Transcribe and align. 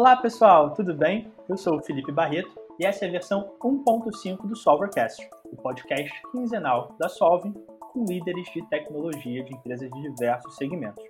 Olá 0.00 0.16
pessoal, 0.16 0.72
tudo 0.72 0.94
bem? 0.94 1.30
Eu 1.46 1.58
sou 1.58 1.76
o 1.76 1.82
Felipe 1.82 2.10
Barreto 2.10 2.50
e 2.78 2.86
essa 2.86 3.04
é 3.04 3.08
a 3.08 3.10
versão 3.10 3.52
1.5 3.62 4.48
do 4.48 4.56
Solvercast, 4.56 5.28
o 5.52 5.56
podcast 5.56 6.10
quinzenal 6.32 6.96
da 6.98 7.06
Solve 7.06 7.52
com 7.92 8.06
líderes 8.06 8.50
de 8.50 8.66
tecnologia 8.70 9.44
de 9.44 9.54
empresas 9.54 9.90
de 9.90 10.00
diversos 10.00 10.56
segmentos. 10.56 11.04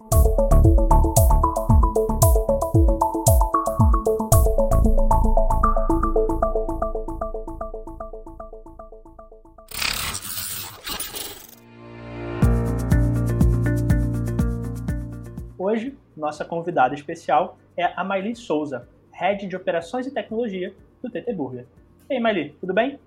Nossa 16.30 16.45
convidada 16.45 16.95
especial 16.95 17.59
é 17.77 17.93
a 17.97 18.05
Maili 18.05 18.37
Souza, 18.37 18.89
Head 19.11 19.48
de 19.48 19.57
Operações 19.57 20.07
e 20.07 20.12
Tecnologia 20.12 20.73
do 21.03 21.11
TT 21.11 21.33
Burger. 21.33 21.66
E 22.09 22.15
aí, 22.15 22.20
Maili, 22.20 22.55
tudo 22.61 22.73
bem? 22.73 23.01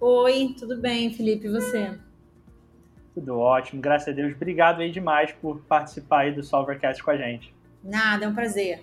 Oi, 0.00 0.56
tudo 0.58 0.76
bem, 0.76 1.12
Felipe, 1.12 1.46
e 1.46 1.50
você? 1.50 1.96
Tudo 3.14 3.38
ótimo, 3.38 3.80
graças 3.80 4.08
a 4.08 4.10
Deus. 4.12 4.34
Obrigado 4.34 4.80
aí 4.80 4.90
demais 4.90 5.30
por 5.30 5.60
participar 5.68 6.22
aí 6.22 6.32
do 6.32 6.42
Solvercast 6.42 7.00
com 7.00 7.12
a 7.12 7.16
gente. 7.16 7.54
Nada, 7.82 8.24
é 8.24 8.28
um 8.28 8.34
prazer. 8.34 8.82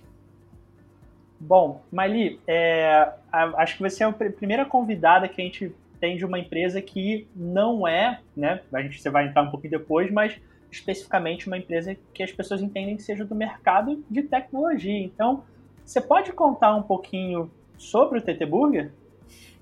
Bom, 1.38 1.84
Maili, 1.92 2.40
é, 2.48 3.12
acho 3.58 3.76
que 3.76 3.84
você 3.84 4.06
é 4.06 4.08
a 4.08 4.14
primeira 4.14 4.64
convidada 4.64 5.28
que 5.28 5.42
a 5.42 5.44
gente 5.44 5.76
tem 6.00 6.16
de 6.16 6.24
uma 6.24 6.40
empresa 6.40 6.82
que 6.82 7.28
não 7.36 7.86
é, 7.86 8.22
né? 8.38 8.62
A 8.74 8.82
gente 8.82 9.02
você 9.02 9.10
vai 9.10 9.28
entrar 9.28 9.42
um 9.42 9.52
pouquinho 9.52 9.72
depois, 9.72 10.10
mas 10.10 10.40
especificamente 10.72 11.48
uma 11.48 11.58
empresa 11.58 11.96
que 12.14 12.24
as 12.24 12.32
pessoas 12.32 12.62
entendem 12.62 12.98
que 12.98 13.04
seja 13.04 13.24
do 13.24 13.36
mercado 13.36 14.04
de 14.10 14.24
tecnologia. 14.24 14.98
Então, 14.98 15.44
você 15.84 16.02
pode 16.02 16.32
contar 16.34 16.76
um 16.76 16.84
pouquinho 16.84 17.50
sobre 17.78 18.20
o 18.20 18.22
TT 18.22 18.46
Burger? 18.46 18.92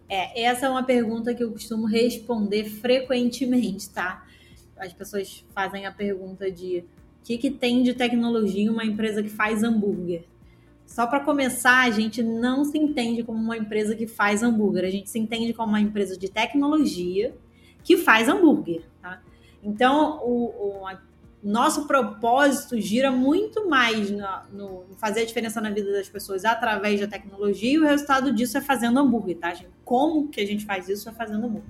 É, 0.08 0.44
essa 0.44 0.66
é 0.66 0.69
uma 0.69 0.83
pergunta 0.83 1.33
que 1.33 1.44
eu 1.44 1.52
costumo 1.52 1.86
responder 1.86 2.66
frequentemente, 2.66 3.89
tá? 3.89 4.25
As 4.78 4.94
pessoas 4.94 5.45
fazem 5.53 5.86
a 5.86 5.91
pergunta 5.91 6.52
de 6.52 6.80
o 7.22 7.25
que, 7.25 7.38
que 7.38 7.52
tem 7.52 7.83
de 7.83 7.94
tecnologia 7.94 8.72
uma 8.72 8.85
empresa 8.85 9.23
que 9.23 9.30
faz 9.30 9.63
hambúrguer? 9.63 10.25
Só 10.85 11.08
para 11.08 11.22
começar, 11.22 11.81
a 11.81 11.89
gente 11.89 12.22
não 12.22 12.66
se 12.66 12.78
entende 12.78 13.23
como 13.23 13.39
uma 13.39 13.58
empresa 13.58 13.95
que 13.95 14.06
faz 14.06 14.44
hambúrguer, 14.44 14.85
a 14.85 14.89
gente 14.89 15.09
se 15.09 15.17
entende 15.17 15.53
como 15.53 15.69
uma 15.69 15.81
empresa 15.81 16.17
de 16.17 16.30
tecnologia 16.30 17.33
que 17.83 17.97
faz 17.97 18.28
hambúrguer, 18.28 18.83
tá? 19.02 19.22
Então, 19.64 20.19
o, 20.23 20.83
o 20.83 20.88
nosso 21.42 21.88
propósito 21.88 22.80
gira 22.80 23.11
muito 23.11 23.67
mais 23.67 24.09
no, 24.09 24.28
no, 24.52 24.86
fazer 24.97 25.22
a 25.22 25.25
diferença 25.25 25.59
na 25.59 25.69
vida 25.69 25.92
das 25.92 26.08
pessoas 26.08 26.45
através 26.45 27.00
da 27.00 27.08
tecnologia 27.08 27.73
e 27.73 27.80
o 27.80 27.84
resultado 27.84 28.34
disso 28.34 28.58
é 28.58 28.61
fazendo 28.61 29.00
hambúrguer, 29.00 29.38
tá, 29.38 29.53
gente? 29.53 29.72
Como 29.84 30.30
que 30.30 30.39
a 30.39 30.45
gente 30.45 30.66
faz 30.66 30.88
isso 30.88 31.09
é 31.09 31.11
fazendo 31.11 31.45
hambúrguer. 31.45 31.69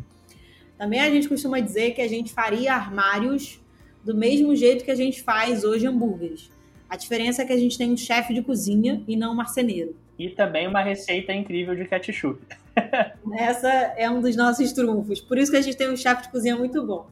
Também 0.78 1.00
a 1.00 1.10
gente 1.10 1.30
costuma 1.30 1.60
dizer 1.60 1.92
que 1.92 2.02
a 2.02 2.08
gente 2.08 2.34
faria 2.34 2.74
armários 2.74 3.60
do 4.04 4.16
mesmo 4.16 4.56
jeito 4.56 4.84
que 4.84 4.92
a 4.92 4.96
gente 4.96 5.22
faz 5.22 5.64
hoje 5.64 5.88
hambúrgueres. 5.88 6.52
A 6.90 6.96
diferença 6.96 7.42
é 7.42 7.46
que 7.46 7.54
a 7.54 7.58
gente 7.58 7.78
tem 7.78 7.92
um 7.92 7.98
chefe 7.98 8.34
de 8.34 8.42
cozinha 8.42 9.04
e 9.08 9.16
não 9.16 9.32
um 9.32 9.36
marceneiro. 9.36 9.96
E 10.20 10.30
também 10.30 10.68
uma 10.68 10.82
receita 10.82 11.34
incrível 11.34 11.76
de 11.76 11.86
ketchup. 11.86 12.40
Essa 13.34 13.70
é 13.98 14.10
um 14.10 14.22
dos 14.22 14.36
nossos 14.36 14.72
trunfos. 14.74 15.20
Por 15.20 15.38
isso 15.38 15.52
que 15.52 15.58
a 15.58 15.62
gente 15.62 15.76
tem 15.76 15.90
um 15.90 15.98
chefe 15.98 16.24
de 16.24 16.30
cozinha 16.30 16.56
muito 16.56 16.86
bom. 16.86 17.08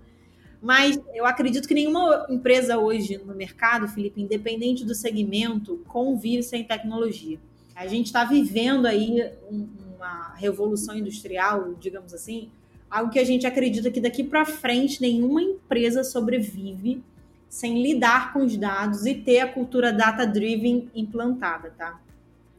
Mas 0.61 0.99
eu 1.13 1.25
acredito 1.25 1.67
que 1.67 1.73
nenhuma 1.73 2.27
empresa 2.29 2.77
hoje 2.77 3.17
no 3.17 3.33
mercado, 3.33 3.87
Felipe, 3.87 4.21
independente 4.21 4.85
do 4.85 4.93
segmento, 4.93 5.81
convive 5.87 6.43
sem 6.43 6.63
tecnologia. 6.63 7.39
A 7.75 7.87
gente 7.87 8.07
está 8.07 8.23
vivendo 8.23 8.85
aí 8.85 9.31
uma 9.49 10.35
revolução 10.35 10.95
industrial, 10.95 11.73
digamos 11.79 12.13
assim, 12.13 12.51
algo 12.89 13.11
que 13.11 13.17
a 13.17 13.23
gente 13.23 13.47
acredita 13.47 13.89
que 13.89 13.99
daqui 13.99 14.23
para 14.23 14.45
frente 14.45 15.01
nenhuma 15.01 15.41
empresa 15.41 16.03
sobrevive 16.03 17.01
sem 17.49 17.81
lidar 17.81 18.31
com 18.31 18.45
os 18.45 18.55
dados 18.55 19.05
e 19.05 19.15
ter 19.15 19.39
a 19.39 19.47
cultura 19.51 19.91
data-driven 19.91 20.89
implantada, 20.93 21.73
tá? 21.77 21.99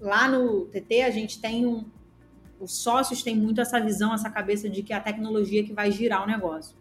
Lá 0.00 0.28
no 0.28 0.66
TT 0.66 1.03
a 1.03 1.10
gente 1.10 1.41
tem 1.41 1.65
um, 1.65 1.84
os 2.60 2.77
sócios 2.77 3.22
têm 3.22 3.37
muito 3.37 3.60
essa 3.60 3.81
visão, 3.81 4.12
essa 4.12 4.28
cabeça 4.28 4.69
de 4.69 4.82
que 4.82 4.93
é 4.93 4.97
a 4.97 5.00
tecnologia 5.00 5.65
que 5.65 5.72
vai 5.72 5.91
girar 5.91 6.25
o 6.25 6.27
negócio. 6.27 6.77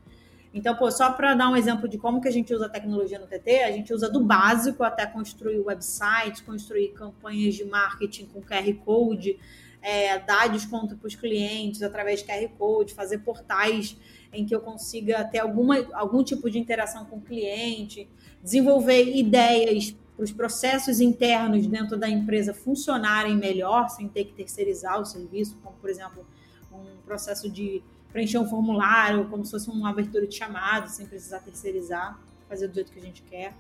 Então, 0.54 0.76
pô, 0.76 0.92
só 0.92 1.12
para 1.12 1.34
dar 1.34 1.50
um 1.50 1.56
exemplo 1.56 1.88
de 1.88 1.98
como 1.98 2.20
que 2.20 2.28
a 2.28 2.32
gente 2.32 2.54
usa 2.54 2.66
a 2.66 2.70
tecnologia 2.70 3.18
no 3.18 3.26
TT, 3.26 3.64
a 3.64 3.72
gente 3.72 3.94
usa 3.94 4.10
do 4.10 4.20
básico 4.20 4.84
até 4.84 5.06
construir 5.06 5.60
websites, 5.60 6.42
construir 6.42 6.90
campanhas 6.90 7.56
de 7.56 7.64
marketing 7.64 8.26
com 8.26 8.42
QR 8.42 8.74
Code, 8.84 9.40
é, 9.82 10.20
dar 10.20 10.50
desconto 10.50 10.98
para 10.98 11.08
os 11.08 11.16
clientes 11.16 11.82
através 11.82 12.20
de 12.20 12.26
QR 12.26 12.50
Code, 12.58 12.94
fazer 12.94 13.20
portais 13.20 13.98
em 14.34 14.46
que 14.46 14.54
eu 14.54 14.60
consiga 14.60 15.24
ter 15.24 15.40
alguma, 15.40 15.78
algum 15.94 16.24
tipo 16.24 16.50
de 16.50 16.60
interação 16.60 17.06
com 17.06 17.18
o 17.18 17.22
cliente, 17.22 18.10
desenvolver 18.44 19.16
ideias 19.16 19.96
para 20.16 20.26
os 20.26 20.32
processos 20.32 21.00
internos 21.00 21.66
dentro 21.66 21.98
da 21.98 22.10
empresa 22.10 22.54
funcionarem 22.54 23.36
melhor, 23.36 23.90
sem 23.90 24.08
ter 24.08 24.26
que 24.26 24.34
terceirizar 24.34 25.00
o 25.00 25.06
serviço, 25.06 25.58
como, 25.64 25.76
por 25.78 25.90
exemplo, 25.90 26.26
um 26.72 27.02
processo 27.06 27.50
de 27.50 27.82
preencher 28.12 28.38
um 28.38 28.48
formulário, 28.48 29.26
como 29.26 29.46
se 29.46 29.52
fosse 29.52 29.70
uma 29.70 29.90
abertura 29.90 30.28
de 30.28 30.36
chamado, 30.36 30.90
sem 30.90 31.06
precisar 31.06 31.40
terceirizar, 31.40 32.20
fazer 32.48 32.68
do 32.68 32.76
jeito 32.76 32.92
que 32.92 33.00
a 33.00 33.04
gente 33.04 33.22
quer. 33.24 33.54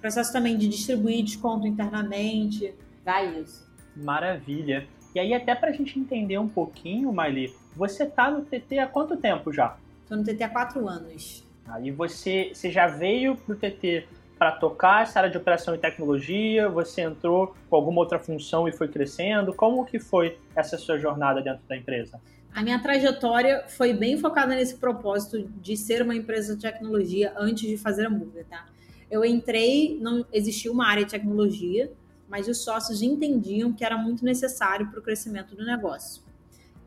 Processo 0.00 0.32
também 0.32 0.56
de 0.56 0.68
distribuir 0.68 1.24
desconto 1.24 1.66
internamente, 1.66 2.74
vai 3.04 3.40
isso. 3.40 3.66
Maravilha. 3.96 4.86
E 5.14 5.18
aí, 5.18 5.32
até 5.32 5.54
para 5.54 5.70
a 5.70 5.72
gente 5.72 5.98
entender 5.98 6.38
um 6.38 6.48
pouquinho, 6.48 7.10
Miley, 7.10 7.54
você 7.74 8.04
está 8.04 8.30
no 8.30 8.42
TT 8.42 8.78
há 8.78 8.86
quanto 8.86 9.16
tempo 9.16 9.50
já? 9.52 9.76
Estou 10.02 10.18
no 10.18 10.24
TT 10.24 10.44
há 10.44 10.48
quatro 10.48 10.86
anos. 10.86 11.42
Aí 11.66 11.90
você, 11.90 12.50
você 12.52 12.70
já 12.70 12.86
veio 12.86 13.34
para 13.36 13.54
o 13.54 13.56
TT 13.56 14.06
para 14.38 14.52
tocar 14.52 15.02
essa 15.02 15.18
área 15.18 15.30
de 15.30 15.36
operação 15.38 15.74
e 15.74 15.78
tecnologia? 15.78 16.68
Você 16.68 17.00
entrou 17.00 17.54
com 17.68 17.76
alguma 17.76 18.00
outra 18.00 18.18
função 18.18 18.68
e 18.68 18.72
foi 18.72 18.88
crescendo? 18.88 19.54
Como 19.54 19.84
que 19.86 19.98
foi 19.98 20.38
essa 20.54 20.76
sua 20.76 20.98
jornada 20.98 21.40
dentro 21.40 21.62
da 21.66 21.76
empresa? 21.76 22.20
A 22.52 22.62
minha 22.62 22.78
trajetória 22.78 23.64
foi 23.68 23.92
bem 23.92 24.18
focada 24.18 24.54
nesse 24.54 24.76
propósito 24.76 25.42
de 25.60 25.76
ser 25.76 26.02
uma 26.02 26.14
empresa 26.14 26.56
de 26.56 26.62
tecnologia 26.62 27.34
antes 27.36 27.68
de 27.68 27.76
fazer 27.76 28.06
hambúrguer, 28.06 28.46
tá? 28.46 28.66
Eu 29.10 29.24
entrei, 29.24 29.98
não 30.00 30.26
existia 30.32 30.72
uma 30.72 30.86
área 30.86 31.04
de 31.04 31.10
tecnologia, 31.10 31.92
mas 32.28 32.48
os 32.48 32.58
sócios 32.58 33.02
entendiam 33.02 33.72
que 33.72 33.84
era 33.84 33.96
muito 33.96 34.24
necessário 34.24 34.90
para 34.90 34.98
o 34.98 35.02
crescimento 35.02 35.54
do 35.54 35.64
negócio. 35.64 36.22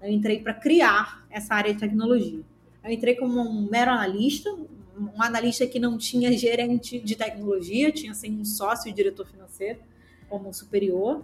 Eu 0.02 0.10
entrei 0.10 0.42
para 0.42 0.54
criar 0.54 1.26
essa 1.30 1.54
área 1.54 1.74
de 1.74 1.80
tecnologia. 1.80 2.42
Eu 2.84 2.92
entrei 2.92 3.16
como 3.16 3.40
um 3.42 3.70
mero 3.70 3.92
analista, 3.92 4.50
um 4.98 5.22
analista 5.22 5.66
que 5.66 5.80
não 5.80 5.98
tinha 5.98 6.36
gerente 6.38 7.00
de 7.00 7.16
tecnologia, 7.16 7.92
tinha 7.92 8.12
assim 8.12 8.40
um 8.40 8.46
sócio 8.46 8.90
e 8.90 8.94
diretor 8.94 9.26
financeiro 9.26 9.80
como 10.28 10.54
superior. 10.54 11.24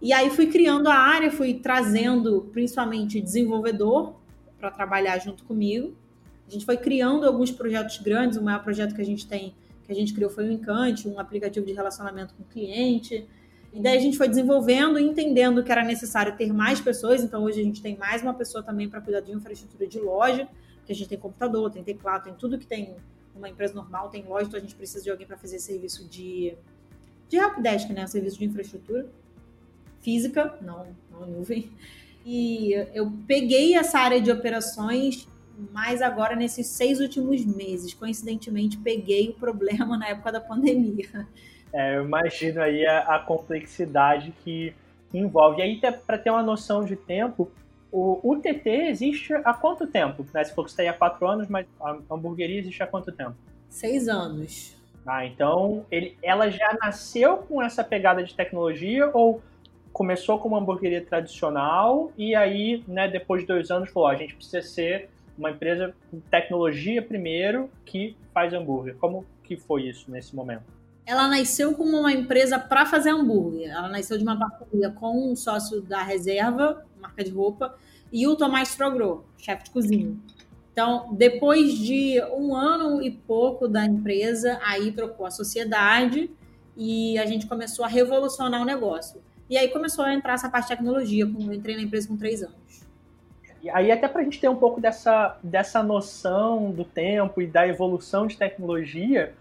E 0.00 0.12
aí 0.12 0.30
fui 0.30 0.46
criando 0.46 0.88
a 0.88 0.94
área, 0.94 1.30
fui 1.30 1.54
trazendo 1.54 2.48
principalmente 2.52 3.20
desenvolvedor 3.20 4.14
para 4.58 4.70
trabalhar 4.70 5.18
junto 5.18 5.44
comigo. 5.44 5.94
A 6.46 6.50
gente 6.50 6.64
foi 6.64 6.76
criando 6.76 7.26
alguns 7.26 7.50
projetos 7.50 7.98
grandes. 7.98 8.38
O 8.38 8.42
maior 8.42 8.62
projeto 8.62 8.94
que 8.94 9.00
a 9.00 9.04
gente 9.04 9.26
tem, 9.26 9.54
que 9.84 9.92
a 9.92 9.94
gente 9.94 10.12
criou 10.12 10.30
foi 10.30 10.48
o 10.48 10.52
Encante, 10.52 11.08
um 11.08 11.18
aplicativo 11.18 11.64
de 11.66 11.72
relacionamento 11.72 12.34
com 12.34 12.42
o 12.42 12.46
cliente. 12.46 13.26
E 13.72 13.80
daí 13.80 13.96
a 13.96 14.00
gente 14.00 14.16
foi 14.16 14.28
desenvolvendo 14.28 14.98
e 14.98 15.02
entendendo 15.02 15.62
que 15.62 15.72
era 15.72 15.82
necessário 15.82 16.36
ter 16.36 16.52
mais 16.52 16.80
pessoas. 16.80 17.22
Então 17.22 17.42
hoje 17.44 17.60
a 17.60 17.64
gente 17.64 17.82
tem 17.82 17.96
mais 17.96 18.22
uma 18.22 18.34
pessoa 18.34 18.62
também 18.62 18.88
para 18.88 19.00
cuidar 19.00 19.20
de 19.20 19.32
infraestrutura 19.32 19.86
de 19.86 19.98
loja, 19.98 20.48
porque 20.76 20.92
a 20.92 20.94
gente 20.94 21.08
tem 21.08 21.18
computador, 21.18 21.70
tem 21.70 21.82
teclado, 21.82 22.24
tem 22.24 22.34
tudo 22.34 22.58
que 22.58 22.66
tem 22.66 22.94
uma 23.34 23.48
empresa 23.48 23.74
normal, 23.74 24.08
tem 24.08 24.24
loja, 24.24 24.46
então 24.46 24.58
a 24.58 24.62
gente 24.62 24.74
precisa 24.74 25.02
de 25.02 25.10
alguém 25.10 25.26
para 25.26 25.36
fazer 25.36 25.58
serviço 25.58 26.08
de, 26.08 26.56
de 27.28 27.36
helpdesk, 27.36 27.90
né? 27.90 28.06
Serviço 28.06 28.38
de 28.38 28.44
infraestrutura 28.46 29.06
física, 30.02 30.56
não, 30.60 30.86
não 31.10 31.26
nuvem. 31.26 31.70
E 32.24 32.72
eu 32.92 33.12
peguei 33.26 33.76
essa 33.76 33.98
área 33.98 34.20
de 34.20 34.30
operações, 34.30 35.28
mas 35.72 36.02
agora 36.02 36.34
nesses 36.34 36.66
seis 36.66 37.00
últimos 37.00 37.44
meses, 37.44 37.94
coincidentemente, 37.94 38.76
peguei 38.78 39.28
o 39.30 39.34
problema 39.34 39.96
na 39.96 40.08
época 40.08 40.32
da 40.32 40.40
pandemia. 40.40 41.26
É, 41.72 41.96
eu 41.96 42.04
imagino 42.04 42.60
aí 42.60 42.86
a, 42.86 43.16
a 43.16 43.18
complexidade 43.20 44.32
que 44.42 44.74
envolve. 45.12 45.60
E 45.60 45.62
aí, 45.62 45.80
para 46.06 46.18
ter 46.18 46.30
uma 46.30 46.42
noção 46.42 46.84
de 46.84 46.96
tempo, 46.96 47.50
o 47.92 48.20
UTT 48.22 48.68
existe 48.68 49.32
há 49.32 49.54
quanto 49.54 49.86
tempo? 49.86 50.26
Né? 50.34 50.44
Você 50.44 50.50
falou 50.50 50.64
que 50.64 50.70
está 50.70 50.82
aí 50.82 50.88
há 50.88 50.92
quatro 50.92 51.26
anos, 51.26 51.48
mas 51.48 51.66
a 51.80 51.96
hamburgueria 52.10 52.58
existe 52.58 52.82
há 52.82 52.86
quanto 52.86 53.12
tempo? 53.12 53.34
Seis 53.68 54.08
anos. 54.08 54.76
Ah, 55.06 55.24
então 55.24 55.86
ele, 55.90 56.18
ela 56.22 56.50
já 56.50 56.76
nasceu 56.80 57.38
com 57.38 57.62
essa 57.62 57.84
pegada 57.84 58.24
de 58.24 58.34
tecnologia 58.34 59.08
ou 59.14 59.40
começou 59.96 60.38
com 60.38 60.48
uma 60.48 60.58
hamburgueria 60.58 61.02
tradicional 61.02 62.12
e 62.18 62.34
aí, 62.34 62.84
né, 62.86 63.08
depois 63.08 63.40
de 63.40 63.46
dois 63.46 63.70
anos, 63.70 63.88
falou: 63.88 64.10
a 64.10 64.14
gente 64.14 64.34
precisa 64.34 64.60
ser 64.60 65.08
uma 65.38 65.50
empresa 65.50 65.94
com 66.10 66.20
tecnologia 66.20 67.00
primeiro 67.00 67.70
que 67.82 68.14
faz 68.34 68.52
hambúrguer. 68.52 68.94
Como 68.96 69.24
que 69.42 69.56
foi 69.56 69.84
isso 69.84 70.10
nesse 70.10 70.36
momento? 70.36 70.64
ela 71.06 71.28
nasceu 71.28 71.72
como 71.72 71.96
uma 72.00 72.12
empresa 72.12 72.58
para 72.58 72.84
fazer 72.84 73.10
hambúrguer. 73.10 73.70
Ela 73.70 73.88
nasceu 73.88 74.18
de 74.18 74.24
uma 74.24 74.36
parceria 74.36 74.90
com 74.90 75.30
um 75.30 75.36
sócio 75.36 75.80
da 75.80 76.02
Reserva, 76.02 76.84
marca 77.00 77.22
de 77.22 77.30
roupa, 77.30 77.76
e 78.12 78.26
o 78.26 78.34
Tomás 78.34 78.70
Strogro, 78.70 79.24
chefe 79.38 79.64
de 79.64 79.70
cozinha. 79.70 80.16
Então, 80.72 81.14
depois 81.14 81.78
de 81.78 82.20
um 82.36 82.56
ano 82.56 83.00
e 83.00 83.12
pouco 83.12 83.68
da 83.68 83.84
empresa, 83.84 84.58
aí 84.64 84.90
trocou 84.90 85.24
a 85.24 85.30
sociedade 85.30 86.28
e 86.76 87.16
a 87.18 87.24
gente 87.24 87.46
começou 87.46 87.84
a 87.84 87.88
revolucionar 87.88 88.60
o 88.60 88.64
negócio. 88.64 89.22
E 89.48 89.56
aí 89.56 89.68
começou 89.68 90.04
a 90.04 90.12
entrar 90.12 90.34
essa 90.34 90.48
parte 90.48 90.64
de 90.64 90.76
tecnologia. 90.76 91.24
Eu 91.24 91.52
entrei 91.52 91.76
na 91.76 91.82
empresa 91.82 92.08
com 92.08 92.16
três 92.16 92.42
anos. 92.42 92.84
E 93.62 93.70
aí, 93.70 93.90
até 93.90 94.06
para 94.06 94.20
a 94.20 94.24
gente 94.24 94.38
ter 94.38 94.48
um 94.48 94.56
pouco 94.56 94.80
dessa, 94.80 95.38
dessa 95.42 95.82
noção 95.82 96.70
do 96.70 96.84
tempo 96.84 97.42
e 97.42 97.46
da 97.46 97.66
evolução 97.66 98.26
de 98.26 98.36
tecnologia, 98.36 99.34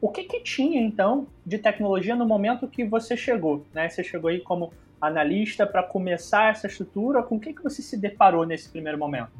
o 0.00 0.08
que, 0.08 0.24
que 0.24 0.40
tinha, 0.40 0.80
então, 0.80 1.26
de 1.44 1.58
tecnologia 1.58 2.14
no 2.14 2.26
momento 2.26 2.68
que 2.68 2.84
você 2.84 3.16
chegou? 3.16 3.66
Né? 3.74 3.88
Você 3.88 4.02
chegou 4.02 4.30
aí 4.30 4.40
como 4.40 4.72
analista 5.00 5.66
para 5.66 5.82
começar 5.82 6.50
essa 6.50 6.66
estrutura. 6.66 7.22
Com 7.22 7.36
o 7.36 7.40
que, 7.40 7.52
que 7.52 7.62
você 7.62 7.82
se 7.82 7.96
deparou 7.96 8.46
nesse 8.46 8.68
primeiro 8.68 8.98
momento? 8.98 9.30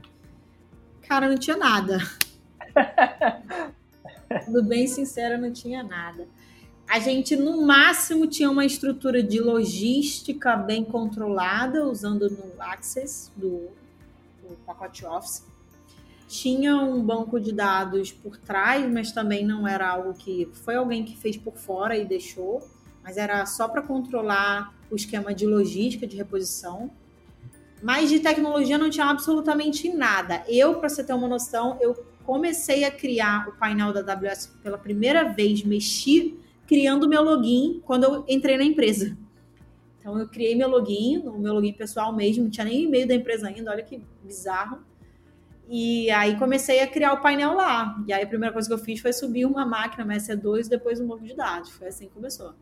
Cara, 1.09 1.29
não 1.29 1.39
tinha 1.39 1.57
nada. 1.57 1.99
Sendo 4.45 4.63
bem 4.65 4.87
sincera, 4.87 5.39
não 5.39 5.53
tinha 5.53 5.83
nada. 5.83 6.27
A 6.89 6.99
gente, 6.99 7.35
no 7.35 7.67
máximo, 7.67 8.27
tinha 8.27 8.51
uma 8.51 8.65
estrutura 8.65 9.23
de 9.23 9.41
logística 9.41 10.57
bem 10.57 10.85
controlada, 10.85 11.85
usando 11.85 12.31
no 12.31 12.63
Access 12.63 13.31
do, 13.37 13.69
do 14.43 14.57
pacote 14.65 15.05
Office 15.05 15.45
tinha 16.29 16.77
um 16.77 17.01
banco 17.03 17.39
de 17.39 17.53
dados 17.53 18.11
por 18.11 18.37
trás, 18.37 18.91
mas 18.93 19.13
também 19.13 19.45
não 19.45 19.67
era 19.67 19.89
algo 19.89 20.13
que 20.15 20.49
foi 20.65 20.75
alguém 20.75 21.05
que 21.05 21.17
fez 21.17 21.37
por 21.37 21.57
fora 21.57 21.97
e 21.97 22.05
deixou, 22.05 22.69
mas 23.03 23.17
era 23.17 23.47
só 23.47 23.69
para 23.69 23.83
controlar 23.83 24.75
o 24.91 24.97
esquema 24.97 25.33
de 25.33 25.47
logística 25.47 26.07
de 26.07 26.17
reposição. 26.17 26.91
Mas 27.83 28.09
de 28.09 28.21
tecnologia 28.21 28.79
não 28.79 28.91
tinha 28.91 29.07
absolutamente 29.07 29.89
nada. 29.91 30.43
Eu, 30.49 30.77
para 30.77 30.89
você 30.89 31.05
ter 31.05 31.13
uma 31.13 31.29
noção, 31.29 31.79
eu 31.81 31.95
comecei 32.25 32.85
a 32.85 32.91
criar 32.91 33.49
o 33.49 33.53
painel 33.53 33.93
da 33.93 34.01
AWS 34.01 34.51
pela 34.63 34.79
primeira 34.79 35.25
vez, 35.25 35.63
mexi 35.63 36.41
criando 36.67 37.09
meu 37.09 37.23
login 37.23 37.81
quando 37.85 38.05
eu 38.05 38.25
entrei 38.29 38.57
na 38.57 38.65
empresa. 38.65 39.17
Então 39.99 40.19
eu 40.19 40.29
criei 40.29 40.55
meu 40.55 40.69
login, 40.69 41.19
o 41.27 41.39
meu 41.39 41.53
login 41.55 41.73
pessoal 41.73 42.15
mesmo, 42.15 42.45
não 42.45 42.51
tinha 42.51 42.65
nem 42.65 42.85
e-mail 42.85 43.09
da 43.09 43.15
empresa 43.15 43.49
ainda, 43.49 43.71
olha 43.71 43.83
que 43.83 44.03
bizarro. 44.23 44.79
E 45.69 46.09
aí 46.11 46.39
comecei 46.39 46.81
a 46.81 46.87
criar 46.87 47.13
o 47.13 47.21
painel 47.21 47.55
lá. 47.55 48.01
E 48.07 48.13
aí 48.13 48.23
a 48.23 48.27
primeira 48.27 48.53
coisa 48.53 48.69
que 48.69 48.75
eu 48.75 48.79
fiz 48.79 49.01
foi 49.01 49.13
subir 49.13 49.45
uma 49.45 49.67
máquina, 49.67 50.05
uma 50.05 50.15
EC2, 50.15 50.67
e 50.67 50.69
depois 50.69 51.01
um 51.01 51.07
banco 51.09 51.25
de 51.25 51.35
dados. 51.35 51.71
Foi 51.71 51.89
assim 51.89 52.07
que 52.07 52.13
começou. 52.13 52.55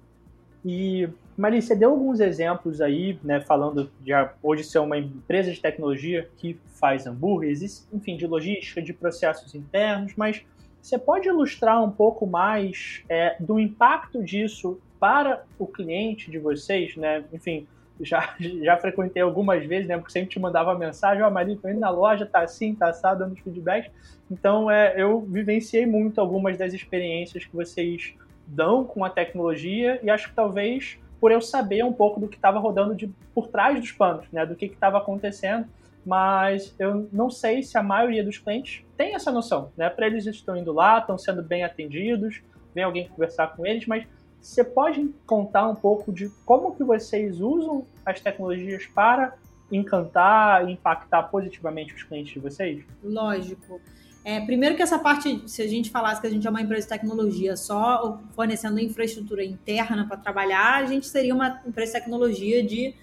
E, 0.64 1.06
você 1.36 1.76
deu 1.76 1.90
alguns 1.90 2.20
exemplos 2.20 2.80
aí, 2.80 3.18
né, 3.22 3.42
falando 3.42 3.90
de 4.00 4.12
hoje 4.42 4.64
ser 4.64 4.78
uma 4.78 4.96
empresa 4.96 5.52
de 5.52 5.60
tecnologia 5.60 6.30
que 6.38 6.58
faz 6.64 7.06
hambúrgueres, 7.06 7.86
enfim, 7.92 8.16
de 8.16 8.26
logística, 8.26 8.80
de 8.80 8.94
processos 8.94 9.54
internos, 9.54 10.14
mas 10.16 10.42
você 10.84 10.98
pode 10.98 11.26
ilustrar 11.26 11.82
um 11.82 11.90
pouco 11.90 12.26
mais 12.26 13.02
é, 13.08 13.36
do 13.40 13.58
impacto 13.58 14.22
disso 14.22 14.78
para 15.00 15.42
o 15.58 15.66
cliente 15.66 16.30
de 16.30 16.38
vocês, 16.38 16.94
né? 16.94 17.24
Enfim, 17.32 17.66
já, 17.98 18.34
já 18.62 18.76
frequentei 18.76 19.22
algumas 19.22 19.64
vezes, 19.64 19.88
né? 19.88 19.96
Porque 19.96 20.12
sempre 20.12 20.28
te 20.28 20.38
mandava 20.38 20.78
mensagem, 20.78 21.22
ó, 21.22 21.28
oh, 21.28 21.30
Maria, 21.30 21.56
tô 21.56 21.70
indo 21.70 21.80
na 21.80 21.88
loja, 21.88 22.26
tá 22.26 22.40
assim, 22.40 22.74
tá 22.74 22.90
assado, 22.90 23.20
dando 23.20 23.34
feedbacks. 23.36 23.90
Então, 24.30 24.70
é, 24.70 24.94
eu 24.98 25.22
vivenciei 25.22 25.86
muito 25.86 26.20
algumas 26.20 26.58
das 26.58 26.74
experiências 26.74 27.46
que 27.46 27.56
vocês 27.56 28.12
dão 28.46 28.84
com 28.84 29.02
a 29.06 29.08
tecnologia 29.08 29.98
e 30.02 30.10
acho 30.10 30.28
que 30.28 30.34
talvez 30.34 30.98
por 31.18 31.32
eu 31.32 31.40
saber 31.40 31.82
um 31.82 31.94
pouco 31.94 32.20
do 32.20 32.28
que 32.28 32.36
estava 32.36 32.58
rodando 32.58 32.94
de, 32.94 33.08
por 33.34 33.48
trás 33.48 33.80
dos 33.80 33.90
panos, 33.90 34.26
né? 34.30 34.44
Do 34.44 34.54
que 34.54 34.66
estava 34.66 34.98
acontecendo, 34.98 35.66
mas 36.04 36.74
eu 36.78 37.08
não 37.12 37.30
sei 37.30 37.62
se 37.62 37.78
a 37.78 37.82
maioria 37.82 38.24
dos 38.24 38.38
clientes 38.38 38.84
tem 38.96 39.14
essa 39.14 39.30
noção, 39.30 39.72
né? 39.76 39.88
Para 39.88 40.06
eles 40.06 40.26
estão 40.26 40.56
indo 40.56 40.72
lá, 40.72 40.98
estão 40.98 41.16
sendo 41.16 41.42
bem 41.42 41.64
atendidos, 41.64 42.42
vem 42.74 42.84
alguém 42.84 43.08
conversar 43.08 43.56
com 43.56 43.66
eles, 43.66 43.86
mas 43.86 44.06
você 44.40 44.62
pode 44.62 45.08
contar 45.26 45.68
um 45.68 45.74
pouco 45.74 46.12
de 46.12 46.28
como 46.44 46.74
que 46.74 46.84
vocês 46.84 47.40
usam 47.40 47.86
as 48.04 48.20
tecnologias 48.20 48.86
para 48.86 49.34
encantar 49.72 50.68
e 50.68 50.72
impactar 50.72 51.22
positivamente 51.24 51.94
os 51.94 52.02
clientes 52.02 52.34
de 52.34 52.40
vocês? 52.40 52.84
Lógico. 53.02 53.80
É, 54.24 54.40
primeiro 54.40 54.74
que 54.74 54.82
essa 54.82 54.98
parte, 54.98 55.42
se 55.46 55.60
a 55.60 55.66
gente 55.66 55.90
falasse 55.90 56.20
que 56.20 56.26
a 56.26 56.30
gente 56.30 56.46
é 56.46 56.50
uma 56.50 56.62
empresa 56.62 56.82
de 56.82 56.88
tecnologia 56.88 57.56
só 57.56 58.20
fornecendo 58.34 58.80
infraestrutura 58.80 59.44
interna 59.44 60.06
para 60.06 60.16
trabalhar, 60.16 60.76
a 60.82 60.84
gente 60.86 61.06
seria 61.06 61.34
uma 61.34 61.60
empresa 61.66 61.92
de 61.92 61.98
tecnologia 62.00 62.62
de 62.62 62.94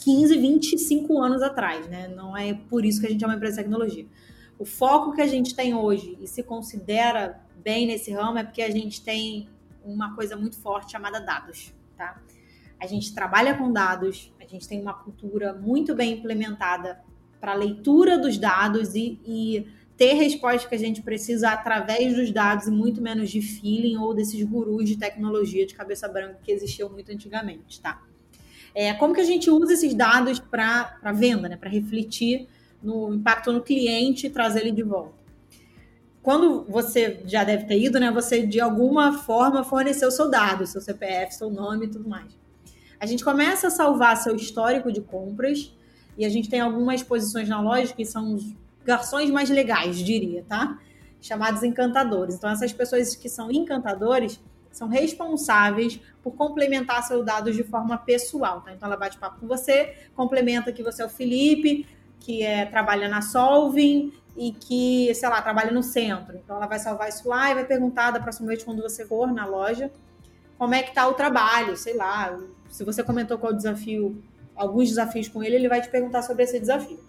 15, 0.00 0.36
25 0.38 1.18
anos 1.18 1.42
atrás, 1.42 1.86
né? 1.88 2.08
Não 2.08 2.36
é 2.36 2.54
por 2.54 2.84
isso 2.84 3.00
que 3.00 3.06
a 3.06 3.10
gente 3.10 3.22
é 3.22 3.26
uma 3.26 3.36
empresa 3.36 3.56
de 3.56 3.62
tecnologia. 3.62 4.06
O 4.58 4.64
foco 4.64 5.12
que 5.12 5.20
a 5.20 5.26
gente 5.26 5.54
tem 5.54 5.74
hoje 5.74 6.18
e 6.20 6.26
se 6.26 6.42
considera 6.42 7.40
bem 7.62 7.86
nesse 7.86 8.10
ramo 8.12 8.38
é 8.38 8.44
porque 8.44 8.62
a 8.62 8.70
gente 8.70 9.02
tem 9.02 9.48
uma 9.84 10.14
coisa 10.14 10.36
muito 10.36 10.58
forte 10.58 10.92
chamada 10.92 11.20
dados, 11.20 11.72
tá? 11.96 12.20
A 12.78 12.86
gente 12.86 13.14
trabalha 13.14 13.56
com 13.56 13.70
dados, 13.72 14.32
a 14.40 14.46
gente 14.46 14.66
tem 14.66 14.80
uma 14.80 14.94
cultura 14.94 15.52
muito 15.52 15.94
bem 15.94 16.14
implementada 16.14 17.00
para 17.38 17.54
leitura 17.54 18.18
dos 18.18 18.38
dados 18.38 18.94
e, 18.94 19.18
e 19.24 19.66
ter 19.96 20.14
resposta 20.14 20.66
que 20.66 20.74
a 20.74 20.78
gente 20.78 21.02
precisa 21.02 21.50
através 21.50 22.14
dos 22.14 22.30
dados 22.30 22.66
e 22.66 22.70
muito 22.70 23.02
menos 23.02 23.30
de 23.30 23.42
feeling 23.42 23.98
ou 23.98 24.14
desses 24.14 24.42
gurus 24.44 24.88
de 24.88 24.96
tecnologia 24.96 25.66
de 25.66 25.74
cabeça 25.74 26.08
branca 26.08 26.40
que 26.42 26.50
existiam 26.50 26.88
muito 26.88 27.12
antigamente, 27.12 27.80
tá? 27.80 28.02
É, 28.74 28.92
como 28.94 29.14
que 29.14 29.20
a 29.20 29.24
gente 29.24 29.50
usa 29.50 29.72
esses 29.72 29.94
dados 29.94 30.38
para 30.38 31.12
venda, 31.14 31.48
né? 31.48 31.56
Para 31.56 31.68
refletir 31.68 32.48
no 32.82 33.12
impacto 33.14 33.52
no 33.52 33.60
cliente 33.60 34.26
e 34.26 34.30
trazer 34.30 34.60
ele 34.60 34.72
de 34.72 34.82
volta 34.82 35.20
quando 36.22 36.64
você 36.68 37.22
já 37.24 37.44
deve 37.44 37.64
ter 37.64 37.80
ido, 37.80 37.98
né? 37.98 38.10
Você 38.10 38.46
de 38.46 38.60
alguma 38.60 39.18
forma 39.18 39.64
forneceu 39.64 40.10
seu 40.10 40.30
dado, 40.30 40.66
seu 40.66 40.80
CPF, 40.80 41.34
seu 41.34 41.50
nome 41.50 41.86
e 41.86 41.88
tudo 41.88 42.08
mais. 42.08 42.38
A 42.98 43.06
gente 43.06 43.24
começa 43.24 43.68
a 43.68 43.70
salvar 43.70 44.16
seu 44.16 44.36
histórico 44.36 44.92
de 44.92 45.00
compras 45.00 45.72
e 46.18 46.24
a 46.24 46.28
gente 46.28 46.50
tem 46.50 46.60
algumas 46.60 47.02
posições 47.02 47.48
na 47.48 47.60
loja 47.60 47.94
que 47.94 48.04
são 48.04 48.34
os 48.34 48.54
garçons 48.84 49.30
mais 49.30 49.48
legais, 49.48 49.98
diria, 49.98 50.44
tá? 50.46 50.78
Chamados 51.22 51.62
encantadores. 51.62 52.34
Então, 52.34 52.50
essas 52.50 52.72
pessoas 52.72 53.14
que 53.14 53.28
são 53.28 53.50
encantadores 53.50 54.38
são 54.70 54.88
responsáveis 54.88 56.00
por 56.22 56.32
complementar 56.32 57.02
seus 57.02 57.24
dados 57.24 57.56
de 57.56 57.62
forma 57.62 57.98
pessoal, 57.98 58.60
tá? 58.60 58.72
Então, 58.72 58.86
ela 58.86 58.96
bate 58.96 59.18
papo 59.18 59.40
com 59.40 59.46
você, 59.46 59.94
complementa 60.14 60.72
que 60.72 60.82
você 60.82 61.02
é 61.02 61.06
o 61.06 61.08
Felipe, 61.08 61.86
que 62.20 62.42
é, 62.42 62.66
trabalha 62.66 63.08
na 63.08 63.22
Solving 63.22 64.12
e 64.36 64.52
que, 64.52 65.12
sei 65.14 65.28
lá, 65.28 65.42
trabalha 65.42 65.72
no 65.72 65.82
centro. 65.82 66.36
Então 66.36 66.56
ela 66.56 66.66
vai 66.66 66.78
salvar 66.78 67.08
isso 67.08 67.28
lá 67.28 67.50
e 67.50 67.54
vai 67.54 67.64
perguntar 67.64 68.10
da 68.10 68.20
próxima 68.20 68.48
vez 68.48 68.62
quando 68.62 68.82
você 68.82 69.04
for 69.04 69.32
na 69.32 69.46
loja 69.46 69.90
como 70.60 70.74
é 70.74 70.82
que 70.82 70.94
tá 70.94 71.08
o 71.08 71.14
trabalho, 71.14 71.74
sei 71.76 71.96
lá. 71.96 72.38
Se 72.68 72.84
você 72.84 73.02
comentou 73.02 73.38
qual 73.38 73.52
desafio, 73.52 74.22
alguns 74.54 74.90
desafios 74.90 75.26
com 75.26 75.42
ele, 75.42 75.56
ele 75.56 75.68
vai 75.68 75.80
te 75.80 75.88
perguntar 75.88 76.20
sobre 76.20 76.44
esse 76.44 76.60
desafio. 76.60 77.00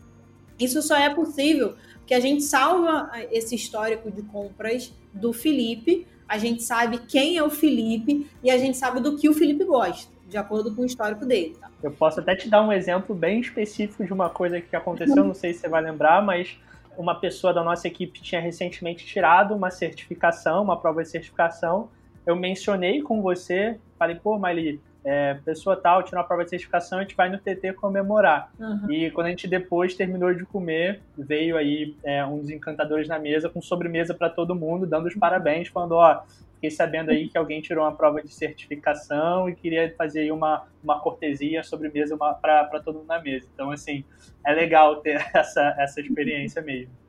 Isso 0.58 0.82
só 0.82 0.96
é 0.96 1.13
possível 1.13 1.75
porque 1.98 2.13
a 2.13 2.20
gente 2.20 2.44
salva 2.44 3.12
esse 3.30 3.53
histórico 3.53 4.10
de 4.10 4.22
compras 4.24 4.94
do 5.13 5.34
Felipe, 5.34 6.08
a 6.32 6.38
gente 6.38 6.64
sabe 6.64 6.98
quem 6.98 7.36
é 7.36 7.44
o 7.44 7.50
Felipe 7.50 8.26
e 8.42 8.50
a 8.50 8.58
gente 8.58 8.78
sabe 8.78 9.02
do 9.02 9.18
que 9.18 9.28
o 9.28 9.34
Felipe 9.34 9.66
gosta, 9.66 10.10
de 10.30 10.38
acordo 10.38 10.74
com 10.74 10.84
o 10.84 10.86
histórico 10.86 11.26
dele. 11.26 11.58
Tá? 11.60 11.70
Eu 11.84 11.92
posso 11.92 12.22
até 12.22 12.34
te 12.34 12.50
dar 12.50 12.62
um 12.62 12.72
exemplo 12.72 13.14
bem 13.14 13.42
específico 13.42 14.06
de 14.06 14.14
uma 14.14 14.30
coisa 14.30 14.62
que 14.62 14.74
aconteceu, 14.74 15.26
não 15.26 15.34
sei 15.34 15.54
se 15.54 15.60
você 15.60 15.68
vai 15.68 15.82
lembrar, 15.82 16.24
mas 16.24 16.58
uma 16.98 17.16
pessoa 17.16 17.54
da 17.54 17.62
nossa 17.62 17.86
equipe 17.86 18.22
tinha 18.22 18.40
recentemente 18.40 19.06
tirado 19.06 19.54
uma 19.54 19.70
certificação, 19.70 20.64
uma 20.64 20.80
prova 20.80 21.04
de 21.04 21.10
certificação. 21.10 21.90
Eu 22.26 22.38
mencionei 22.38 23.02
com 23.02 23.22
você, 23.22 23.78
falei, 24.00 24.16
pô, 24.16 24.40
Miley, 24.40 24.80
é, 25.03 25.36
pessoa 25.46 25.75
tal 25.75 26.03
tirou 26.03 26.22
a 26.22 26.24
prova 26.24 26.43
de 26.43 26.51
certificação, 26.51 27.00
a 27.00 27.01
gente 27.01 27.15
vai 27.15 27.29
no 27.29 27.38
TT 27.38 27.74
comemorar. 27.74 28.51
Uhum. 28.60 28.91
E 28.91 29.12
quando 29.12 29.27
a 29.27 29.29
gente 29.29 29.48
depois 29.48 29.96
terminou 29.96 30.34
de 30.34 30.46
comer, 30.46 31.01
veio 31.17 31.58
aí 31.58 31.96
é, 32.03 32.24
um 32.25 32.39
dos 32.39 32.50
encantadores 32.50 33.08
na 33.08 33.17
mesa 33.17 33.50
com 33.50 33.62
sobremesa 33.62 34.13
para 34.13 34.29
todo 34.29 34.55
mundo, 34.55 34.86
dando 34.86 35.08
os 35.08 35.15
parabéns, 35.15 35.70
falando, 35.70 35.93
ó, 35.93 36.22
fiquei 36.55 36.70
sabendo 36.70 37.10
aí 37.10 37.27
que 37.27 37.38
alguém 37.38 37.60
tirou 37.62 37.84
uma 37.84 37.96
prova 37.96 38.22
de 38.22 38.31
certificação 38.31 39.50
e 39.50 39.55
queria 39.55 39.91
fazer 39.98 40.22
aí 40.22 40.31
uma, 40.31 40.67
uma 40.84 41.00
cortesia 41.00 41.63
sobremesa 41.63 42.15
para 42.15 42.79
todo 42.86 43.00
mundo 43.00 43.08
na 43.08 43.20
mesa. 43.20 43.48
Então, 43.53 43.72
assim, 43.72 44.03
é 44.46 44.53
legal 44.53 44.98
ter 44.98 45.20
essa, 45.34 45.75
essa 45.79 46.00
experiência 46.00 46.62
mesmo. 46.62 47.00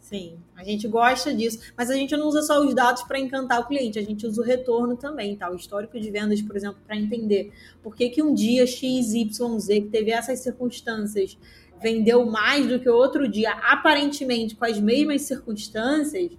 Sim, 0.00 0.38
a 0.56 0.64
gente 0.64 0.88
gosta 0.88 1.32
disso, 1.32 1.60
mas 1.76 1.90
a 1.90 1.94
gente 1.94 2.16
não 2.16 2.26
usa 2.26 2.42
só 2.42 2.60
os 2.64 2.74
dados 2.74 3.02
para 3.04 3.20
encantar 3.20 3.60
o 3.60 3.66
cliente, 3.66 3.98
a 3.98 4.02
gente 4.02 4.26
usa 4.26 4.40
o 4.40 4.44
retorno 4.44 4.96
também, 4.96 5.36
tá? 5.36 5.48
O 5.50 5.54
histórico 5.54 6.00
de 6.00 6.10
vendas, 6.10 6.42
por 6.42 6.56
exemplo, 6.56 6.78
para 6.84 6.96
entender 6.96 7.52
por 7.82 7.94
que, 7.94 8.08
que 8.08 8.22
um 8.22 8.34
dia 8.34 8.66
XYZ, 8.66 9.66
que 9.68 9.88
teve 9.92 10.10
essas 10.10 10.40
circunstâncias, 10.40 11.38
vendeu 11.80 12.26
mais 12.26 12.66
do 12.66 12.80
que 12.80 12.88
outro 12.88 13.28
dia, 13.28 13.52
aparentemente 13.52 14.56
com 14.56 14.64
as 14.64 14.80
mesmas 14.80 15.22
circunstâncias, 15.22 16.32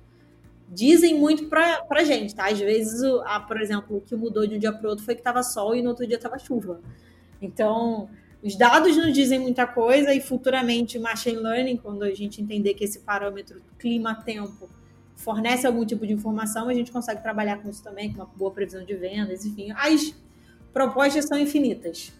dizem 0.68 1.20
muito 1.20 1.48
pra, 1.48 1.82
pra 1.84 2.03
gente, 2.03 2.34
tá? 2.34 2.48
Às 2.48 2.60
vezes, 2.60 3.03
a, 3.25 3.39
por 3.39 3.62
exemplo, 3.62 3.98
o 3.98 4.01
que 4.01 4.15
mudou 4.15 4.46
de 4.46 4.56
um 4.56 4.60
dia 4.60 4.72
para 4.72 4.89
outro 4.89 5.06
foi 5.06 5.15
que 5.15 5.22
tava 5.22 5.44
sol 5.44 5.75
e 5.75 5.82
no 5.82 5.89
outro 5.89 6.06
dia 6.08 6.18
tava 6.18 6.38
chuva. 6.39 6.82
Então, 7.41 8.10
os 8.44 8.56
dados 8.56 8.98
nos 8.98 9.14
dizem 9.14 9.40
muita 9.40 9.68
coisa 9.68 10.14
e 10.14 10.20
futuramente 10.20 10.98
machine 10.98 11.38
learning, 11.38 11.78
quando 11.78 12.04
a 12.04 12.12
gente 12.12 12.42
entender 12.42 12.74
que 12.74 12.84
esse 12.84 13.00
parâmetro 13.00 13.62
clima-tempo 13.78 14.68
fornece 15.16 15.68
algum 15.68 15.86
tipo 15.86 16.06
de 16.08 16.14
informação, 16.14 16.68
a 16.68 16.74
gente 16.74 16.92
consegue 16.92 17.22
trabalhar 17.22 17.62
com 17.62 17.70
isso 17.70 17.84
também, 17.84 18.12
com 18.12 18.22
uma 18.22 18.26
boa 18.36 18.52
previsão 18.52 18.84
de 18.84 18.96
vendas, 18.96 19.46
enfim. 19.46 19.72
As 19.72 20.16
propostas 20.74 21.26
são 21.26 21.38
infinitas. 21.38 22.12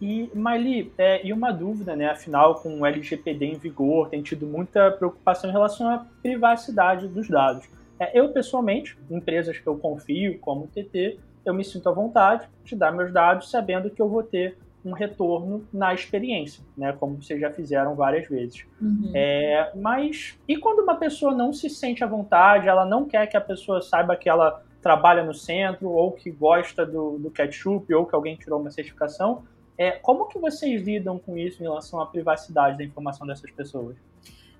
E, 0.00 0.30
Miley, 0.34 0.92
é, 0.98 1.24
e 1.24 1.32
uma 1.32 1.52
dúvida, 1.52 1.94
né? 1.94 2.08
Afinal, 2.08 2.56
com 2.56 2.80
o 2.80 2.86
LGPD 2.86 3.44
em 3.44 3.58
vigor, 3.58 4.08
tem 4.08 4.22
tido 4.22 4.46
muita 4.46 4.90
preocupação 4.90 5.50
em 5.50 5.52
relação 5.52 5.88
à 5.88 6.06
privacidade 6.22 7.06
dos 7.06 7.28
dados. 7.28 7.68
É, 7.98 8.18
eu, 8.18 8.30
pessoalmente, 8.30 8.98
empresas 9.10 9.58
que 9.58 9.66
eu 9.66 9.76
confio, 9.76 10.38
como 10.40 10.64
o 10.64 10.68
TT, 10.68 11.18
eu 11.44 11.54
me 11.54 11.62
sinto 11.62 11.88
à 11.88 11.92
vontade 11.92 12.48
de 12.64 12.74
dar 12.74 12.90
meus 12.92 13.12
dados 13.12 13.50
sabendo 13.50 13.90
que 13.90 14.00
eu 14.00 14.08
vou 14.08 14.22
ter 14.22 14.56
um 14.84 14.92
retorno 14.92 15.66
na 15.72 15.92
experiência, 15.92 16.64
né? 16.76 16.92
Como 16.92 17.22
vocês 17.22 17.40
já 17.40 17.50
fizeram 17.50 17.94
várias 17.94 18.28
vezes. 18.28 18.64
Uhum. 18.80 19.12
É, 19.14 19.72
mas 19.76 20.38
e 20.48 20.56
quando 20.56 20.80
uma 20.80 20.96
pessoa 20.96 21.34
não 21.34 21.52
se 21.52 21.68
sente 21.68 22.02
à 22.02 22.06
vontade, 22.06 22.68
ela 22.68 22.84
não 22.84 23.04
quer 23.06 23.26
que 23.26 23.36
a 23.36 23.40
pessoa 23.40 23.82
saiba 23.82 24.16
que 24.16 24.28
ela 24.28 24.62
trabalha 24.80 25.22
no 25.22 25.34
centro, 25.34 25.90
ou 25.90 26.12
que 26.12 26.30
gosta 26.30 26.86
do, 26.86 27.18
do 27.18 27.30
ketchup, 27.30 27.92
ou 27.94 28.06
que 28.06 28.14
alguém 28.14 28.36
tirou 28.36 28.60
uma 28.60 28.70
certificação, 28.70 29.44
é, 29.76 29.92
como 29.92 30.26
que 30.26 30.38
vocês 30.38 30.82
lidam 30.82 31.18
com 31.18 31.36
isso 31.36 31.62
em 31.62 31.64
relação 31.64 32.00
à 32.00 32.06
privacidade 32.06 32.76
da 32.78 32.84
informação 32.84 33.26
dessas 33.26 33.50
pessoas? 33.50 33.96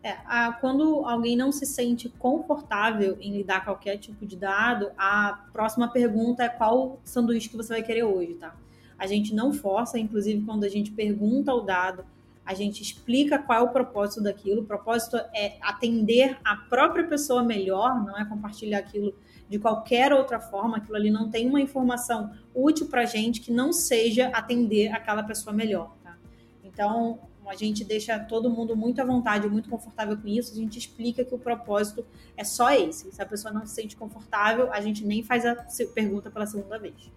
É, 0.03 0.17
a, 0.25 0.53
quando 0.53 1.05
alguém 1.05 1.37
não 1.37 1.53
se 1.53 1.67
sente 1.67 2.09
confortável 2.09 3.19
em 3.21 3.37
lidar 3.37 3.61
com 3.61 3.67
qualquer 3.67 3.99
tipo 3.99 4.25
de 4.25 4.35
dado, 4.35 4.91
a 4.97 5.45
próxima 5.53 5.89
pergunta 5.89 6.43
é 6.43 6.49
qual 6.49 6.99
sanduíche 7.05 7.51
que 7.51 7.57
você 7.57 7.75
vai 7.75 7.83
querer 7.83 8.05
hoje, 8.05 8.35
tá? 8.35 8.55
A 9.01 9.07
gente 9.07 9.35
não 9.35 9.51
força, 9.51 9.99
inclusive 9.99 10.45
quando 10.45 10.65
a 10.65 10.69
gente 10.69 10.91
pergunta 10.91 11.55
o 11.55 11.63
dado, 11.63 12.05
a 12.45 12.53
gente 12.53 12.83
explica 12.83 13.39
qual 13.39 13.61
é 13.61 13.63
o 13.63 13.69
propósito 13.69 14.23
daquilo. 14.23 14.61
O 14.61 14.65
propósito 14.67 15.17
é 15.35 15.57
atender 15.63 16.37
a 16.45 16.55
própria 16.55 17.05
pessoa 17.07 17.43
melhor, 17.43 18.05
não 18.05 18.19
é 18.19 18.27
compartilhar 18.27 18.79
aquilo 18.79 19.15
de 19.49 19.59
qualquer 19.59 20.13
outra 20.13 20.39
forma, 20.39 20.77
aquilo 20.77 20.97
ali 20.97 21.11
não 21.11 21.31
tem 21.31 21.49
uma 21.49 21.63
informação 21.63 22.31
útil 22.55 22.89
para 22.89 23.01
a 23.01 23.07
gente 23.07 23.41
que 23.41 23.51
não 23.51 23.73
seja 23.73 24.29
atender 24.29 24.93
aquela 24.93 25.23
pessoa 25.23 25.55
melhor. 25.55 25.97
Tá? 26.05 26.19
Então, 26.63 27.21
a 27.47 27.57
gente 27.57 27.85
deixa 27.85 28.19
todo 28.19 28.51
mundo 28.51 28.77
muito 28.77 29.01
à 29.01 29.05
vontade, 29.05 29.49
muito 29.49 29.71
confortável 29.71 30.15
com 30.15 30.29
isso. 30.29 30.53
A 30.53 30.57
gente 30.57 30.79
explica 30.79 31.25
que 31.25 31.35
o 31.35 31.39
propósito 31.39 32.05
é 32.37 32.45
só 32.45 32.71
esse. 32.71 33.11
Se 33.11 33.23
a 33.23 33.27
pessoa 33.27 33.53
não 33.53 33.65
se 33.65 33.75
sente 33.75 33.97
confortável, 33.97 34.71
a 34.71 34.81
gente 34.83 35.07
nem 35.07 35.23
faz 35.23 35.47
a 35.47 35.57
pergunta 35.95 36.31
pela 36.31 36.47
segunda 36.47 36.79
vez. 36.79 37.11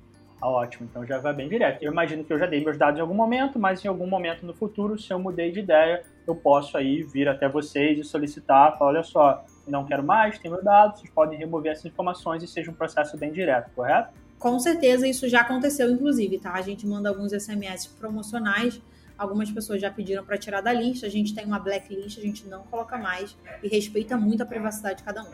Ah, 0.43 0.49
ótimo, 0.49 0.89
então 0.91 1.05
já 1.05 1.19
vai 1.19 1.33
bem 1.33 1.47
direto. 1.47 1.81
Eu 1.81 1.93
imagino 1.93 2.21
que 2.21 2.33
eu 2.33 2.37
já 2.37 2.45
dei 2.45 2.61
meus 2.61 2.77
dados 2.77 2.97
em 2.97 3.01
algum 3.01 3.13
momento, 3.13 3.57
mas 3.57 3.85
em 3.85 3.87
algum 3.87 4.05
momento 4.05 4.45
no 4.45 4.53
futuro, 4.53 4.99
se 4.99 5.09
eu 5.13 5.17
mudei 5.17 5.53
de 5.53 5.61
ideia, 5.61 6.03
eu 6.27 6.35
posso 6.35 6.77
aí 6.77 7.01
vir 7.01 7.29
até 7.29 7.47
vocês 7.47 7.97
e 7.97 8.03
solicitar, 8.03 8.77
falar, 8.77 8.91
olha 8.91 9.03
só, 9.03 9.45
não 9.65 9.85
quero 9.85 10.03
mais, 10.03 10.37
tem 10.37 10.51
meus 10.51 10.61
dados, 10.61 10.99
vocês 10.99 11.09
podem 11.13 11.39
remover 11.39 11.71
essas 11.71 11.85
informações 11.85 12.43
e 12.43 12.47
seja 12.47 12.69
um 12.69 12.73
processo 12.73 13.17
bem 13.17 13.31
direto, 13.31 13.71
correto? 13.73 14.09
Com 14.37 14.59
certeza, 14.59 15.07
isso 15.07 15.29
já 15.29 15.39
aconteceu, 15.39 15.89
inclusive, 15.89 16.37
tá? 16.37 16.51
A 16.51 16.61
gente 16.61 16.85
manda 16.85 17.07
alguns 17.07 17.31
SMS 17.31 17.87
promocionais, 17.87 18.81
algumas 19.17 19.49
pessoas 19.49 19.79
já 19.79 19.89
pediram 19.89 20.25
para 20.25 20.37
tirar 20.37 20.59
da 20.59 20.73
lista, 20.73 21.07
a 21.07 21.09
gente 21.09 21.33
tem 21.33 21.45
uma 21.45 21.57
blacklist, 21.57 22.17
a 22.17 22.21
gente 22.21 22.45
não 22.49 22.63
coloca 22.63 22.97
mais 22.97 23.33
e 23.63 23.69
respeita 23.69 24.17
muito 24.17 24.43
a 24.43 24.45
privacidade 24.45 24.97
de 24.97 25.03
cada 25.03 25.23
um. 25.23 25.31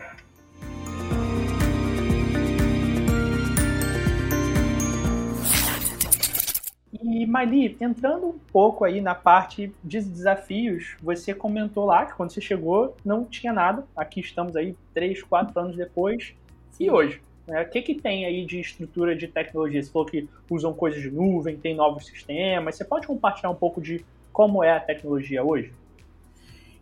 E 6.91 7.25
Mali, 7.25 7.77
entrando 7.79 8.27
um 8.27 8.39
pouco 8.51 8.84
aí 8.84 9.00
na 9.00 9.13
parte 9.13 9.72
de 9.84 10.01
desafios, 10.01 10.96
você 11.01 11.34
comentou 11.36 11.86
lá 11.86 12.05
que 12.05 12.15
quando 12.15 12.31
você 12.31 12.41
chegou 12.41 12.96
não 13.05 13.24
tinha 13.25 13.53
nada. 13.53 13.86
Aqui 13.96 14.19
estamos 14.19 14.55
aí 14.55 14.75
três, 14.93 15.22
quatro 15.22 15.60
anos 15.60 15.75
depois. 15.75 16.34
E 16.79 16.89
hoje? 16.89 17.22
Né? 17.46 17.62
O 17.62 17.69
que, 17.69 17.81
que 17.81 17.96
tem 17.96 18.25
aí 18.25 18.43
de 18.43 18.60
estrutura 18.60 19.15
de 19.15 19.27
tecnologia? 19.27 19.84
Você 19.84 19.91
falou 19.91 20.08
que 20.08 20.27
usam 20.50 20.74
coisas 20.74 21.01
de 21.01 21.12
nuvem, 21.12 21.58
tem 21.58 21.75
novos 21.75 22.08
sistemas. 22.08 22.75
Você 22.75 22.84
pode 22.84 23.05
compartilhar 23.05 23.51
um 23.51 23.55
pouco 23.55 23.79
de 23.79 24.03
como 24.34 24.63
é 24.63 24.72
a 24.72 24.79
tecnologia 24.79 25.43
hoje? 25.43 25.72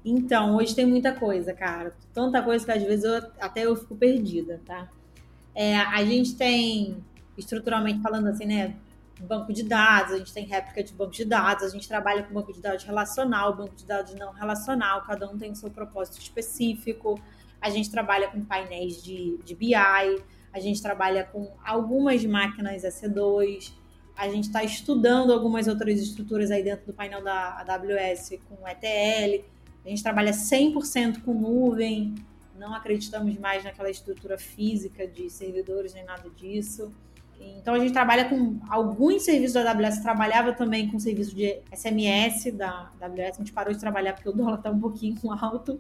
Então, 0.05 0.55
hoje 0.55 0.73
tem 0.73 0.85
muita 0.85 1.11
coisa, 1.11 1.53
cara. 1.53 1.93
Tanta 2.13 2.41
coisa 2.41 2.63
que 2.63 2.71
às 2.71 2.81
vezes 2.81 3.03
eu, 3.03 3.29
até 3.41 3.65
eu 3.65 3.75
fico 3.75 3.95
perdida, 3.95 4.61
tá? 4.65 4.87
É, 5.53 5.75
a 5.75 6.03
gente 6.05 6.35
tem, 6.35 6.97
estruturalmente 7.37 8.01
falando 8.01 8.27
assim, 8.27 8.45
né? 8.45 8.75
Banco 9.25 9.51
de 9.51 9.63
dados, 9.63 10.13
a 10.13 10.17
gente 10.17 10.33
tem 10.33 10.45
réplica 10.45 10.83
de 10.83 10.93
banco 10.93 11.11
de 11.11 11.25
dados, 11.25 11.63
a 11.63 11.69
gente 11.69 11.87
trabalha 11.87 12.23
com 12.23 12.33
banco 12.33 12.53
de 12.53 12.61
dados 12.61 12.83
relacional, 12.83 13.55
banco 13.55 13.75
de 13.75 13.85
dados 13.85 14.13
não 14.15 14.31
relacional, 14.31 15.01
cada 15.03 15.29
um 15.29 15.37
tem 15.37 15.53
seu 15.55 15.69
propósito 15.69 16.19
específico. 16.19 17.19
A 17.59 17.69
gente 17.69 17.89
trabalha 17.89 18.27
com 18.27 18.43
painéis 18.45 19.01
de, 19.01 19.37
de 19.43 19.55
BI, 19.55 19.73
a 19.75 20.59
gente 20.59 20.81
trabalha 20.81 21.23
com 21.23 21.51
algumas 21.65 22.23
máquinas 22.25 22.83
EC2, 22.83 23.73
a 24.15 24.29
gente 24.29 24.45
está 24.45 24.63
estudando 24.63 25.31
algumas 25.31 25.67
outras 25.67 25.99
estruturas 25.99 26.51
aí 26.51 26.63
dentro 26.63 26.87
do 26.87 26.93
painel 26.93 27.23
da 27.23 27.59
AWS 27.61 28.39
com 28.47 28.67
ETL, 28.67 29.45
a 29.85 29.89
gente 29.89 30.03
trabalha 30.03 30.31
100% 30.31 31.23
com 31.23 31.33
nuvem, 31.33 32.15
não 32.57 32.73
acreditamos 32.73 33.37
mais 33.37 33.63
naquela 33.63 33.89
estrutura 33.89 34.37
física 34.37 35.07
de 35.07 35.29
servidores 35.29 35.93
nem 35.93 36.03
nada 36.03 36.29
disso. 36.29 36.91
Então 37.39 37.73
a 37.73 37.79
gente 37.79 37.93
trabalha 37.93 38.29
com 38.29 38.59
alguns 38.69 39.23
serviços 39.23 39.53
da 39.53 39.71
AWS, 39.71 39.99
trabalhava 40.01 40.53
também 40.53 40.89
com 40.89 40.99
serviço 40.99 41.35
de 41.35 41.59
SMS 41.73 42.51
da 42.51 42.91
AWS, 42.99 43.35
a 43.35 43.37
gente 43.39 43.53
parou 43.53 43.73
de 43.73 43.79
trabalhar 43.79 44.13
porque 44.13 44.29
o 44.29 44.31
dólar 44.31 44.55
está 44.55 44.71
um 44.71 44.79
pouquinho 44.79 45.17
alto, 45.41 45.79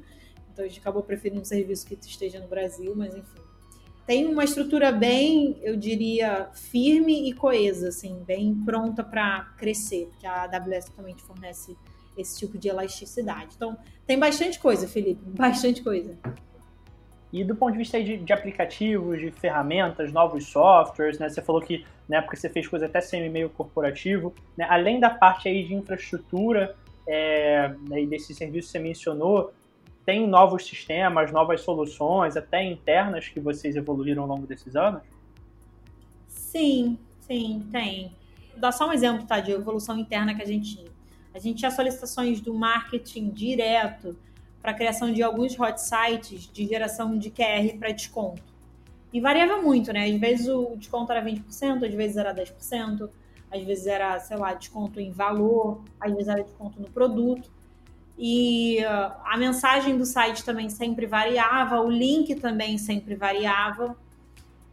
então 0.51 0.65
a 0.65 0.67
gente 0.67 0.79
acabou 0.79 1.03
preferindo 1.03 1.41
um 1.41 1.45
serviço 1.45 1.85
que 1.85 1.97
esteja 2.01 2.39
no 2.39 2.47
Brasil, 2.47 2.93
mas 2.95 3.15
enfim. 3.15 3.41
Tem 4.05 4.25
uma 4.25 4.45
estrutura 4.45 4.89
bem, 4.91 5.57
eu 5.61 5.75
diria, 5.75 6.49
firme 6.53 7.29
e 7.29 7.33
coesa, 7.33 7.89
assim, 7.89 8.23
bem 8.25 8.55
pronta 8.63 9.03
para 9.03 9.53
crescer, 9.57 10.07
porque 10.09 10.25
a 10.25 10.43
AWS 10.43 10.85
também 10.95 11.13
fornece 11.17 11.75
esse 12.17 12.39
tipo 12.39 12.57
de 12.57 12.69
elasticidade. 12.69 13.53
Então, 13.55 13.77
tem 14.05 14.17
bastante 14.17 14.59
coisa, 14.59 14.87
Felipe, 14.87 15.21
bastante 15.25 15.83
coisa. 15.83 16.17
E 17.31 17.43
do 17.43 17.55
ponto 17.55 17.73
de 17.73 17.77
vista 17.79 18.01
de, 18.01 18.17
de, 18.17 18.33
aplicativos, 18.33 19.19
de 19.19 19.31
ferramentas, 19.31 20.13
novos 20.13 20.45
softwares, 20.45 21.19
né? 21.19 21.29
Você 21.29 21.41
falou 21.41 21.61
que 21.61 21.85
na 22.07 22.17
época 22.17 22.37
você 22.37 22.49
fez 22.49 22.67
coisa 22.67 22.85
até 22.85 23.01
semi-meio 23.01 23.49
corporativo, 23.49 24.33
né? 24.55 24.65
Além 24.69 24.99
da 24.99 25.09
parte 25.09 25.49
aí 25.49 25.63
de 25.65 25.73
infraestrutura 25.73 26.75
é, 27.05 27.73
né, 27.89 28.05
desse 28.05 28.33
serviço 28.33 28.67
que 28.67 28.71
você 28.71 28.79
mencionou, 28.79 29.53
tem 30.05 30.25
novos 30.25 30.65
sistemas, 30.65 31.33
novas 31.33 31.59
soluções, 31.61 32.37
até 32.37 32.63
internas 32.63 33.27
que 33.27 33.41
vocês 33.41 33.75
evoluíram 33.75 34.23
ao 34.23 34.29
longo 34.29 34.47
desses 34.47 34.73
anos? 34.73 35.01
Sim, 36.27 36.97
sim, 37.19 37.67
tem. 37.69 38.15
Vou 38.51 38.61
dar 38.61 38.71
só 38.71 38.87
um 38.87 38.93
exemplo, 38.93 39.27
tá, 39.27 39.41
de 39.41 39.51
evolução 39.51 39.97
interna 39.99 40.33
que 40.33 40.41
a 40.41 40.45
gente. 40.45 40.85
A 41.33 41.39
gente 41.39 41.59
tinha 41.59 41.69
solicitações 41.69 42.39
do 42.39 42.53
marketing 42.53 43.29
direto 43.29 44.17
para 44.67 44.73
a 44.73 44.75
criação 44.75 45.13
de 45.13 45.23
alguns 45.23 45.57
hot 45.57 45.79
sites 45.79 46.51
de 46.51 46.67
geração 46.67 47.17
de 47.17 47.31
QR 47.31 47.77
para 47.79 47.89
desconto. 47.91 48.43
E 49.13 49.21
variava 49.21 49.61
muito, 49.61 49.93
né? 49.93 50.09
Às 50.09 50.19
vezes 50.19 50.49
o 50.49 50.75
desconto 50.75 51.09
era 51.09 51.23
20%, 51.23 51.85
às 51.85 51.93
vezes 51.93 52.17
era 52.17 52.35
10%, 52.35 53.09
às 53.49 53.63
vezes 53.63 53.87
era, 53.87 54.19
sei 54.19 54.35
lá, 54.35 54.53
desconto 54.53 54.99
em 54.99 55.09
valor, 55.09 55.85
às 55.97 56.11
vezes 56.11 56.27
era 56.27 56.43
desconto 56.43 56.81
no 56.81 56.89
produto. 56.89 57.49
E 58.17 58.79
uh, 58.81 59.13
a 59.23 59.37
mensagem 59.37 59.97
do 59.97 60.05
site 60.05 60.43
também 60.43 60.69
sempre 60.69 61.05
variava, 61.05 61.79
o 61.79 61.89
link 61.89 62.35
também 62.35 62.77
sempre 62.77 63.15
variava. 63.15 63.95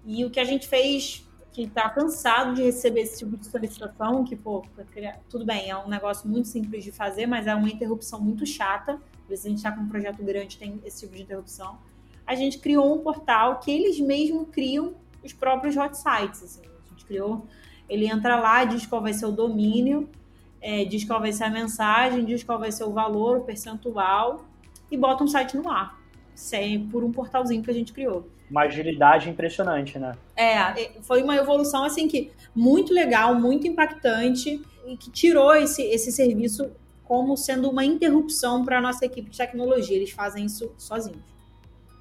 E 0.05 0.25
o 0.25 0.31
que 0.31 0.41
a 0.41 0.45
gente 0.45 0.67
fez, 0.67 1.25
que 1.53 1.63
está 1.63 1.89
cansado 1.89 2.53
de 2.53 2.65
receber 2.65 3.03
esse 3.03 3.21
tipo 3.21 3.37
de 3.37 3.47
solicitação, 3.47 4.25
que, 4.25 4.35
pô, 4.35 4.67
tudo 5.31 5.45
bem, 5.45 5.71
é 5.71 5.77
um 5.77 5.89
negócio 5.89 6.29
muito 6.29 6.49
simples 6.49 6.83
de 6.83 6.91
fazer, 6.91 7.29
mas 7.29 7.47
é 7.47 7.55
uma 7.55 7.71
interrupção 7.71 8.21
muito 8.21 8.45
chata 8.45 9.01
vezes 9.29 9.47
a 9.47 9.49
gente 9.49 9.59
está 9.59 9.73
com 9.73 9.83
um 9.83 9.89
projeto 9.89 10.23
grande, 10.23 10.59
tem 10.59 10.81
esse 10.85 11.01
tipo 11.01 11.15
de 11.15 11.23
interrupção. 11.23 11.79
A 12.27 12.35
gente 12.35 12.59
criou 12.59 12.95
um 12.95 12.99
portal 12.99 13.59
que 13.61 13.71
eles 13.71 13.99
mesmos 14.01 14.49
criam 14.51 14.95
os 15.23 15.33
próprios 15.33 15.77
hot 15.77 15.97
sites. 15.97 16.43
Assim. 16.43 16.63
A 16.63 16.91
gente 16.91 17.05
criou, 17.05 17.47
ele 17.89 18.07
entra 18.07 18.37
lá, 18.37 18.65
diz 18.65 18.87
qual 18.87 19.03
vai 19.03 19.13
ser 19.13 19.27
o 19.27 19.33
domínio, 19.33 20.09
é, 20.61 20.85
diz 20.85 21.05
qual 21.05 21.21
vai 21.21 21.33
ser 21.33 21.45
a 21.45 21.51
mensagem, 21.51 22.25
diz 22.25 22.43
qual 22.43 22.59
vai 22.59 22.73
ser 22.73 22.85
o 22.85 22.91
valor, 22.91 23.39
o 23.39 23.41
percentual, 23.45 24.45
e 24.91 24.97
bota 24.97 25.25
um 25.25 25.29
site 25.29 25.57
no 25.57 25.69
ar. 25.69 26.03
Sem, 26.35 26.87
por 26.89 27.05
um 27.05 27.13
portalzinho 27.13 27.63
que 27.63 27.71
a 27.71 27.75
gente 27.75 27.93
criou. 27.93 28.29
Uma 28.51 28.63
agilidade 28.63 29.31
impressionante, 29.31 29.99
né? 29.99 30.17
É, 30.37 30.93
foi 31.03 31.23
uma 31.23 31.37
evolução 31.37 31.85
assim 31.85 32.09
que 32.09 32.33
muito 32.55 32.93
legal, 32.93 33.35
muito 33.35 33.67
impactante 33.67 34.61
e 34.87 34.97
que 34.97 35.11
tirou 35.11 35.55
esse, 35.55 35.83
esse 35.83 36.11
serviço 36.11 36.71
como 37.05 37.37
sendo 37.37 37.71
uma 37.71 37.85
interrupção 37.85 38.65
para 38.65 38.79
a 38.79 38.81
nossa 38.81 39.05
equipe 39.05 39.31
de 39.31 39.37
tecnologia. 39.37 39.97
Eles 39.97 40.11
fazem 40.11 40.47
isso 40.47 40.73
sozinhos. 40.77 41.23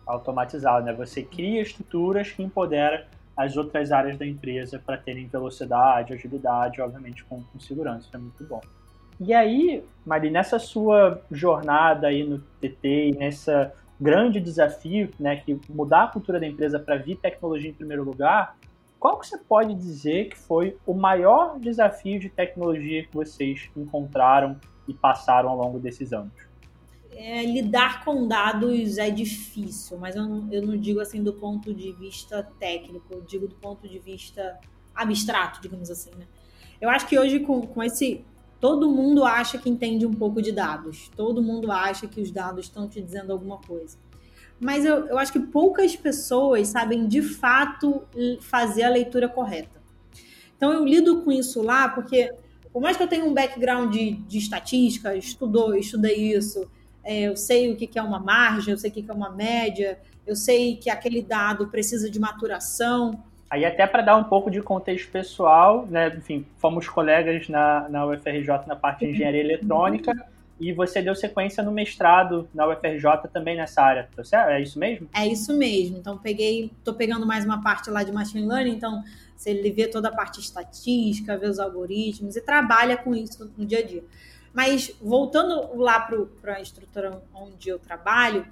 automatizado, 0.05 0.85
né? 0.85 0.93
Você 0.93 1.23
cria 1.23 1.61
estruturas 1.61 2.31
que 2.31 2.43
empoderam 2.43 3.03
as 3.35 3.57
outras 3.57 3.91
áreas 3.91 4.17
da 4.17 4.25
empresa 4.25 4.81
para 4.83 4.97
terem 4.97 5.27
velocidade, 5.27 6.13
agilidade, 6.13 6.81
obviamente 6.81 7.23
com, 7.23 7.41
com 7.41 7.59
segurança. 7.59 8.07
É 8.13 8.17
muito 8.17 8.43
bom. 8.43 8.61
E 9.19 9.33
aí, 9.33 9.83
Mari, 10.05 10.29
nessa 10.29 10.59
sua 10.59 11.21
jornada 11.31 12.07
aí 12.07 12.23
no 12.23 12.39
TT 12.59 13.15
nessa 13.17 13.73
grande 13.99 14.39
desafio, 14.39 15.09
né, 15.19 15.37
que 15.37 15.59
mudar 15.69 16.03
a 16.03 16.07
cultura 16.07 16.39
da 16.39 16.47
empresa 16.47 16.79
para 16.79 16.97
vir 16.97 17.17
tecnologia 17.17 17.69
em 17.69 17.73
primeiro 17.73 18.03
lugar, 18.03 18.57
qual 18.99 19.19
que 19.19 19.27
você 19.27 19.37
pode 19.37 19.73
dizer 19.75 20.29
que 20.29 20.37
foi 20.37 20.77
o 20.85 20.93
maior 20.93 21.59
desafio 21.59 22.19
de 22.19 22.29
tecnologia 22.29 23.03
que 23.03 23.13
vocês 23.13 23.69
encontraram 23.75 24.57
e 24.87 24.93
passaram 24.93 25.49
ao 25.49 25.57
longo 25.57 25.79
desses 25.79 26.13
anos? 26.13 26.33
É, 27.11 27.43
lidar 27.43 28.03
com 28.03 28.27
dados 28.27 28.97
é 28.97 29.09
difícil, 29.09 29.97
mas 29.99 30.15
eu 30.15 30.23
não, 30.23 30.51
eu 30.51 30.65
não 30.65 30.75
digo 30.75 30.99
assim 30.99 31.21
do 31.21 31.33
ponto 31.33 31.73
de 31.73 31.91
vista 31.91 32.43
técnico, 32.59 33.05
eu 33.11 33.21
digo 33.21 33.47
do 33.47 33.55
ponto 33.55 33.87
de 33.87 33.99
vista 33.99 34.59
abstrato, 34.95 35.61
digamos 35.61 35.91
assim, 35.91 36.11
né? 36.17 36.25
Eu 36.81 36.89
acho 36.89 37.07
que 37.07 37.17
hoje 37.17 37.39
com, 37.39 37.61
com 37.61 37.83
esse 37.83 38.25
todo 38.59 38.89
mundo 38.89 39.25
acha 39.25 39.57
que 39.57 39.69
entende 39.69 40.05
um 40.05 40.13
pouco 40.13 40.41
de 40.41 40.51
dados, 40.51 41.09
todo 41.15 41.41
mundo 41.41 41.71
acha 41.71 42.07
que 42.07 42.21
os 42.21 42.31
dados 42.31 42.65
estão 42.65 42.87
te 42.87 43.01
dizendo 43.01 43.31
alguma 43.31 43.57
coisa. 43.57 43.97
Mas 44.59 44.85
eu, 44.85 45.07
eu 45.07 45.17
acho 45.17 45.33
que 45.33 45.39
poucas 45.39 45.95
pessoas 45.95 46.69
sabem 46.69 47.07
de 47.07 47.21
fato 47.21 48.03
fazer 48.39 48.83
a 48.83 48.89
leitura 48.89 49.27
correta. 49.27 49.81
Então 50.55 50.71
eu 50.71 50.85
lido 50.85 51.21
com 51.23 51.31
isso 51.31 51.61
lá 51.61 51.89
porque, 51.89 52.33
por 52.73 52.81
mais 52.81 52.97
que 52.97 53.03
eu 53.03 53.07
tenha 53.07 53.23
um 53.23 53.33
background 53.33 53.93
de, 53.93 54.13
de 54.13 54.39
estatística, 54.39 55.15
estudou, 55.15 55.75
estudei 55.75 56.33
isso, 56.33 56.67
é, 57.03 57.21
eu 57.21 57.37
sei 57.37 57.71
o 57.71 57.75
que 57.75 57.99
é 57.99 58.01
uma 58.01 58.19
margem, 58.19 58.71
eu 58.71 58.77
sei 58.77 58.89
o 58.89 58.93
que 58.93 59.05
é 59.07 59.13
uma 59.13 59.29
média, 59.29 59.99
eu 60.25 60.35
sei 60.35 60.75
que 60.77 60.89
aquele 60.89 61.21
dado 61.21 61.67
precisa 61.67 62.09
de 62.09 62.19
maturação. 62.19 63.23
Aí 63.49 63.63
até 63.63 63.85
para 63.85 64.01
dar 64.01 64.17
um 64.17 64.23
pouco 64.23 64.49
de 64.49 64.59
contexto 64.61 65.11
pessoal, 65.11 65.85
né, 65.85 66.15
enfim, 66.17 66.45
fomos 66.57 66.89
colegas 66.89 67.47
na, 67.47 67.87
na 67.89 68.07
UFRJ 68.07 68.65
na 68.65 68.75
parte 68.75 69.05
de 69.05 69.11
engenharia 69.11 69.41
eletrônica 69.41 70.11
e 70.59 70.71
você 70.71 71.01
deu 71.01 71.13
sequência 71.13 71.61
no 71.61 71.71
mestrado 71.71 72.47
na 72.53 72.67
UFRJ 72.67 73.27
também 73.31 73.55
nessa 73.55 73.81
área, 73.81 74.09
tá 74.15 74.23
certo? 74.23 74.49
É 74.49 74.61
isso 74.61 74.79
mesmo? 74.79 75.07
É 75.13 75.27
isso 75.27 75.55
mesmo. 75.55 75.97
Então 75.97 76.17
peguei, 76.17 76.71
tô 76.83 76.93
pegando 76.93 77.25
mais 77.25 77.45
uma 77.45 77.61
parte 77.61 77.91
lá 77.91 78.01
de 78.03 78.11
machine 78.11 78.47
learning, 78.47 78.71
então 78.71 79.03
você 79.43 79.71
vê 79.71 79.87
toda 79.87 80.07
a 80.07 80.11
parte 80.11 80.39
estatística, 80.39 81.37
vê 81.37 81.47
os 81.47 81.59
algoritmos 81.59 82.35
e 82.35 82.41
trabalha 82.41 82.95
com 82.95 83.13
isso 83.13 83.51
no 83.57 83.65
dia 83.65 83.79
a 83.79 83.83
dia. 83.83 84.03
Mas 84.53 84.95
voltando 85.01 85.75
lá 85.75 85.99
para 85.99 86.55
a 86.55 86.61
estrutura 86.61 87.21
onde 87.33 87.67
eu 87.69 87.77
trabalho, 87.77 88.47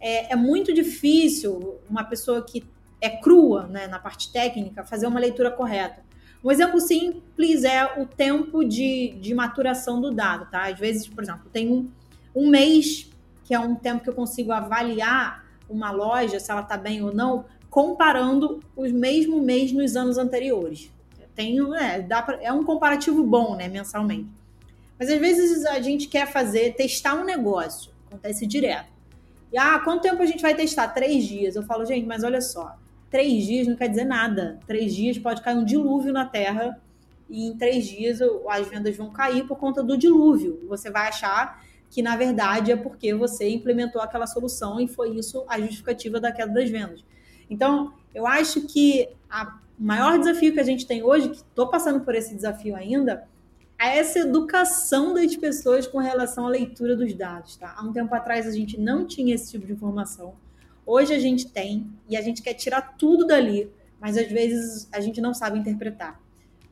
é, 0.00 0.32
é 0.32 0.36
muito 0.36 0.72
difícil 0.72 1.78
uma 1.88 2.02
pessoa 2.02 2.42
que 2.42 2.64
é 3.00 3.10
crua 3.10 3.66
né, 3.66 3.86
na 3.86 3.98
parte 3.98 4.32
técnica, 4.32 4.84
fazer 4.84 5.06
uma 5.06 5.20
leitura 5.20 5.50
correta. 5.50 6.02
Um 6.42 6.50
exemplo 6.50 6.80
simples 6.80 7.62
é 7.62 8.00
o 8.00 8.06
tempo 8.06 8.64
de, 8.64 9.16
de 9.20 9.32
maturação 9.34 10.00
do 10.00 10.10
dado, 10.10 10.50
tá? 10.50 10.68
Às 10.68 10.78
vezes, 10.78 11.06
por 11.06 11.22
exemplo, 11.22 11.48
tem 11.52 11.70
um, 11.70 11.88
um 12.34 12.48
mês, 12.48 13.08
que 13.44 13.54
é 13.54 13.60
um 13.60 13.76
tempo 13.76 14.02
que 14.02 14.10
eu 14.10 14.14
consigo 14.14 14.50
avaliar 14.50 15.44
uma 15.68 15.92
loja, 15.92 16.40
se 16.40 16.50
ela 16.50 16.62
está 16.62 16.76
bem 16.76 17.02
ou 17.02 17.14
não, 17.14 17.44
comparando 17.72 18.60
os 18.76 18.92
mesmo 18.92 19.40
mês 19.40 19.72
nos 19.72 19.96
anos 19.96 20.18
anteriores. 20.18 20.92
Tenho, 21.34 21.74
é, 21.74 22.02
dá 22.02 22.20
pra, 22.20 22.38
é 22.42 22.52
um 22.52 22.62
comparativo 22.64 23.24
bom, 23.24 23.56
né, 23.56 23.66
mensalmente. 23.66 24.28
Mas 24.98 25.08
às 25.08 25.18
vezes 25.18 25.64
a 25.64 25.80
gente 25.80 26.06
quer 26.06 26.30
fazer, 26.30 26.74
testar 26.74 27.14
um 27.14 27.24
negócio, 27.24 27.90
acontece 28.06 28.46
direto. 28.46 28.92
E 29.50 29.56
ah, 29.56 29.80
quanto 29.82 30.02
tempo 30.02 30.22
a 30.22 30.26
gente 30.26 30.42
vai 30.42 30.54
testar? 30.54 30.88
Três 30.88 31.24
dias. 31.24 31.56
Eu 31.56 31.62
falo, 31.62 31.86
gente, 31.86 32.06
mas 32.06 32.22
olha 32.22 32.42
só, 32.42 32.76
três 33.10 33.46
dias 33.46 33.66
não 33.66 33.74
quer 33.74 33.88
dizer 33.88 34.04
nada. 34.04 34.60
Três 34.66 34.94
dias 34.94 35.16
pode 35.16 35.40
cair 35.40 35.56
um 35.56 35.64
dilúvio 35.64 36.12
na 36.12 36.26
Terra 36.26 36.78
e 37.30 37.46
em 37.46 37.56
três 37.56 37.86
dias 37.86 38.20
as 38.50 38.68
vendas 38.68 38.94
vão 38.94 39.10
cair 39.10 39.46
por 39.46 39.56
conta 39.56 39.82
do 39.82 39.96
dilúvio. 39.96 40.62
Você 40.68 40.90
vai 40.90 41.08
achar 41.08 41.64
que 41.88 42.02
na 42.02 42.16
verdade 42.16 42.70
é 42.70 42.76
porque 42.76 43.14
você 43.14 43.48
implementou 43.48 44.02
aquela 44.02 44.26
solução 44.26 44.78
e 44.78 44.86
foi 44.86 45.16
isso 45.16 45.42
a 45.48 45.58
justificativa 45.58 46.20
da 46.20 46.30
queda 46.30 46.52
das 46.52 46.68
vendas. 46.68 47.02
Então, 47.52 47.92
eu 48.14 48.26
acho 48.26 48.62
que 48.62 49.10
o 49.78 49.84
maior 49.84 50.18
desafio 50.18 50.54
que 50.54 50.60
a 50.60 50.62
gente 50.64 50.86
tem 50.86 51.02
hoje, 51.02 51.28
que 51.28 51.36
estou 51.36 51.68
passando 51.68 52.00
por 52.00 52.14
esse 52.14 52.34
desafio 52.34 52.74
ainda, 52.74 53.28
é 53.78 53.98
essa 53.98 54.20
educação 54.20 55.12
das 55.12 55.36
pessoas 55.36 55.86
com 55.86 55.98
relação 55.98 56.46
à 56.46 56.48
leitura 56.48 56.96
dos 56.96 57.12
dados. 57.12 57.56
Tá? 57.56 57.74
Há 57.76 57.82
um 57.82 57.92
tempo 57.92 58.14
atrás 58.14 58.46
a 58.46 58.52
gente 58.52 58.80
não 58.80 59.06
tinha 59.06 59.34
esse 59.34 59.50
tipo 59.50 59.66
de 59.66 59.72
informação. 59.72 60.34
Hoje 60.86 61.12
a 61.12 61.18
gente 61.18 61.46
tem 61.46 61.86
e 62.08 62.16
a 62.16 62.22
gente 62.22 62.40
quer 62.40 62.54
tirar 62.54 62.96
tudo 62.96 63.26
dali, 63.26 63.70
mas 64.00 64.16
às 64.16 64.32
vezes 64.32 64.88
a 64.90 65.00
gente 65.00 65.20
não 65.20 65.34
sabe 65.34 65.58
interpretar. 65.58 66.18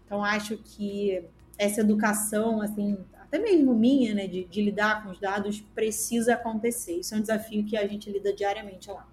Então 0.07 0.25
acho 0.25 0.57
que 0.57 1.23
essa 1.59 1.83
educação, 1.83 2.63
assim, 2.63 2.97
até 3.21 3.39
mesmo 3.39 3.75
minha, 3.75 4.15
né, 4.15 4.27
de, 4.27 4.45
de 4.45 4.63
lidar 4.63 5.05
com 5.05 5.11
os 5.11 5.21
dados, 5.21 5.61
precisa 5.75 6.35
acontecer. 6.35 7.01
Isso 7.01 7.15
é 7.15 7.19
um 7.19 7.21
desafio 7.21 7.67
que 7.67 7.77
a 7.77 7.87
gente 7.87 8.11
lida 8.11 8.33
diariamente 8.33 8.91
lá. 8.91 9.07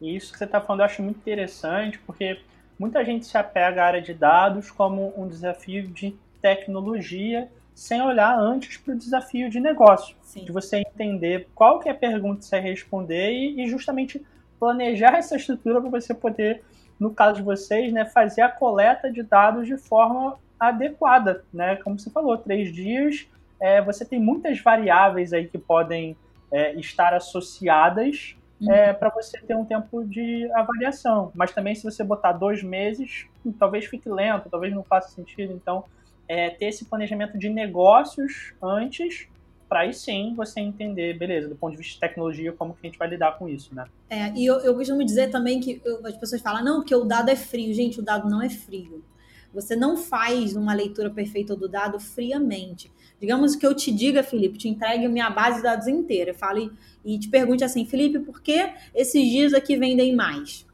E 0.00 0.16
isso 0.16 0.32
que 0.32 0.38
você 0.38 0.44
está 0.44 0.60
falando 0.60 0.80
eu 0.80 0.86
acho 0.86 1.02
muito 1.02 1.18
interessante, 1.18 1.98
porque 2.00 2.40
muita 2.78 3.04
gente 3.04 3.26
se 3.26 3.36
apega 3.36 3.82
à 3.82 3.86
área 3.86 4.02
de 4.02 4.12
dados 4.12 4.70
como 4.70 5.12
um 5.16 5.26
desafio 5.26 5.86
de 5.88 6.14
tecnologia 6.40 7.48
sem 7.74 8.00
olhar 8.00 8.38
antes 8.38 8.78
para 8.78 8.94
o 8.94 8.96
desafio 8.96 9.50
de 9.50 9.60
negócio, 9.60 10.16
Sim. 10.22 10.44
de 10.44 10.52
você 10.52 10.78
entender 10.78 11.48
qual 11.54 11.78
que 11.78 11.88
é 11.88 11.92
a 11.92 11.94
pergunta 11.94 12.38
que 12.38 12.46
você 12.46 12.58
responder 12.58 13.32
e, 13.32 13.62
e 13.62 13.68
justamente 13.68 14.24
planejar 14.58 15.16
essa 15.16 15.36
estrutura 15.36 15.80
para 15.80 15.90
você 15.90 16.14
poder, 16.14 16.64
no 16.98 17.12
caso 17.12 17.36
de 17.36 17.42
vocês, 17.42 17.92
né, 17.92 18.06
fazer 18.06 18.40
a 18.40 18.48
coleta 18.48 19.12
de 19.12 19.22
dados 19.22 19.66
de 19.66 19.76
forma 19.76 20.38
adequada, 20.58 21.44
né? 21.52 21.76
Como 21.76 21.98
você 21.98 22.08
falou, 22.08 22.38
três 22.38 22.72
dias, 22.72 23.28
é, 23.60 23.82
você 23.82 24.06
tem 24.06 24.18
muitas 24.18 24.58
variáveis 24.60 25.34
aí 25.34 25.46
que 25.46 25.58
podem 25.58 26.16
é, 26.50 26.74
estar 26.76 27.12
associadas 27.12 28.35
uhum. 28.60 28.72
é, 28.72 28.92
para 28.92 29.10
você 29.10 29.38
ter 29.40 29.56
um 29.56 29.64
tempo 29.64 30.04
de 30.04 30.50
avaliação. 30.52 31.30
Mas 31.34 31.52
também 31.52 31.74
se 31.74 31.84
você 31.84 32.02
botar 32.02 32.32
dois 32.32 32.62
meses, 32.62 33.26
talvez 33.58 33.86
fique 33.86 34.08
lento, 34.08 34.48
talvez 34.50 34.74
não 34.74 34.82
faça 34.82 35.10
sentido. 35.10 35.52
Então, 35.52 35.84
é, 36.28 36.50
ter 36.50 36.66
esse 36.66 36.84
planejamento 36.84 37.38
de 37.38 37.48
negócios 37.48 38.54
antes 38.62 39.28
para 39.68 39.80
aí 39.80 39.92
sim 39.92 40.32
você 40.36 40.60
entender, 40.60 41.18
beleza, 41.18 41.48
do 41.48 41.56
ponto 41.56 41.72
de 41.72 41.78
vista 41.78 41.94
de 41.94 42.00
tecnologia, 42.00 42.52
como 42.52 42.74
que 42.74 42.80
a 42.84 42.86
gente 42.86 42.98
vai 42.98 43.08
lidar 43.08 43.36
com 43.36 43.48
isso, 43.48 43.74
né? 43.74 43.86
É, 44.08 44.30
e 44.32 44.46
eu, 44.46 44.60
eu 44.60 44.74
costumo 44.74 45.04
dizer 45.04 45.28
também 45.28 45.60
que 45.60 45.80
eu, 45.84 46.06
as 46.06 46.16
pessoas 46.16 46.40
falam, 46.40 46.64
não, 46.64 46.76
porque 46.76 46.94
o 46.94 47.04
dado 47.04 47.30
é 47.30 47.36
frio. 47.36 47.74
Gente, 47.74 47.98
o 47.98 48.02
dado 48.02 48.28
não 48.30 48.40
é 48.40 48.48
frio. 48.48 49.02
Você 49.56 49.74
não 49.74 49.96
faz 49.96 50.54
uma 50.54 50.74
leitura 50.74 51.08
perfeita 51.08 51.56
do 51.56 51.66
dado 51.66 51.98
friamente. 51.98 52.92
Digamos 53.18 53.56
que 53.56 53.66
eu 53.66 53.74
te 53.74 53.90
diga, 53.90 54.22
Felipe, 54.22 54.58
te 54.58 54.68
entregue 54.68 55.08
minha 55.08 55.30
base 55.30 55.56
de 55.56 55.62
dados 55.62 55.88
inteira. 55.88 56.34
Fale 56.34 56.70
e 57.02 57.18
te 57.18 57.30
pergunte 57.30 57.64
assim, 57.64 57.86
Felipe, 57.86 58.18
por 58.18 58.42
que 58.42 58.70
esses 58.94 59.26
dias 59.26 59.54
aqui 59.54 59.74
vendem 59.78 60.14
mais? 60.14 60.66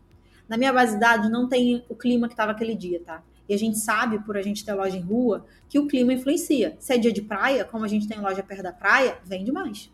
Na 0.48 0.56
minha 0.56 0.72
base 0.72 0.94
de 0.94 1.00
dados 1.00 1.30
não 1.30 1.48
tem 1.48 1.84
o 1.88 1.94
clima 1.94 2.26
que 2.26 2.34
estava 2.34 2.50
aquele 2.50 2.74
dia, 2.74 3.00
tá? 3.06 3.22
E 3.48 3.54
a 3.54 3.56
gente 3.56 3.78
sabe, 3.78 4.18
por 4.18 4.36
a 4.36 4.42
gente 4.42 4.64
ter 4.64 4.74
loja 4.74 4.96
em 4.96 5.00
rua, 5.00 5.46
que 5.68 5.78
o 5.78 5.86
clima 5.86 6.12
influencia. 6.12 6.76
Se 6.80 6.92
é 6.92 6.98
dia 6.98 7.12
de 7.12 7.22
praia, 7.22 7.64
como 7.64 7.84
a 7.84 7.88
gente 7.88 8.08
tem 8.08 8.20
loja 8.20 8.42
perto 8.42 8.64
da 8.64 8.72
praia, 8.72 9.16
vende 9.24 9.52
mais. 9.52 9.88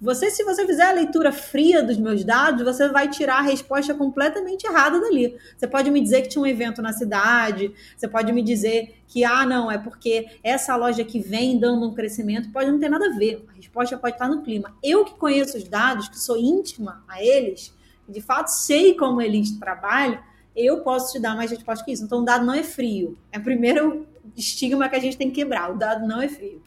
Você, 0.00 0.30
se 0.30 0.44
você 0.44 0.66
fizer 0.66 0.84
a 0.84 0.92
leitura 0.92 1.32
fria 1.32 1.82
dos 1.82 1.96
meus 1.96 2.24
dados, 2.24 2.62
você 2.62 2.88
vai 2.88 3.08
tirar 3.08 3.38
a 3.38 3.42
resposta 3.42 3.94
completamente 3.94 4.64
errada 4.66 5.00
dali. 5.00 5.36
Você 5.56 5.66
pode 5.66 5.90
me 5.90 6.00
dizer 6.00 6.22
que 6.22 6.28
tinha 6.28 6.42
um 6.42 6.46
evento 6.46 6.82
na 6.82 6.92
cidade, 6.92 7.72
você 7.96 8.06
pode 8.06 8.32
me 8.32 8.42
dizer 8.42 8.96
que, 9.08 9.24
ah, 9.24 9.46
não, 9.46 9.70
é 9.70 9.78
porque 9.78 10.26
essa 10.42 10.76
loja 10.76 11.04
que 11.04 11.20
vem 11.20 11.58
dando 11.58 11.86
um 11.86 11.94
crescimento, 11.94 12.50
pode 12.50 12.70
não 12.70 12.78
ter 12.78 12.88
nada 12.88 13.06
a 13.06 13.16
ver. 13.16 13.44
A 13.48 13.56
resposta 13.56 13.96
pode 13.96 14.14
estar 14.14 14.28
no 14.28 14.42
clima. 14.42 14.76
Eu 14.82 15.04
que 15.04 15.14
conheço 15.14 15.56
os 15.56 15.64
dados, 15.64 16.08
que 16.08 16.18
sou 16.18 16.36
íntima 16.36 17.04
a 17.08 17.22
eles, 17.22 17.74
de 18.08 18.20
fato 18.20 18.48
sei 18.48 18.94
como 18.94 19.20
eles 19.20 19.58
trabalham, 19.58 20.20
eu 20.54 20.80
posso 20.80 21.12
te 21.12 21.20
dar 21.20 21.36
mais 21.36 21.50
resposta 21.50 21.84
que 21.84 21.92
isso. 21.92 22.04
Então, 22.04 22.20
o 22.20 22.24
dado 22.24 22.46
não 22.46 22.54
é 22.54 22.62
frio. 22.62 23.18
É 23.30 23.38
o 23.38 23.42
primeiro 23.42 24.06
estigma 24.34 24.88
que 24.88 24.96
a 24.96 25.00
gente 25.00 25.16
tem 25.16 25.28
que 25.28 25.36
quebrar. 25.36 25.70
O 25.70 25.76
dado 25.76 26.06
não 26.06 26.20
é 26.20 26.28
frio. 26.28 26.62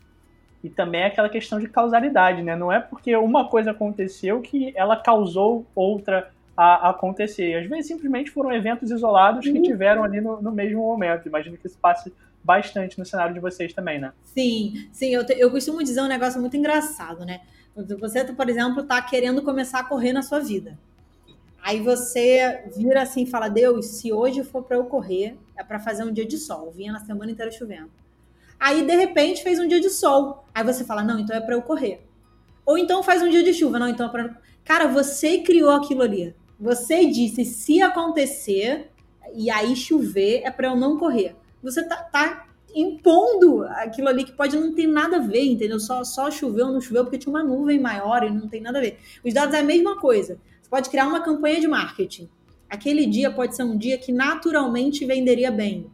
E 0.63 0.69
também 0.69 1.01
é 1.01 1.05
aquela 1.05 1.29
questão 1.29 1.59
de 1.59 1.67
causalidade, 1.67 2.41
né? 2.41 2.55
Não 2.55 2.71
é 2.71 2.79
porque 2.79 3.15
uma 3.15 3.47
coisa 3.47 3.71
aconteceu 3.71 4.41
que 4.41 4.73
ela 4.75 4.97
causou 4.97 5.65
outra 5.73 6.29
a 6.55 6.89
acontecer. 6.89 7.55
Às 7.55 7.67
vezes, 7.67 7.87
simplesmente 7.87 8.29
foram 8.31 8.51
eventos 8.51 8.91
isolados 8.91 9.45
que 9.45 9.61
tiveram 9.61 10.03
ali 10.03 10.19
no, 10.19 10.41
no 10.41 10.51
mesmo 10.51 10.79
momento. 10.79 11.27
Imagino 11.27 11.57
que 11.57 11.67
isso 11.67 11.77
passe 11.81 12.11
bastante 12.43 12.99
no 12.99 13.05
cenário 13.05 13.33
de 13.33 13.39
vocês 13.39 13.71
também, 13.71 13.99
né? 13.99 14.11
Sim, 14.23 14.89
sim. 14.91 15.07
Eu, 15.07 15.25
te, 15.25 15.33
eu 15.33 15.49
costumo 15.49 15.81
dizer 15.81 16.01
um 16.01 16.07
negócio 16.07 16.39
muito 16.41 16.57
engraçado, 16.57 17.25
né? 17.25 17.41
Você, 17.75 18.25
por 18.25 18.49
exemplo, 18.49 18.81
está 18.81 19.01
querendo 19.01 19.41
começar 19.41 19.79
a 19.79 19.83
correr 19.85 20.11
na 20.11 20.21
sua 20.21 20.39
vida. 20.41 20.77
Aí 21.61 21.79
você 21.79 22.63
vira 22.75 23.03
assim 23.03 23.23
e 23.23 23.25
fala: 23.25 23.47
Deus, 23.47 23.85
se 23.85 24.11
hoje 24.11 24.43
for 24.43 24.63
para 24.63 24.77
eu 24.77 24.85
correr, 24.85 25.37
é 25.57 25.63
para 25.63 25.79
fazer 25.79 26.03
um 26.03 26.11
dia 26.11 26.25
de 26.25 26.37
sol. 26.37 26.71
Vinha 26.71 26.91
na 26.91 26.99
semana 26.99 27.31
inteira 27.31 27.51
chovendo. 27.51 27.89
Aí, 28.59 28.85
de 28.85 28.95
repente, 28.95 29.41
fez 29.41 29.59
um 29.59 29.67
dia 29.67 29.79
de 29.79 29.89
sol. 29.89 30.45
Aí 30.53 30.63
você 30.63 30.83
fala: 30.83 31.03
Não, 31.03 31.19
então 31.19 31.35
é 31.35 31.39
para 31.39 31.55
eu 31.55 31.61
correr. 31.61 32.01
Ou 32.65 32.77
então 32.77 33.01
faz 33.01 33.21
um 33.21 33.29
dia 33.29 33.41
de 33.41 33.53
chuva. 33.53 33.79
Não, 33.79 33.87
então, 33.87 34.09
pra... 34.09 34.37
cara, 34.63 34.87
você 34.87 35.39
criou 35.39 35.71
aquilo 35.71 36.03
ali. 36.03 36.35
Você 36.59 37.05
disse, 37.05 37.45
se 37.45 37.81
acontecer 37.81 38.91
e 39.33 39.49
aí 39.49 39.75
chover, 39.75 40.41
é 40.43 40.51
para 40.51 40.67
eu 40.67 40.75
não 40.75 40.97
correr. 40.97 41.35
Você 41.63 41.81
tá, 41.83 41.95
tá, 41.95 42.47
impondo 42.75 43.63
aquilo 43.63 44.07
ali 44.07 44.23
que 44.23 44.33
pode 44.33 44.57
não 44.57 44.73
ter 44.73 44.87
nada 44.87 45.17
a 45.17 45.19
ver, 45.19 45.45
entendeu? 45.45 45.79
Só, 45.79 46.03
só 46.03 46.29
choveu 46.29 46.67
ou 46.67 46.73
não 46.73 46.81
choveu 46.81 47.03
porque 47.03 47.17
tinha 47.17 47.33
uma 47.33 47.43
nuvem 47.43 47.79
maior 47.79 48.23
e 48.23 48.29
não 48.29 48.47
tem 48.47 48.61
nada 48.61 48.77
a 48.77 48.81
ver. 48.81 48.99
Os 49.25 49.33
dados 49.33 49.55
é 49.55 49.59
a 49.59 49.63
mesma 49.63 49.99
coisa. 49.99 50.39
Você 50.61 50.69
pode 50.69 50.89
criar 50.89 51.07
uma 51.07 51.23
campanha 51.23 51.59
de 51.59 51.67
marketing. 51.67 52.29
Aquele 52.69 53.05
dia 53.05 53.31
pode 53.31 53.55
ser 53.55 53.63
um 53.63 53.77
dia 53.77 53.97
que 53.97 54.11
naturalmente 54.11 55.05
venderia 55.05 55.49
bem. 55.49 55.89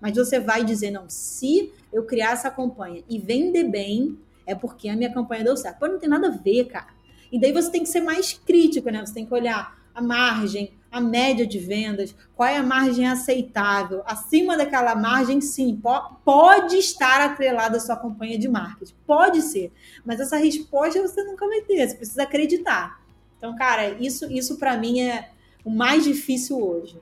Mas 0.00 0.16
você 0.16 0.40
vai 0.40 0.64
dizer, 0.64 0.90
não, 0.90 1.04
se 1.08 1.72
eu 1.92 2.04
criar 2.04 2.32
essa 2.32 2.50
campanha 2.50 3.02
e 3.08 3.18
vender 3.18 3.64
bem, 3.64 4.18
é 4.46 4.54
porque 4.54 4.88
a 4.88 4.96
minha 4.96 5.12
campanha 5.12 5.44
deu 5.44 5.56
certo. 5.56 5.78
Pode 5.78 5.92
não 5.92 6.00
ter 6.00 6.08
nada 6.08 6.28
a 6.28 6.30
ver, 6.30 6.66
cara. 6.66 6.88
E 7.30 7.38
daí 7.38 7.52
você 7.52 7.70
tem 7.70 7.82
que 7.82 7.88
ser 7.88 8.00
mais 8.00 8.32
crítico, 8.32 8.90
né? 8.90 9.04
Você 9.04 9.14
tem 9.14 9.26
que 9.26 9.34
olhar 9.34 9.78
a 9.94 10.02
margem, 10.02 10.72
a 10.90 11.00
média 11.00 11.46
de 11.46 11.58
vendas, 11.58 12.14
qual 12.34 12.48
é 12.48 12.56
a 12.56 12.62
margem 12.62 13.06
aceitável. 13.06 14.02
Acima 14.04 14.56
daquela 14.56 14.94
margem, 14.94 15.40
sim, 15.40 15.80
pode 16.24 16.76
estar 16.76 17.20
atrelada 17.20 17.76
a 17.76 17.80
sua 17.80 17.96
campanha 17.96 18.38
de 18.38 18.48
marketing. 18.48 18.94
Pode 19.06 19.42
ser. 19.42 19.72
Mas 20.04 20.18
essa 20.18 20.36
resposta 20.36 21.00
você 21.00 21.22
nunca 21.22 21.46
vai 21.46 21.60
ter, 21.60 21.88
você 21.88 21.94
precisa 21.94 22.22
acreditar. 22.22 23.00
Então, 23.38 23.54
cara, 23.56 23.90
isso, 24.00 24.30
isso 24.30 24.58
para 24.58 24.76
mim 24.76 25.00
é 25.00 25.30
o 25.64 25.70
mais 25.70 26.04
difícil 26.04 26.60
hoje. 26.60 27.00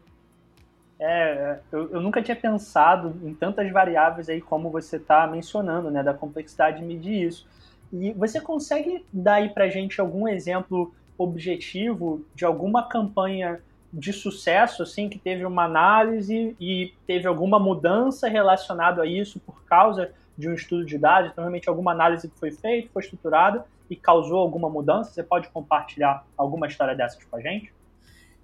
É, 1.01 1.61
eu, 1.71 1.93
eu, 1.93 2.01
nunca 2.01 2.21
tinha 2.21 2.35
pensado 2.35 3.15
em 3.23 3.33
tantas 3.33 3.71
variáveis 3.71 4.29
aí 4.29 4.41
como 4.41 4.69
você 4.69 4.97
está 4.97 5.27
mencionando, 5.27 5.91
né, 5.91 6.03
da 6.03 6.13
complexidade 6.13 6.79
de 6.79 6.85
medir 6.85 7.27
isso. 7.29 7.47
E 7.93 8.13
você 8.13 8.41
consegue 8.41 9.05
dar 9.13 9.35
aí 9.35 9.49
para 9.49 9.69
gente 9.69 10.01
algum 10.01 10.27
exemplo 10.27 10.93
objetivo 11.17 12.25
de 12.35 12.45
alguma 12.45 12.89
campanha 12.89 13.61
de 13.93 14.13
sucesso, 14.13 14.83
assim, 14.83 15.09
que 15.09 15.19
teve 15.19 15.45
uma 15.45 15.65
análise 15.65 16.55
e 16.61 16.93
teve 17.07 17.27
alguma 17.27 17.59
mudança 17.59 18.29
relacionada 18.29 19.03
a 19.03 19.07
isso 19.07 19.41
por 19.41 19.65
causa 19.65 20.13
de 20.37 20.49
um 20.49 20.55
estudo 20.55 20.85
de 20.85 20.99
dados, 20.99 21.31
então 21.33 21.43
realmente 21.43 21.69
alguma 21.69 21.91
análise 21.91 22.29
que 22.29 22.39
foi 22.39 22.51
feita, 22.51 22.89
foi 22.93 23.03
estruturada 23.03 23.65
e 23.91 23.97
causou 23.97 24.39
alguma 24.39 24.69
mudança? 24.69 25.11
Você 25.11 25.23
pode 25.23 25.49
compartilhar 25.49 26.25
alguma 26.37 26.67
história 26.67 26.95
dessas 26.95 27.25
com 27.25 27.37
a 27.37 27.41
gente? 27.41 27.73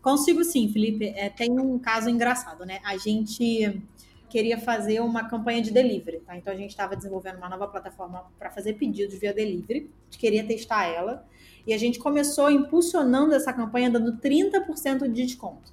Consigo 0.05 0.45
sim, 0.45 0.69
Felipe. 0.69 1.15
É, 1.17 1.31
tem 1.31 1.59
um 1.59 1.79
caso 1.79 2.11
engraçado, 2.11 2.67
né? 2.67 2.79
A 2.85 2.99
gente 2.99 3.81
queria 4.29 4.61
fazer 4.61 5.01
uma 5.01 5.27
campanha 5.31 5.63
de 5.63 5.71
delivery, 5.71 6.21
tá? 6.21 6.37
Então 6.37 6.53
a 6.53 6.57
gente 6.57 6.69
estava 6.69 6.95
desenvolvendo 6.95 7.39
uma 7.39 7.49
nova 7.49 7.67
plataforma 7.67 8.23
para 8.39 8.51
fazer 8.51 8.75
pedidos 8.75 9.19
via 9.19 9.33
delivery. 9.33 9.91
A 10.03 10.05
gente 10.05 10.19
queria 10.19 10.47
testar 10.47 10.85
ela. 10.85 11.27
E 11.67 11.73
a 11.73 11.79
gente 11.79 11.99
começou 11.99 12.51
impulsionando 12.51 13.35
essa 13.35 13.51
campanha 13.51 13.89
dando 13.89 14.19
30% 14.19 15.11
de 15.11 15.25
desconto. 15.25 15.73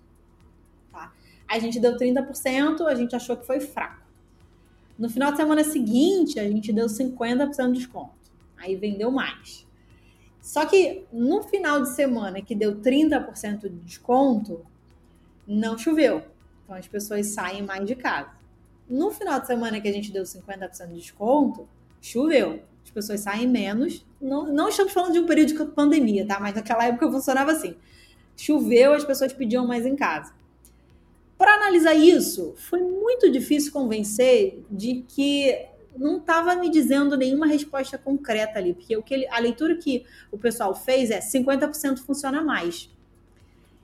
Tá? 0.93 1.11
A 1.45 1.59
gente 1.59 1.77
deu 1.77 1.97
30%, 1.97 2.85
a 2.87 2.95
gente 2.95 3.13
achou 3.13 3.35
que 3.35 3.45
foi 3.45 3.59
fraco. 3.59 4.01
No 4.97 5.09
final 5.09 5.31
de 5.31 5.39
semana 5.39 5.65
seguinte, 5.65 6.39
a 6.39 6.47
gente 6.47 6.71
deu 6.71 6.85
50% 6.85 7.73
de 7.73 7.79
desconto. 7.79 8.13
Aí 8.55 8.77
vendeu 8.77 9.11
mais. 9.11 9.67
Só 10.41 10.65
que 10.65 11.05
no 11.13 11.43
final 11.43 11.81
de 11.81 11.93
semana 11.93 12.41
que 12.41 12.55
deu 12.55 12.75
30% 12.81 13.61
de 13.61 13.69
desconto, 13.69 14.65
não 15.47 15.77
choveu. 15.77 16.23
Então 16.63 16.75
as 16.75 16.87
pessoas 16.87 17.27
saem 17.27 17.61
mais 17.61 17.85
de 17.85 17.95
casa. 17.95 18.31
No 18.89 19.11
final 19.11 19.39
de 19.39 19.47
semana 19.47 19.79
que 19.79 19.87
a 19.87 19.93
gente 19.93 20.11
deu 20.11 20.23
50% 20.23 20.87
de 20.87 20.95
desconto, 20.95 21.67
choveu. 22.01 22.61
As 22.83 22.89
pessoas 22.89 23.21
saem 23.21 23.47
menos. 23.47 24.05
Não, 24.19 24.51
não 24.51 24.67
estamos 24.67 24.91
falando 24.91 25.13
de 25.13 25.19
um 25.19 25.27
período 25.27 25.53
de 25.53 25.65
pandemia, 25.73 26.25
tá? 26.25 26.39
Mas 26.39 26.55
naquela 26.55 26.85
época 26.85 27.11
funcionava 27.11 27.51
assim. 27.51 27.75
Choveu, 28.35 28.93
as 28.93 29.05
pessoas 29.05 29.31
pediam 29.31 29.67
mais 29.67 29.85
em 29.85 29.95
casa. 29.95 30.33
Para 31.37 31.55
analisar 31.55 31.93
isso, 31.93 32.53
foi 32.57 32.81
muito 32.81 33.31
difícil 33.31 33.71
convencer 33.71 34.63
de 34.69 35.03
que 35.07 35.67
não 35.97 36.17
estava 36.17 36.55
me 36.55 36.69
dizendo 36.69 37.17
nenhuma 37.17 37.45
resposta 37.45 37.97
concreta 37.97 38.59
ali, 38.59 38.73
porque 38.73 38.95
o 38.95 39.03
que 39.03 39.13
ele, 39.13 39.27
a 39.27 39.39
leitura 39.39 39.75
que 39.75 40.05
o 40.31 40.37
pessoal 40.37 40.73
fez 40.75 41.11
é 41.11 41.19
50% 41.19 41.99
funciona 41.99 42.41
mais. 42.41 42.89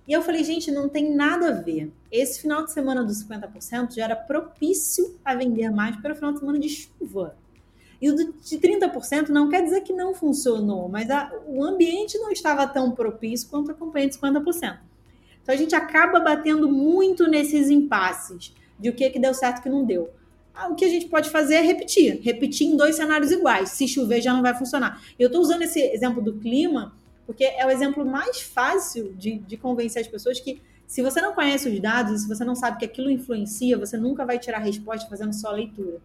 E 0.07 0.13
eu 0.13 0.21
falei, 0.21 0.43
gente, 0.43 0.71
não 0.71 0.87
tem 0.87 1.13
nada 1.13 1.49
a 1.49 1.51
ver. 1.51 1.91
Esse 2.09 2.41
final 2.41 2.63
de 2.63 2.71
semana 2.71 3.03
dos 3.03 3.23
50% 3.23 3.93
já 3.95 4.05
era 4.05 4.15
propício 4.15 5.19
a 5.23 5.35
vender 5.35 5.69
mais 5.69 5.97
para 5.97 6.13
o 6.13 6.15
final 6.15 6.31
de 6.31 6.39
semana 6.39 6.59
de 6.59 6.69
chuva. 6.69 7.35
E 8.01 8.09
o 8.09 8.15
de 8.15 8.57
30% 8.57 9.29
não 9.29 9.49
quer 9.49 9.63
dizer 9.63 9.81
que 9.81 9.91
não 9.91 10.13
funcionou, 10.13 10.87
mas 10.87 11.09
a, 11.09 11.31
o 11.47 11.63
ambiente 11.63 12.17
não 12.19 12.31
estava 12.31 12.65
tão 12.67 12.91
propício 12.91 13.49
quanto 13.49 13.71
a 13.71 13.73
campanha 13.73 14.07
de 14.07 14.17
50%. 14.17 14.77
Então 15.41 15.55
a 15.55 15.57
gente 15.57 15.75
acaba 15.75 16.19
batendo 16.19 16.69
muito 16.69 17.27
nesses 17.27 17.69
impasses 17.69 18.53
de 18.79 18.89
o 18.89 18.93
que, 18.93 19.09
que 19.09 19.19
deu 19.19 19.33
certo 19.33 19.57
e 19.57 19.59
o 19.59 19.63
que 19.63 19.69
não 19.69 19.83
deu. 19.83 20.09
Ah, 20.59 20.69
o 20.69 20.75
que 20.75 20.83
a 20.83 20.89
gente 20.89 21.05
pode 21.05 21.29
fazer 21.29 21.55
é 21.55 21.61
repetir, 21.61 22.19
repetir 22.23 22.65
em 22.65 22.75
dois 22.75 22.95
cenários 22.95 23.31
iguais. 23.31 23.69
Se 23.69 23.87
chover, 23.87 24.21
já 24.21 24.33
não 24.33 24.41
vai 24.41 24.55
funcionar. 24.55 24.99
Eu 25.19 25.27
estou 25.27 25.39
usando 25.39 25.61
esse 25.61 25.79
exemplo 25.79 26.19
do 26.19 26.33
clima, 26.33 26.95
porque 27.27 27.43
é 27.43 27.63
o 27.63 27.69
exemplo 27.69 28.03
mais 28.03 28.41
fácil 28.41 29.13
de, 29.13 29.37
de 29.37 29.55
convencer 29.55 30.01
as 30.01 30.07
pessoas 30.07 30.39
que, 30.39 30.59
se 30.87 31.03
você 31.03 31.21
não 31.21 31.33
conhece 31.33 31.69
os 31.69 31.79
dados, 31.79 32.23
se 32.23 32.27
você 32.27 32.43
não 32.43 32.55
sabe 32.55 32.79
que 32.79 32.85
aquilo 32.85 33.11
influencia, 33.11 33.77
você 33.77 33.97
nunca 33.97 34.25
vai 34.25 34.39
tirar 34.39 34.57
a 34.57 34.61
resposta 34.61 35.07
fazendo 35.07 35.31
só 35.31 35.49
a 35.49 35.51
leitura. 35.51 35.99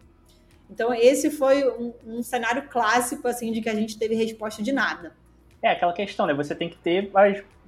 Então, 0.70 0.92
esse 0.92 1.30
foi 1.30 1.66
um, 1.66 1.94
um, 2.06 2.22
cenário 2.22 2.68
clássico, 2.68 3.26
assim, 3.28 3.52
de 3.52 3.62
que 3.62 3.70
a 3.70 3.74
gente 3.74 3.98
teve 3.98 4.14
resposta 4.14 4.62
de 4.62 4.70
nada. 4.72 5.12
É 5.62 5.70
aquela 5.70 5.94
questão, 5.94 6.26
né? 6.26 6.34
Você 6.34 6.54
tem 6.54 6.68
que 6.68 6.76
ter 6.76 7.10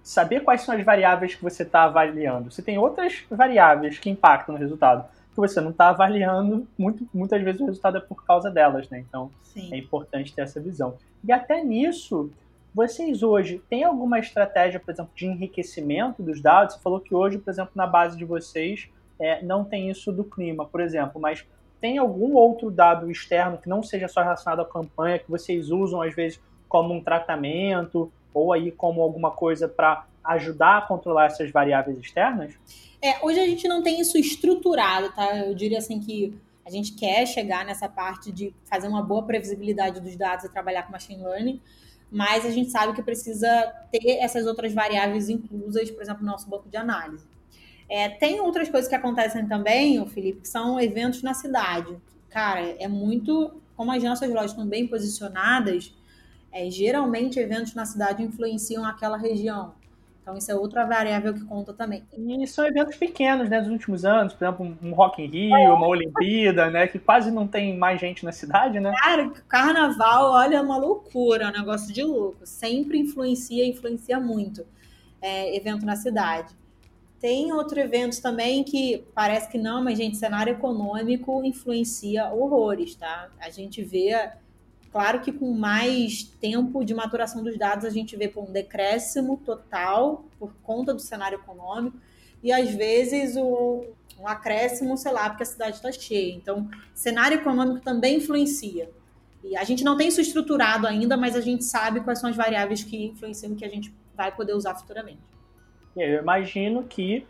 saber 0.03 0.41
quais 0.41 0.61
são 0.61 0.75
as 0.75 0.85
variáveis 0.85 1.35
que 1.35 1.43
você 1.43 1.63
está 1.63 1.85
avaliando. 1.85 2.51
Você 2.51 2.61
tem 2.61 2.77
outras 2.77 3.25
variáveis 3.31 3.99
que 3.99 4.11
impactam 4.11 4.55
no 4.55 4.61
resultado 4.61 5.07
que 5.35 5.41
você 5.41 5.61
não 5.61 5.71
está 5.71 5.89
avaliando, 5.89 6.67
muito, 6.79 7.07
muitas 7.13 7.43
vezes 7.43 7.61
o 7.61 7.67
resultado 7.67 7.99
é 7.99 8.01
por 8.01 8.25
causa 8.25 8.51
delas, 8.51 8.89
né? 8.89 9.05
Então 9.07 9.31
Sim. 9.43 9.73
é 9.73 9.77
importante 9.77 10.33
ter 10.33 10.43
essa 10.43 10.61
visão. 10.61 10.95
E 11.23 11.33
até 11.33 11.63
nisso, 11.63 12.31
vocês 12.75 13.23
hoje 13.23 13.61
têm 13.69 13.85
alguma 13.85 14.19
estratégia, 14.19 14.81
por 14.81 14.93
exemplo, 14.93 15.13
de 15.15 15.27
enriquecimento 15.27 16.23
dos 16.23 16.41
dados? 16.41 16.75
Você 16.75 16.81
falou 16.81 17.01
que 17.01 17.15
hoje, 17.15 17.39
por 17.39 17.51
exemplo, 17.51 17.73
na 17.75 17.87
base 17.87 18.17
de 18.17 18.25
vocês 18.25 18.89
é, 19.19 19.43
não 19.43 19.65
tem 19.65 19.91
isso 19.91 20.13
do 20.13 20.25
clima, 20.25 20.65
por 20.65 20.81
exemplo, 20.81 21.21
mas 21.21 21.45
tem 21.81 21.99
algum 21.99 22.35
outro 22.35 22.71
dado 22.71 23.11
externo 23.11 23.59
que 23.59 23.69
não 23.69 23.83
seja 23.83 24.09
só 24.09 24.23
relacionado 24.23 24.61
à 24.61 24.65
campanha 24.65 25.19
que 25.19 25.31
vocês 25.31 25.71
usam 25.71 26.01
às 26.01 26.15
vezes 26.15 26.41
como 26.69 26.95
um 26.95 27.03
tratamento 27.03 28.11
ou 28.33 28.53
aí 28.53 28.73
como 28.73 29.03
alguma 29.03 29.31
coisa 29.31 29.69
para 29.69 30.07
ajudar 30.25 30.79
a 30.79 30.83
controlar 30.83 31.27
essas 31.27 31.51
variáveis 31.51 31.99
externas? 31.99 32.55
É, 33.03 33.25
hoje 33.25 33.39
a 33.39 33.47
gente 33.47 33.69
não 33.69 33.83
tem 33.83 34.01
isso 34.01 34.17
estruturado, 34.17 35.13
tá? 35.13 35.37
Eu 35.37 35.55
diria 35.55 35.79
assim 35.79 36.01
que 36.01 36.35
a 36.65 36.71
gente 36.71 36.93
quer 36.93 37.27
chegar 37.27 37.65
nessa 37.65 37.89
parte 37.89 38.33
de 38.33 38.55
fazer 38.65 38.89
uma 38.89 39.03
boa 39.03 39.23
previsibilidade 39.25 40.01
dos 40.01 40.17
dados 40.17 40.45
e 40.47 40.49
trabalhar 40.49 40.85
com 40.85 40.93
machine 40.93 41.23
learning, 41.23 41.61
mas 42.11 42.47
a 42.47 42.51
gente 42.51 42.71
sabe 42.71 42.95
que 42.95 43.03
precisa 43.03 43.49
ter 43.91 44.19
essas 44.19 44.47
outras 44.47 44.73
variáveis 44.73 45.29
inclusas, 45.29 45.91
por 45.91 46.03
exemplo, 46.03 46.25
no 46.25 46.31
nosso 46.31 46.49
banco 46.49 46.69
de 46.69 46.77
análise. 46.77 47.27
É, 47.89 48.09
tem 48.09 48.41
outras 48.41 48.71
coisas 48.71 48.89
que 48.89 48.95
acontecem 48.95 49.47
também, 49.47 50.01
o 50.01 50.07
Felipe, 50.07 50.41
que 50.41 50.49
são 50.49 50.81
eventos 50.81 51.23
na 51.23 51.35
cidade. 51.35 51.95
Cara, 52.31 52.61
é 52.79 52.89
muito. 52.89 53.61
Como 53.77 53.93
as 53.93 54.03
nossas 54.03 54.29
lojas 54.31 54.53
estão 54.53 54.67
bem 54.67 54.87
posicionadas, 54.87 55.93
é, 56.53 56.71
geralmente 56.71 57.39
eventos 57.39 57.75
na 57.75 57.85
cidade 57.85 58.23
influenciam 58.23 58.85
aquela 58.85 59.17
região. 59.17 59.75
Então, 60.25 60.39
isso 60.39 60.51
é 60.51 60.55
outra 60.55 60.87
variável 60.87 61.35
que 61.35 61.45
conta 61.45 61.75
também. 61.75 62.03
E 62.17 62.47
são 62.47 62.67
eventos 62.67 62.97
pequenos, 62.97 63.51
né, 63.51 63.61
dos 63.61 63.69
últimos 63.69 64.07
anos, 64.07 64.33
por 64.33 64.43
exemplo, 64.43 64.79
um 64.83 64.95
Rock 64.95 65.23
in 65.23 65.27
Rio, 65.27 65.55
é. 65.55 65.71
uma 65.71 65.87
Olimpíada, 65.87 66.71
né, 66.71 66.87
que 66.87 66.99
quase 66.99 67.31
não 67.31 67.47
tem 67.47 67.77
mais 67.77 68.01
gente 68.01 68.25
na 68.25 68.33
cidade, 68.33 68.81
né? 68.81 68.91
Cara, 69.03 69.31
carnaval, 69.47 70.33
olha, 70.33 70.57
é 70.57 70.61
uma 70.63 70.79
loucura, 70.79 71.45
é 71.45 71.49
um 71.49 71.53
negócio 71.53 71.93
de 71.93 72.03
louco. 72.03 72.39
Sempre 72.47 72.99
influencia, 72.99 73.67
influencia 73.67 74.19
muito 74.19 74.65
é, 75.21 75.55
evento 75.55 75.85
na 75.85 75.95
cidade. 75.95 76.57
Tem 77.21 77.53
outro 77.53 77.79
evento 77.79 78.19
também 78.23 78.65
que 78.65 79.05
parece 79.15 79.51
que 79.51 79.59
não, 79.59 79.85
mas, 79.85 79.99
gente, 79.99 80.17
cenário 80.17 80.55
econômico 80.55 81.45
influencia 81.45 82.33
horrores, 82.33 82.95
tá? 82.95 83.29
A 83.39 83.51
gente 83.51 83.83
vê 83.83 84.31
Claro 84.95 85.23
que 85.23 85.33
com 85.33 85.53
mais 85.53 86.23
tempo 86.23 86.85
de 86.85 86.95
maturação 86.95 87.43
dos 87.43 87.59
dados, 87.59 87.85
a 87.85 87.91
gente 87.91 88.17
vê 88.17 88.33
um 88.37 88.53
decréscimo 88.53 89.37
total 89.39 90.25
por 90.39 90.55
conta 90.63 90.95
do 90.95 91.01
cenário 91.01 91.35
econômico 91.37 91.99
e 92.41 92.53
às 92.53 92.73
vezes 92.73 93.35
o, 93.37 93.87
um 94.21 94.29
acréscimo, 94.29 94.97
sei 94.97 95.11
lá, 95.11 95.29
porque 95.29 95.43
a 95.43 95.47
cidade 95.47 95.75
está 95.75 95.91
cheia. 95.91 96.33
Então, 96.33 96.71
cenário 96.95 97.39
econômico 97.39 97.81
também 97.81 98.19
influencia. 98.19 98.89
E 99.43 99.57
a 99.57 99.65
gente 99.65 99.83
não 99.83 99.97
tem 99.97 100.07
isso 100.07 100.21
estruturado 100.21 100.87
ainda, 100.87 101.17
mas 101.17 101.35
a 101.35 101.41
gente 101.41 101.65
sabe 101.65 102.01
quais 102.03 102.21
são 102.21 102.31
as 102.31 102.37
variáveis 102.37 102.85
que 102.85 103.07
influenciam 103.07 103.57
que 103.57 103.65
a 103.65 103.69
gente 103.69 103.93
vai 104.17 104.31
poder 104.31 104.55
usar 104.55 104.77
futuramente. 104.77 105.19
Eu 105.97 106.23
imagino 106.23 106.85
que 106.85 107.27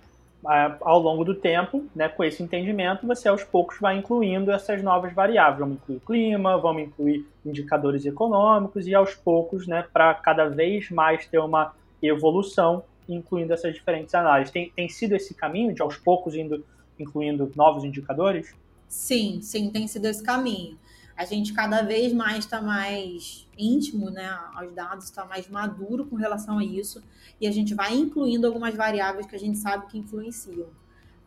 ao 0.81 0.99
longo 0.99 1.25
do 1.25 1.35
tempo, 1.35 1.87
né, 1.95 2.09
com 2.09 2.23
esse 2.23 2.43
entendimento, 2.43 3.07
você 3.07 3.29
aos 3.29 3.43
poucos 3.43 3.79
vai 3.81 3.97
incluindo 3.97 4.51
essas 4.51 4.83
novas 4.83 5.13
variáveis. 5.13 5.61
Vamos 5.61 5.77
incluir 5.77 6.01
clima, 6.01 6.59
vamos 6.59 6.83
incluir 6.83 7.27
indicadores 7.45 8.05
econômicos 8.05 8.87
e 8.87 8.95
aos 8.95 9.15
poucos, 9.15 9.67
né, 9.67 9.85
para 9.93 10.13
cada 10.15 10.47
vez 10.49 10.91
mais 10.91 11.27
ter 11.27 11.39
uma 11.39 11.75
evolução, 12.03 12.85
incluindo 13.09 13.53
essas 13.53 13.75
diferentes 13.75 14.15
análises. 14.15 14.53
Tem, 14.53 14.71
tem 14.75 14.89
sido 14.89 15.15
esse 15.15 15.35
caminho 15.35 15.75
de 15.75 15.81
aos 15.83 15.97
poucos 15.97 16.35
indo 16.35 16.65
incluindo 16.99 17.51
novos 17.57 17.85
indicadores? 17.85 18.55
Sim, 18.89 19.41
sim, 19.43 19.71
tem 19.71 19.89
sido 19.89 20.07
esse 20.07 20.23
caminho. 20.23 20.79
A 21.17 21.25
gente 21.25 21.53
cada 21.53 21.83
vez 21.83 22.13
mais 22.13 22.39
está 22.41 22.61
mais 22.61 23.47
íntimo, 23.57 24.11
né, 24.11 24.29
aos 24.55 24.73
dados, 24.73 25.05
está 25.05 25.25
mais 25.25 25.49
maduro 25.49 26.05
com 26.07 26.17
relação 26.17 26.59
a 26.59 26.65
isso, 26.65 27.03
e 27.41 27.47
a 27.47 27.53
gente 27.53 27.75
vai 27.75 27.95
incluindo 27.95 28.47
algumas 28.47 28.75
variáveis 28.75 29.27
que 29.27 29.37
a 29.37 29.39
gente 29.39 29.59
sabe 29.59 29.87
que 29.87 29.99
influenciam. 29.99 30.67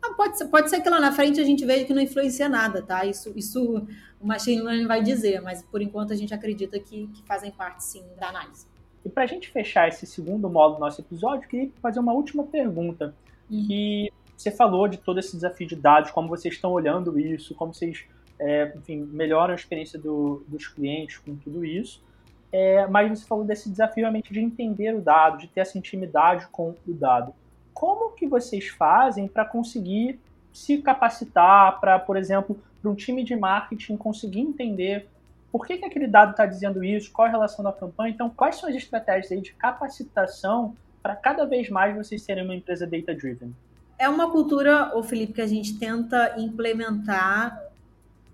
Ah, 0.02 0.14
pode, 0.14 0.38
ser, 0.38 0.46
pode 0.46 0.70
ser 0.70 0.80
que 0.80 0.88
lá 0.88 1.00
na 1.00 1.10
frente 1.10 1.40
a 1.40 1.44
gente 1.44 1.64
veja 1.64 1.84
que 1.84 1.94
não 1.94 2.02
influencia 2.02 2.48
nada, 2.48 2.82
tá? 2.82 3.04
Isso, 3.04 3.32
isso 3.34 3.86
o 4.20 4.26
machine 4.26 4.62
learning 4.62 4.86
vai 4.86 5.02
dizer, 5.02 5.40
mas 5.40 5.62
por 5.62 5.82
enquanto 5.82 6.12
a 6.12 6.16
gente 6.16 6.32
acredita 6.34 6.78
que, 6.78 7.08
que 7.08 7.22
fazem 7.22 7.50
parte 7.50 7.82
sim 7.82 8.04
da 8.18 8.28
análise. 8.28 8.66
E 9.04 9.08
para 9.08 9.24
a 9.24 9.26
gente 9.26 9.48
fechar 9.48 9.88
esse 9.88 10.06
segundo 10.06 10.48
modo 10.48 10.74
do 10.74 10.80
nosso 10.80 11.00
episódio, 11.00 11.44
eu 11.44 11.48
queria 11.48 11.70
fazer 11.80 12.00
uma 12.00 12.12
última 12.12 12.44
pergunta. 12.44 13.14
Uhum. 13.50 13.66
Que 13.66 14.12
você 14.36 14.50
falou 14.50 14.86
de 14.86 14.98
todo 14.98 15.18
esse 15.18 15.34
desafio 15.34 15.66
de 15.66 15.76
dados, 15.76 16.10
como 16.10 16.28
vocês 16.28 16.54
estão 16.54 16.72
olhando 16.72 17.18
isso, 17.18 17.54
como 17.54 17.74
vocês 17.74 18.04
é, 18.38 18.72
enfim, 18.76 19.08
melhoram 19.12 19.52
a 19.52 19.56
experiência 19.56 19.98
do, 19.98 20.44
dos 20.46 20.66
clientes 20.66 21.18
com 21.18 21.34
tudo 21.36 21.64
isso. 21.64 22.02
É, 22.50 22.86
mas 22.86 23.10
você 23.10 23.26
falou 23.26 23.44
desse 23.44 23.68
desafio 23.68 24.02
realmente 24.02 24.32
de 24.32 24.40
entender 24.40 24.94
o 24.94 25.00
dado, 25.00 25.38
de 25.38 25.48
ter 25.48 25.60
essa 25.60 25.76
intimidade 25.76 26.46
com 26.50 26.74
o 26.86 26.94
dado. 26.94 27.34
Como 27.74 28.12
que 28.12 28.26
vocês 28.26 28.68
fazem 28.68 29.28
para 29.28 29.44
conseguir 29.44 30.18
se 30.52 30.78
capacitar 30.78 31.78
para, 31.78 31.98
por 31.98 32.16
exemplo, 32.16 32.58
para 32.80 32.90
um 32.90 32.94
time 32.94 33.22
de 33.22 33.36
marketing 33.36 33.96
conseguir 33.96 34.40
entender 34.40 35.06
por 35.50 35.66
que, 35.66 35.78
que 35.78 35.84
aquele 35.84 36.06
dado 36.06 36.32
está 36.32 36.44
dizendo 36.46 36.84
isso, 36.84 37.10
qual 37.10 37.26
é 37.26 37.28
a 37.28 37.32
relação 37.32 37.64
da 37.64 37.72
campanha? 37.72 38.12
Então, 38.12 38.28
quais 38.28 38.56
são 38.56 38.68
as 38.68 38.74
estratégias 38.74 39.32
aí 39.32 39.40
de 39.40 39.52
capacitação 39.52 40.76
para 41.02 41.16
cada 41.16 41.46
vez 41.46 41.70
mais 41.70 41.96
vocês 41.96 42.22
serem 42.22 42.44
uma 42.44 42.54
empresa 42.54 42.86
data-driven? 42.86 43.54
É 43.98 44.08
uma 44.08 44.30
cultura, 44.30 44.96
o 44.96 45.02
Felipe, 45.02 45.32
que 45.32 45.40
a 45.40 45.46
gente 45.46 45.78
tenta 45.78 46.34
implementar 46.38 47.60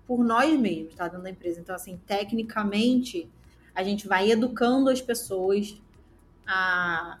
por 0.07 0.23
nós 0.23 0.57
mesmos, 0.59 0.95
tá? 0.95 1.07
Dentro 1.07 1.23
da 1.23 1.29
empresa. 1.29 1.59
Então, 1.59 1.75
assim, 1.75 1.99
tecnicamente, 2.05 3.29
a 3.73 3.83
gente 3.83 4.07
vai 4.07 4.31
educando 4.31 4.89
as 4.89 5.01
pessoas 5.01 5.81
a 6.47 7.19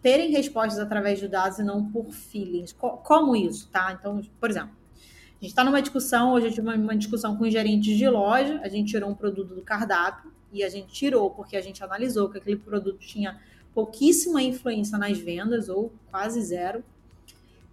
terem 0.00 0.30
respostas 0.30 0.80
através 0.80 1.20
de 1.20 1.28
dados 1.28 1.58
e 1.58 1.62
não 1.62 1.84
por 1.90 2.12
feelings. 2.12 2.72
Como 2.72 3.36
isso, 3.36 3.68
tá? 3.70 3.96
Então, 3.98 4.20
por 4.40 4.50
exemplo, 4.50 4.70
a 4.70 5.44
gente 5.44 5.50
está 5.50 5.64
numa 5.64 5.80
discussão, 5.80 6.32
hoje 6.32 6.46
eu 6.46 6.52
tive 6.52 6.68
uma 6.68 6.96
discussão 6.96 7.36
com 7.36 7.44
os 7.44 7.52
gerentes 7.52 7.96
de 7.96 8.08
loja, 8.08 8.60
a 8.62 8.68
gente 8.68 8.90
tirou 8.90 9.10
um 9.10 9.14
produto 9.14 9.54
do 9.54 9.62
cardápio 9.62 10.32
e 10.52 10.62
a 10.62 10.68
gente 10.68 10.92
tirou 10.92 11.30
porque 11.30 11.56
a 11.56 11.60
gente 11.60 11.82
analisou 11.82 12.28
que 12.28 12.38
aquele 12.38 12.56
produto 12.56 12.98
tinha 12.98 13.40
pouquíssima 13.74 14.42
influência 14.42 14.98
nas 14.98 15.18
vendas 15.18 15.68
ou 15.68 15.92
quase 16.10 16.40
zero 16.42 16.84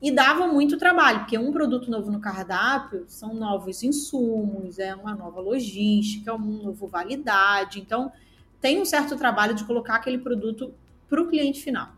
e 0.02 0.12
dava 0.12 0.48
muito 0.48 0.78
trabalho, 0.78 1.20
porque 1.20 1.38
um 1.38 1.52
produto 1.52 1.92
novo 1.92 2.10
no 2.10 2.20
cardápio 2.20 3.04
são 3.08 3.34
novos 3.34 3.84
insumos, 3.84 4.80
é 4.80 4.96
uma 4.96 5.14
nova 5.14 5.42
logística, 5.42 6.34
um 6.34 6.64
novo 6.64 6.88
validade. 6.88 7.80
Então, 7.80 8.12
tem 8.62 8.82
um 8.82 8.86
certo 8.86 9.18
trabalho 9.18 9.54
de 9.54 9.66
colocar 9.66 9.96
aquele 9.96 10.18
produto 10.18 10.74
para 11.10 11.22
o 11.22 11.28
cliente 11.28 11.62
final. 11.62 11.90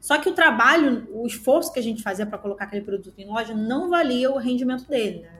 Só 0.00 0.18
que 0.18 0.28
o 0.28 0.32
trabalho, 0.32 1.06
o 1.12 1.26
esforço 1.26 1.72
que 1.72 1.78
a 1.78 1.82
gente 1.82 2.02
fazia 2.02 2.24
para 2.24 2.38
colocar 2.38 2.64
aquele 2.64 2.84
produto 2.84 3.18
em 3.18 3.26
loja 3.26 3.54
não 3.54 3.90
valia 3.90 4.30
o 4.30 4.38
rendimento 4.38 4.86
dele. 4.88 5.20
Né? 5.20 5.30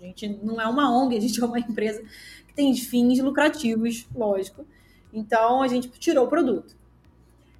A 0.00 0.04
gente 0.04 0.28
não 0.42 0.60
é 0.60 0.66
uma 0.66 0.90
ONG, 0.90 1.16
a 1.16 1.20
gente 1.20 1.40
é 1.40 1.44
uma 1.46 1.58
empresa 1.58 2.02
que 2.46 2.54
tem 2.54 2.74
fins 2.74 3.20
lucrativos, 3.20 4.06
lógico. 4.14 4.66
Então, 5.12 5.62
a 5.62 5.68
gente 5.68 5.88
tirou 5.88 6.26
o 6.26 6.28
produto. 6.28 6.76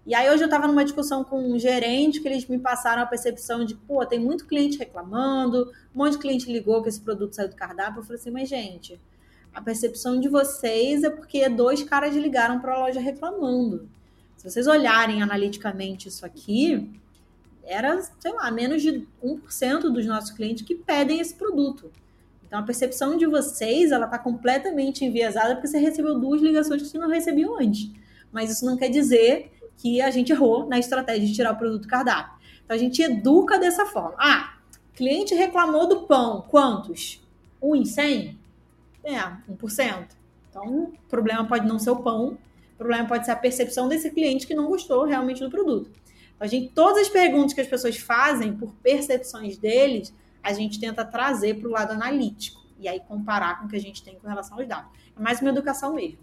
E 0.07 0.15
aí 0.15 0.31
hoje 0.31 0.41
eu 0.41 0.47
estava 0.47 0.69
numa 0.69 0.85
discussão 0.85 1.25
com 1.25 1.51
um 1.51 1.59
gerente 1.59 2.21
que 2.21 2.29
eles 2.29 2.47
me 2.47 2.61
passaram 2.61 3.03
a 3.03 3.07
percepção 3.07 3.65
de, 3.65 3.75
pô, 3.75 4.07
tem 4.07 4.21
muito 4.21 4.47
cliente 4.47 4.79
reclamando, 4.79 5.73
um 5.93 5.99
monte 5.99 6.13
de 6.13 6.19
cliente 6.19 6.53
ligou 6.53 6.81
que 6.81 6.89
esse 6.89 7.01
produto 7.01 7.35
saiu 7.35 7.49
do 7.49 7.57
cardápio. 7.57 7.99
Eu 7.99 8.05
falei 8.05 8.21
assim, 8.21 8.31
mas 8.31 8.49
gente, 8.49 9.01
a 9.53 9.61
percepção 9.61 10.21
de 10.21 10.29
vocês 10.29 11.03
é 11.03 11.11
porque 11.11 11.49
dois 11.49 11.83
caras 11.83 12.15
ligaram 12.15 12.61
para 12.61 12.75
a 12.75 12.79
loja 12.79 13.01
reclamando. 13.01 13.89
Se 14.37 14.49
vocês 14.49 14.69
olharem 14.69 15.23
analiticamente 15.23 16.07
isso 16.07 16.25
aqui, 16.25 16.89
era, 17.65 18.01
sei 18.21 18.33
lá, 18.33 18.49
menos 18.49 18.83
de 18.83 19.05
1% 19.25 19.91
dos 19.91 20.07
nossos 20.07 20.31
clientes 20.31 20.65
que 20.65 20.77
pedem 20.77 21.19
esse 21.19 21.35
produto. 21.35 21.91
Então 22.47 22.61
a 22.61 22.63
percepção 22.63 23.17
de 23.17 23.27
vocês, 23.27 23.91
ela 23.91 24.05
está 24.05 24.21
completamente 24.21 25.05
enviesada 25.05 25.57
porque 25.57 25.67
você 25.67 25.79
recebeu 25.79 26.17
duas 26.17 26.41
ligações 26.41 26.81
que 26.81 26.89
você 26.89 26.99
não 26.99 27.09
recebeu 27.09 27.59
antes. 27.59 27.91
Mas 28.31 28.53
isso 28.53 28.65
não 28.65 28.77
quer 28.77 28.89
dizer 28.89 29.51
que 29.77 30.01
a 30.01 30.11
gente 30.11 30.33
errou 30.33 30.67
na 30.67 30.79
estratégia 30.79 31.27
de 31.27 31.35
tirar 31.35 31.53
o 31.53 31.57
produto 31.57 31.83
do 31.83 31.89
cardápio. 31.89 32.33
Então 32.65 32.75
a 32.75 32.79
gente 32.79 33.03
educa 33.03 33.59
dessa 33.59 33.87
forma. 33.87 34.15
Ah, 34.19 34.57
cliente 34.95 35.35
reclamou 35.35 35.87
do 35.87 36.03
pão. 36.03 36.45
Quantos? 36.49 37.23
Um 37.63 37.77
em 37.77 37.85
100? 37.85 38.39
É, 39.05 39.21
1%. 39.51 40.07
Então, 40.51 40.85
o 40.85 40.93
problema 41.09 41.47
pode 41.47 41.67
não 41.67 41.79
ser 41.79 41.91
o 41.91 41.97
pão, 41.97 42.39
o 42.75 42.77
problema 42.77 43.07
pode 43.07 43.25
ser 43.25 43.31
a 43.31 43.37
percepção 43.37 43.89
desse 43.89 44.11
cliente 44.11 44.47
que 44.47 44.55
não 44.55 44.67
gostou 44.67 45.05
realmente 45.05 45.41
do 45.41 45.51
produto. 45.51 45.91
Então, 46.35 46.45
a 46.45 46.47
gente, 46.47 46.73
todas 46.73 47.03
as 47.03 47.09
perguntas 47.09 47.53
que 47.53 47.61
as 47.61 47.67
pessoas 47.67 47.97
fazem 47.99 48.57
por 48.57 48.73
percepções 48.83 49.59
deles, 49.59 50.15
a 50.43 50.53
gente 50.53 50.81
tenta 50.81 51.05
trazer 51.05 51.61
para 51.61 51.69
o 51.69 51.73
lado 51.73 51.93
analítico 51.93 52.65
e 52.79 52.89
aí 52.89 53.01
comparar 53.01 53.61
com 53.61 53.67
o 53.67 53.69
que 53.69 53.77
a 53.77 53.81
gente 53.81 54.03
tem 54.03 54.19
com 54.19 54.27
relação 54.27 54.59
aos 54.59 54.67
dados. 54.67 54.91
É 55.17 55.21
mais 55.21 55.41
uma 55.41 55.51
educação 55.51 55.95
mesmo. 55.95 56.19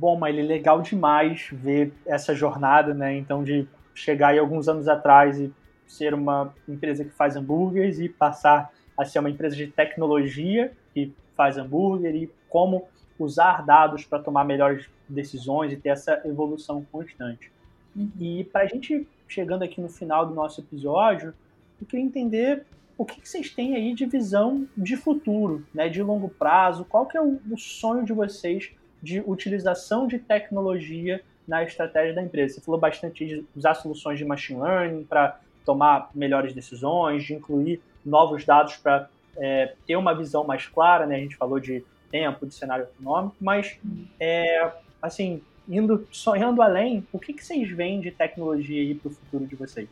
Bom, 0.00 0.18
Maile, 0.18 0.40
legal 0.40 0.80
demais 0.80 1.50
ver 1.52 1.92
essa 2.06 2.34
jornada, 2.34 2.94
né? 2.94 3.18
Então, 3.18 3.44
de 3.44 3.68
chegar 3.94 4.28
aí 4.28 4.38
alguns 4.38 4.66
anos 4.66 4.88
atrás 4.88 5.38
e 5.38 5.52
ser 5.86 6.14
uma 6.14 6.54
empresa 6.66 7.04
que 7.04 7.10
faz 7.10 7.36
hambúrgueres 7.36 7.98
e 8.00 8.08
passar 8.08 8.72
a 8.96 9.04
ser 9.04 9.18
uma 9.18 9.28
empresa 9.28 9.54
de 9.54 9.66
tecnologia 9.66 10.72
que 10.94 11.12
faz 11.36 11.58
hambúrguer 11.58 12.14
e 12.16 12.30
como 12.48 12.88
usar 13.18 13.62
dados 13.62 14.06
para 14.06 14.18
tomar 14.18 14.42
melhores 14.42 14.88
decisões 15.06 15.70
e 15.70 15.76
ter 15.76 15.90
essa 15.90 16.18
evolução 16.24 16.82
constante. 16.90 17.52
Uhum. 17.94 18.10
E 18.18 18.44
para 18.44 18.62
a 18.62 18.66
gente 18.66 19.06
chegando 19.28 19.64
aqui 19.64 19.82
no 19.82 19.88
final 19.90 20.24
do 20.24 20.32
nosso 20.34 20.62
episódio, 20.62 21.34
eu 21.78 21.86
queria 21.86 22.06
entender 22.06 22.64
o 22.96 23.04
que, 23.04 23.20
que, 23.20 23.28
vocês 23.28 23.50
têm 23.50 23.76
aí 23.76 23.92
de 23.92 24.06
visão 24.06 24.66
de 24.74 24.96
futuro, 24.96 25.62
né, 25.74 25.90
de 25.90 26.02
longo 26.02 26.30
prazo, 26.30 26.86
qual 26.86 27.04
que 27.04 27.18
é 27.18 27.20
o, 27.20 27.38
o 27.50 27.58
sonho 27.58 28.02
de 28.02 28.14
vocês 28.14 28.72
de 29.02 29.20
utilização 29.26 30.06
de 30.06 30.18
tecnologia 30.18 31.22
na 31.46 31.64
estratégia 31.64 32.14
da 32.14 32.22
empresa. 32.22 32.54
Você 32.54 32.60
falou 32.60 32.80
bastante 32.80 33.26
de 33.26 33.44
usar 33.56 33.74
soluções 33.74 34.18
de 34.18 34.24
machine 34.24 34.60
learning 34.60 35.04
para 35.04 35.40
tomar 35.64 36.10
melhores 36.14 36.52
decisões, 36.52 37.24
de 37.24 37.34
incluir 37.34 37.80
novos 38.04 38.44
dados 38.44 38.76
para 38.76 39.08
é, 39.36 39.74
ter 39.86 39.96
uma 39.96 40.14
visão 40.14 40.44
mais 40.44 40.66
clara, 40.66 41.06
né? 41.06 41.16
A 41.16 41.20
gente 41.20 41.36
falou 41.36 41.58
de 41.58 41.84
tempo, 42.10 42.46
de 42.46 42.54
cenário 42.54 42.84
econômico, 42.84 43.36
mas 43.40 43.78
é, 44.18 44.70
assim, 45.00 45.42
indo 45.68 46.06
sonhando 46.10 46.62
além, 46.62 47.06
o 47.12 47.18
que, 47.18 47.32
que 47.32 47.44
vocês 47.44 47.70
veem 47.70 48.00
de 48.00 48.10
tecnologia 48.10 48.80
aí 48.80 48.94
para 48.94 49.08
o 49.08 49.12
futuro 49.12 49.46
de 49.46 49.56
vocês? 49.56 49.88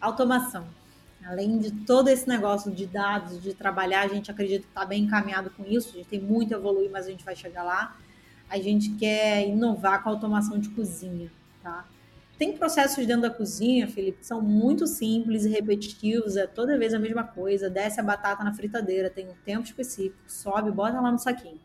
Automação. 0.00 0.66
Além 1.24 1.58
de 1.58 1.70
todo 1.84 2.08
esse 2.08 2.28
negócio 2.28 2.70
de 2.70 2.86
dados, 2.86 3.42
de 3.42 3.52
trabalhar, 3.52 4.02
a 4.02 4.08
gente 4.08 4.30
acredita 4.30 4.62
que 4.62 4.68
está 4.68 4.84
bem 4.84 5.04
encaminhado 5.04 5.50
com 5.50 5.64
isso. 5.64 5.90
A 5.90 5.98
gente 5.98 6.08
tem 6.08 6.20
muito 6.20 6.54
a 6.54 6.58
evoluir, 6.58 6.90
mas 6.90 7.06
a 7.06 7.10
gente 7.10 7.24
vai 7.24 7.36
chegar 7.36 7.62
lá 7.62 7.96
a 8.48 8.58
gente 8.58 8.90
quer 8.90 9.46
inovar 9.46 10.02
com 10.02 10.08
a 10.08 10.12
automação 10.12 10.58
de 10.58 10.68
cozinha, 10.70 11.30
tá? 11.62 11.86
Tem 12.38 12.56
processos 12.56 13.04
dentro 13.04 13.22
da 13.22 13.30
cozinha, 13.30 13.88
Felipe, 13.88 14.20
que 14.20 14.26
são 14.26 14.40
muito 14.40 14.86
simples 14.86 15.44
e 15.44 15.48
repetitivos, 15.48 16.36
é 16.36 16.46
toda 16.46 16.78
vez 16.78 16.94
a 16.94 16.98
mesma 16.98 17.24
coisa. 17.24 17.68
Desce 17.68 17.98
a 17.98 18.02
batata 18.02 18.44
na 18.44 18.54
fritadeira, 18.54 19.10
tem 19.10 19.28
um 19.28 19.34
tempo 19.44 19.64
específico, 19.64 20.16
sobe, 20.28 20.70
bota 20.70 21.00
lá 21.00 21.10
no 21.10 21.18
saquinho. 21.18 21.58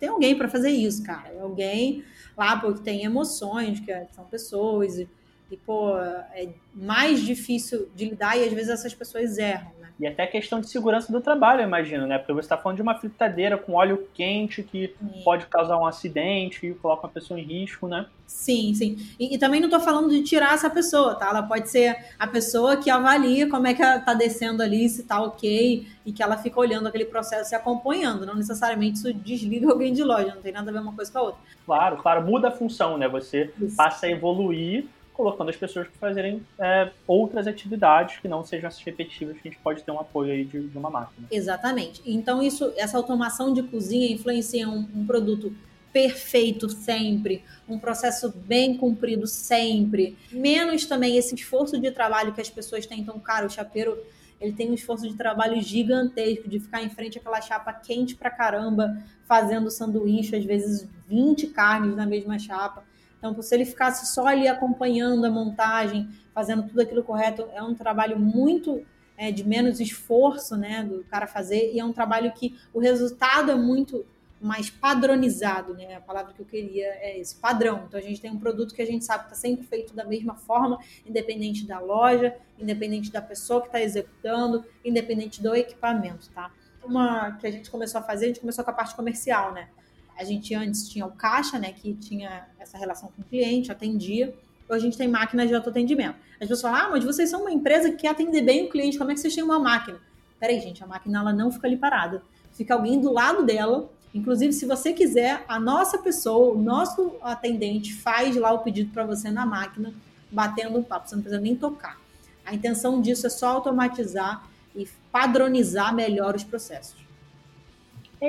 Tem 0.00 0.08
alguém 0.08 0.36
para 0.36 0.48
fazer 0.48 0.70
isso, 0.70 1.04
cara. 1.04 1.28
É 1.28 1.40
alguém 1.40 2.02
lá 2.36 2.58
porque 2.58 2.82
tem 2.82 3.04
emoções, 3.04 3.78
que 3.78 3.92
são 4.12 4.24
pessoas, 4.24 4.98
e, 4.98 5.08
e, 5.50 5.56
pô, 5.56 5.96
é 5.96 6.48
mais 6.74 7.20
difícil 7.20 7.88
de 7.94 8.06
lidar 8.06 8.36
e 8.36 8.44
às 8.44 8.52
vezes 8.52 8.70
essas 8.70 8.94
pessoas 8.94 9.38
erram? 9.38 9.70
E 10.00 10.06
até 10.06 10.26
questão 10.26 10.60
de 10.60 10.68
segurança 10.68 11.12
do 11.12 11.20
trabalho, 11.20 11.60
eu 11.60 11.66
imagino, 11.66 12.06
né? 12.06 12.18
Porque 12.18 12.32
você 12.32 12.46
está 12.46 12.56
falando 12.56 12.76
de 12.76 12.82
uma 12.82 12.94
fritadeira 12.94 13.56
com 13.56 13.74
óleo 13.74 14.08
quente 14.14 14.62
que 14.62 14.94
sim. 14.98 15.22
pode 15.22 15.46
causar 15.46 15.78
um 15.78 15.86
acidente 15.86 16.66
e 16.66 16.74
coloca 16.74 17.06
uma 17.06 17.12
pessoa 17.12 17.38
em 17.38 17.44
risco, 17.44 17.86
né? 17.86 18.06
Sim, 18.26 18.74
sim. 18.74 18.96
E, 19.18 19.34
e 19.34 19.38
também 19.38 19.60
não 19.60 19.68
estou 19.68 19.80
falando 19.80 20.08
de 20.08 20.22
tirar 20.22 20.54
essa 20.54 20.70
pessoa, 20.70 21.14
tá? 21.14 21.28
Ela 21.28 21.42
pode 21.42 21.68
ser 21.68 21.96
a 22.18 22.26
pessoa 22.26 22.76
que 22.76 22.90
avalia 22.90 23.48
como 23.48 23.66
é 23.66 23.74
que 23.74 23.82
ela 23.82 23.96
está 23.96 24.14
descendo 24.14 24.62
ali, 24.62 24.88
se 24.88 25.02
está 25.02 25.22
ok, 25.22 25.86
e 26.04 26.12
que 26.12 26.22
ela 26.22 26.36
fica 26.36 26.58
olhando 26.58 26.88
aquele 26.88 27.04
processo 27.04 27.54
e 27.54 27.56
acompanhando. 27.56 28.26
Não 28.26 28.34
necessariamente 28.34 28.98
isso 28.98 29.12
desliga 29.12 29.68
alguém 29.70 29.92
de 29.92 30.02
loja, 30.02 30.34
não 30.34 30.42
tem 30.42 30.52
nada 30.52 30.70
a 30.70 30.72
ver 30.72 30.80
uma 30.80 30.94
coisa 30.94 31.12
com 31.12 31.18
a 31.18 31.22
outra. 31.22 31.40
Claro, 31.64 31.96
claro, 31.98 32.26
muda 32.26 32.48
a 32.48 32.50
função, 32.50 32.96
né? 32.96 33.06
Você 33.08 33.52
isso. 33.60 33.76
passa 33.76 34.06
a 34.06 34.10
evoluir 34.10 34.86
colocando 35.12 35.50
as 35.50 35.56
pessoas 35.56 35.86
para 35.88 36.08
fazerem 36.08 36.42
é, 36.58 36.90
outras 37.06 37.46
atividades 37.46 38.18
que 38.18 38.28
não 38.28 38.44
sejam 38.44 38.68
essas 38.68 38.82
repetitivas 38.82 39.36
que 39.40 39.48
a 39.48 39.50
gente 39.50 39.60
pode 39.60 39.82
ter 39.82 39.90
um 39.90 40.00
apoio 40.00 40.32
aí 40.32 40.44
de, 40.44 40.68
de 40.68 40.78
uma 40.78 40.90
máquina. 40.90 41.26
Exatamente. 41.30 42.02
Então 42.04 42.42
isso, 42.42 42.72
essa 42.76 42.96
automação 42.96 43.52
de 43.52 43.62
cozinha 43.62 44.10
influencia 44.10 44.68
um, 44.68 44.88
um 44.94 45.06
produto 45.06 45.54
perfeito 45.92 46.68
sempre, 46.70 47.44
um 47.68 47.78
processo 47.78 48.30
bem 48.30 48.76
cumprido 48.76 49.26
sempre, 49.26 50.16
menos 50.32 50.86
também 50.86 51.18
esse 51.18 51.34
esforço 51.34 51.78
de 51.78 51.90
trabalho 51.90 52.32
que 52.32 52.40
as 52.40 52.48
pessoas 52.48 52.86
têm. 52.86 53.00
Então, 53.00 53.20
cara, 53.20 53.46
o 53.46 53.50
chapeiro 53.50 53.98
ele 54.40 54.52
tem 54.52 54.70
um 54.70 54.74
esforço 54.74 55.08
de 55.08 55.14
trabalho 55.14 55.60
gigantesco 55.62 56.48
de 56.48 56.58
ficar 56.58 56.82
em 56.82 56.90
frente 56.90 57.18
àquela 57.18 57.40
chapa 57.40 57.72
quente 57.72 58.16
pra 58.16 58.28
caramba, 58.28 58.96
fazendo 59.24 59.70
sanduíche, 59.70 60.34
às 60.34 60.44
vezes 60.44 60.88
20 61.06 61.46
carnes 61.48 61.94
na 61.94 62.04
mesma 62.04 62.38
chapa. 62.38 62.82
Então, 63.22 63.40
se 63.40 63.54
ele 63.54 63.64
ficasse 63.64 64.12
só 64.12 64.26
ali 64.26 64.48
acompanhando 64.48 65.24
a 65.24 65.30
montagem, 65.30 66.08
fazendo 66.34 66.64
tudo 66.66 66.80
aquilo 66.80 67.04
correto, 67.04 67.46
é 67.54 67.62
um 67.62 67.74
trabalho 67.74 68.18
muito 68.18 68.84
é, 69.16 69.30
de 69.30 69.46
menos 69.46 69.78
esforço, 69.78 70.56
né, 70.56 70.82
do 70.82 71.04
cara 71.04 71.26
fazer, 71.28 71.72
e 71.72 71.78
é 71.78 71.84
um 71.84 71.92
trabalho 71.92 72.32
que 72.32 72.58
o 72.74 72.80
resultado 72.80 73.52
é 73.52 73.54
muito 73.54 74.04
mais 74.40 74.68
padronizado, 74.68 75.72
né? 75.74 75.94
A 75.94 76.00
palavra 76.00 76.32
que 76.34 76.40
eu 76.40 76.46
queria 76.46 76.86
é 76.86 77.16
esse, 77.16 77.36
padrão. 77.36 77.84
Então 77.86 78.00
a 78.00 78.02
gente 78.02 78.20
tem 78.20 78.28
um 78.28 78.38
produto 78.38 78.74
que 78.74 78.82
a 78.82 78.86
gente 78.86 79.04
sabe 79.04 79.24
que 79.24 79.32
está 79.32 79.40
sempre 79.40 79.64
feito 79.64 79.94
da 79.94 80.04
mesma 80.04 80.34
forma, 80.34 80.80
independente 81.06 81.64
da 81.64 81.78
loja, 81.78 82.34
independente 82.58 83.12
da 83.12 83.22
pessoa 83.22 83.60
que 83.60 83.68
está 83.68 83.80
executando, 83.80 84.64
independente 84.84 85.40
do 85.40 85.54
equipamento, 85.54 86.28
tá? 86.30 86.50
Uma 86.84 87.36
que 87.36 87.46
a 87.46 87.52
gente 87.52 87.70
começou 87.70 88.00
a 88.00 88.02
fazer, 88.02 88.24
a 88.24 88.28
gente 88.28 88.40
começou 88.40 88.64
com 88.64 88.70
a 88.72 88.74
parte 88.74 88.96
comercial, 88.96 89.52
né? 89.52 89.68
A 90.16 90.24
gente 90.24 90.54
antes 90.54 90.88
tinha 90.88 91.06
o 91.06 91.12
caixa, 91.12 91.58
né, 91.58 91.72
que 91.72 91.94
tinha 91.94 92.46
essa 92.58 92.78
relação 92.78 93.10
com 93.14 93.22
o 93.22 93.24
cliente, 93.24 93.72
atendia. 93.72 94.34
Hoje 94.68 94.78
a 94.78 94.84
gente 94.84 94.98
tem 94.98 95.08
máquinas 95.08 95.48
de 95.48 95.54
autoatendimento. 95.54 96.16
As 96.34 96.48
pessoas 96.48 96.62
falam, 96.62 96.86
ah, 96.86 96.90
mas 96.90 97.04
vocês 97.04 97.28
são 97.28 97.42
uma 97.42 97.52
empresa 97.52 97.90
que 97.90 97.98
quer 97.98 98.08
atender 98.08 98.42
bem 98.42 98.66
o 98.66 98.70
cliente, 98.70 98.98
como 98.98 99.10
é 99.10 99.14
que 99.14 99.20
vocês 99.20 99.34
têm 99.34 99.44
uma 99.44 99.58
máquina? 99.58 99.98
Peraí, 100.38 100.58
gente, 100.60 100.82
a 100.82 100.86
máquina 100.86 101.20
ela 101.20 101.32
não 101.32 101.52
fica 101.52 101.66
ali 101.66 101.76
parada. 101.76 102.22
Fica 102.52 102.74
alguém 102.74 103.00
do 103.00 103.12
lado 103.12 103.44
dela. 103.44 103.88
Inclusive, 104.14 104.52
se 104.52 104.66
você 104.66 104.92
quiser, 104.92 105.44
a 105.48 105.58
nossa 105.58 105.98
pessoa, 105.98 106.54
o 106.54 106.58
nosso 106.58 107.14
atendente 107.22 107.94
faz 107.94 108.36
lá 108.36 108.52
o 108.52 108.58
pedido 108.58 108.92
para 108.92 109.04
você 109.04 109.30
na 109.30 109.46
máquina, 109.46 109.94
batendo 110.30 110.78
um 110.78 110.82
papo. 110.82 111.08
Você 111.08 111.14
não 111.14 111.22
precisa 111.22 111.40
nem 111.40 111.54
tocar. 111.54 111.98
A 112.44 112.54
intenção 112.54 113.00
disso 113.00 113.26
é 113.26 113.30
só 113.30 113.48
automatizar 113.48 114.44
e 114.74 114.88
padronizar 115.10 115.94
melhor 115.94 116.34
os 116.34 116.44
processos. 116.44 116.96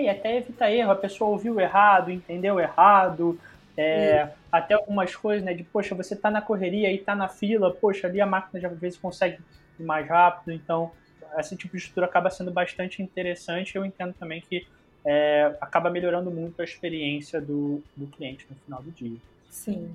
E 0.02 0.10
até 0.10 0.38
evita 0.38 0.72
erro, 0.72 0.92
a 0.92 0.96
pessoa 0.96 1.30
ouviu 1.30 1.60
errado, 1.60 2.10
entendeu 2.10 2.60
errado, 2.60 3.40
é, 3.78 4.30
até 4.52 4.74
algumas 4.74 5.16
coisas, 5.16 5.44
né? 5.44 5.54
De, 5.54 5.64
poxa, 5.64 5.94
você 5.94 6.16
tá 6.16 6.32
na 6.32 6.42
correria 6.42 6.92
e 6.92 6.98
tá 6.98 7.16
na 7.16 7.28
fila, 7.28 7.72
poxa, 7.72 8.08
ali 8.08 8.20
a 8.20 8.26
máquina 8.26 8.60
já 8.60 8.68
às 8.68 8.80
vezes 8.80 8.98
consegue 8.98 9.38
ir 9.80 9.84
mais 9.84 10.08
rápido, 10.08 10.52
então 10.52 10.92
esse 11.38 11.56
tipo 11.56 11.74
de 11.74 11.78
estrutura 11.78 12.06
acaba 12.06 12.30
sendo 12.30 12.52
bastante 12.52 13.02
interessante. 13.02 13.76
Eu 13.76 13.86
entendo 13.86 14.14
também 14.14 14.42
que 14.42 14.66
é, 15.06 15.56
acaba 15.60 15.90
melhorando 15.90 16.32
muito 16.32 16.62
a 16.62 16.64
experiência 16.66 17.40
do, 17.40 17.82
do 17.96 18.08
cliente 18.08 18.48
no 18.50 18.56
final 18.56 18.82
do 18.82 18.92
dia. 18.92 19.18
Sim. 19.50 19.94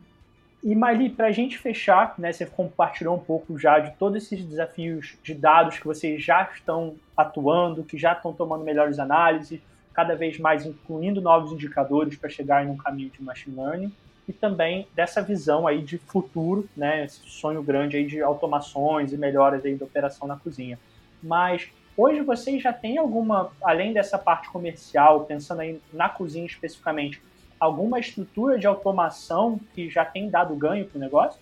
E 0.63 0.75
Mali, 0.75 1.09
para 1.09 1.29
a 1.29 1.33
gente 1.33 1.57
fechar, 1.57 2.15
né, 2.19 2.33
você 2.33 2.45
compartilhou 2.45 3.15
um 3.15 3.21
pouco 3.21 3.57
já 3.59 3.79
de 3.79 3.93
todos 3.93 4.25
esses 4.25 4.45
desafios 4.45 5.17
de 5.23 5.35
dados 5.35 5.79
que 5.79 5.87
vocês 5.87 6.23
já 6.23 6.49
estão 6.53 6.97
atuando, 7.17 7.85
que 7.85 7.97
já 7.97 8.13
estão 8.13 8.33
tomando 8.33 8.65
melhores 8.65 8.99
análises, 8.99 9.61
cada 9.99 10.15
vez 10.15 10.39
mais 10.39 10.65
incluindo 10.65 11.21
novos 11.21 11.51
indicadores 11.51 12.17
para 12.17 12.31
chegar 12.31 12.65
em 12.65 12.71
um 12.71 12.77
caminho 12.77 13.11
de 13.11 13.21
machine 13.21 13.57
learning 13.57 13.93
e 14.29 14.33
também 14.33 14.87
dessa 14.95 15.21
visão 15.21 15.67
aí 15.67 15.83
de 15.83 15.99
futuro, 15.99 16.69
né, 16.77 17.05
esse 17.05 17.19
sonho 17.29 17.61
grande 17.65 17.97
aí 17.97 18.07
de 18.07 18.23
automações 18.23 19.13
e 19.13 19.17
melhoras 19.17 19.65
aí 19.65 19.75
da 19.75 19.85
operação 19.85 20.29
na 20.29 20.37
cozinha. 20.37 20.79
Mas 21.21 21.69
hoje 21.97 22.21
vocês 22.21 22.63
já 22.63 22.73
têm 22.73 22.97
alguma, 22.97 23.51
além 23.61 23.93
dessa 23.93 24.17
parte 24.17 24.49
comercial, 24.51 25.25
pensando 25.25 25.63
aí 25.63 25.81
na 25.93 26.09
cozinha 26.09 26.47
especificamente, 26.47 27.21
alguma 27.59 27.99
estrutura 27.99 28.57
de 28.57 28.69
automação 28.69 29.59
que 29.75 29.91
já 29.91 30.05
tem 30.05 30.31
dado 30.31 30.55
ganho 30.55 30.87
para 30.87 30.97
o 30.97 31.01
negócio? 31.01 31.41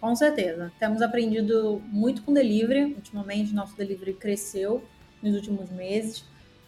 Com 0.00 0.16
certeza. 0.16 0.72
Temos 0.80 1.02
aprendido 1.02 1.80
muito 1.86 2.24
com 2.24 2.32
delivery. 2.32 2.94
Ultimamente, 2.94 3.54
nosso 3.54 3.76
delivery 3.76 4.14
cresceu 4.14 4.82
nos 5.22 5.36
últimos 5.36 5.70
meses. 5.70 6.24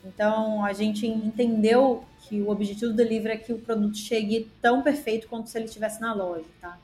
Então, 0.08 0.64
a 0.64 0.72
gente 0.72 1.06
entendeu 1.06 2.04
que 2.20 2.40
o 2.40 2.48
objetivo 2.48 2.92
do 2.92 2.96
delivery 2.96 3.34
é 3.34 3.36
que 3.36 3.52
o 3.52 3.58
produto 3.58 3.96
chegue 3.96 4.50
tão 4.60 4.82
perfeito 4.82 5.28
quanto 5.28 5.50
se 5.50 5.58
ele 5.58 5.66
estivesse 5.66 6.00
na 6.00 6.14
loja, 6.14 6.46
tá? 6.60 6.78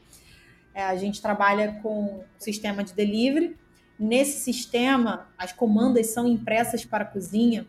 É, 0.75 0.83
a 0.83 0.95
gente 0.97 1.23
trabalha 1.23 1.81
com 1.83 2.23
sistema 2.39 2.85
de 2.85 2.93
delivery. 2.93 3.57
Nesse 3.99 4.41
sistema, 4.41 5.29
as 5.39 5.53
comandas 5.53 6.09
são 6.09 6.29
impressas 6.29 6.85
para 6.85 7.05
a 7.05 7.07
cozinha 7.07 7.67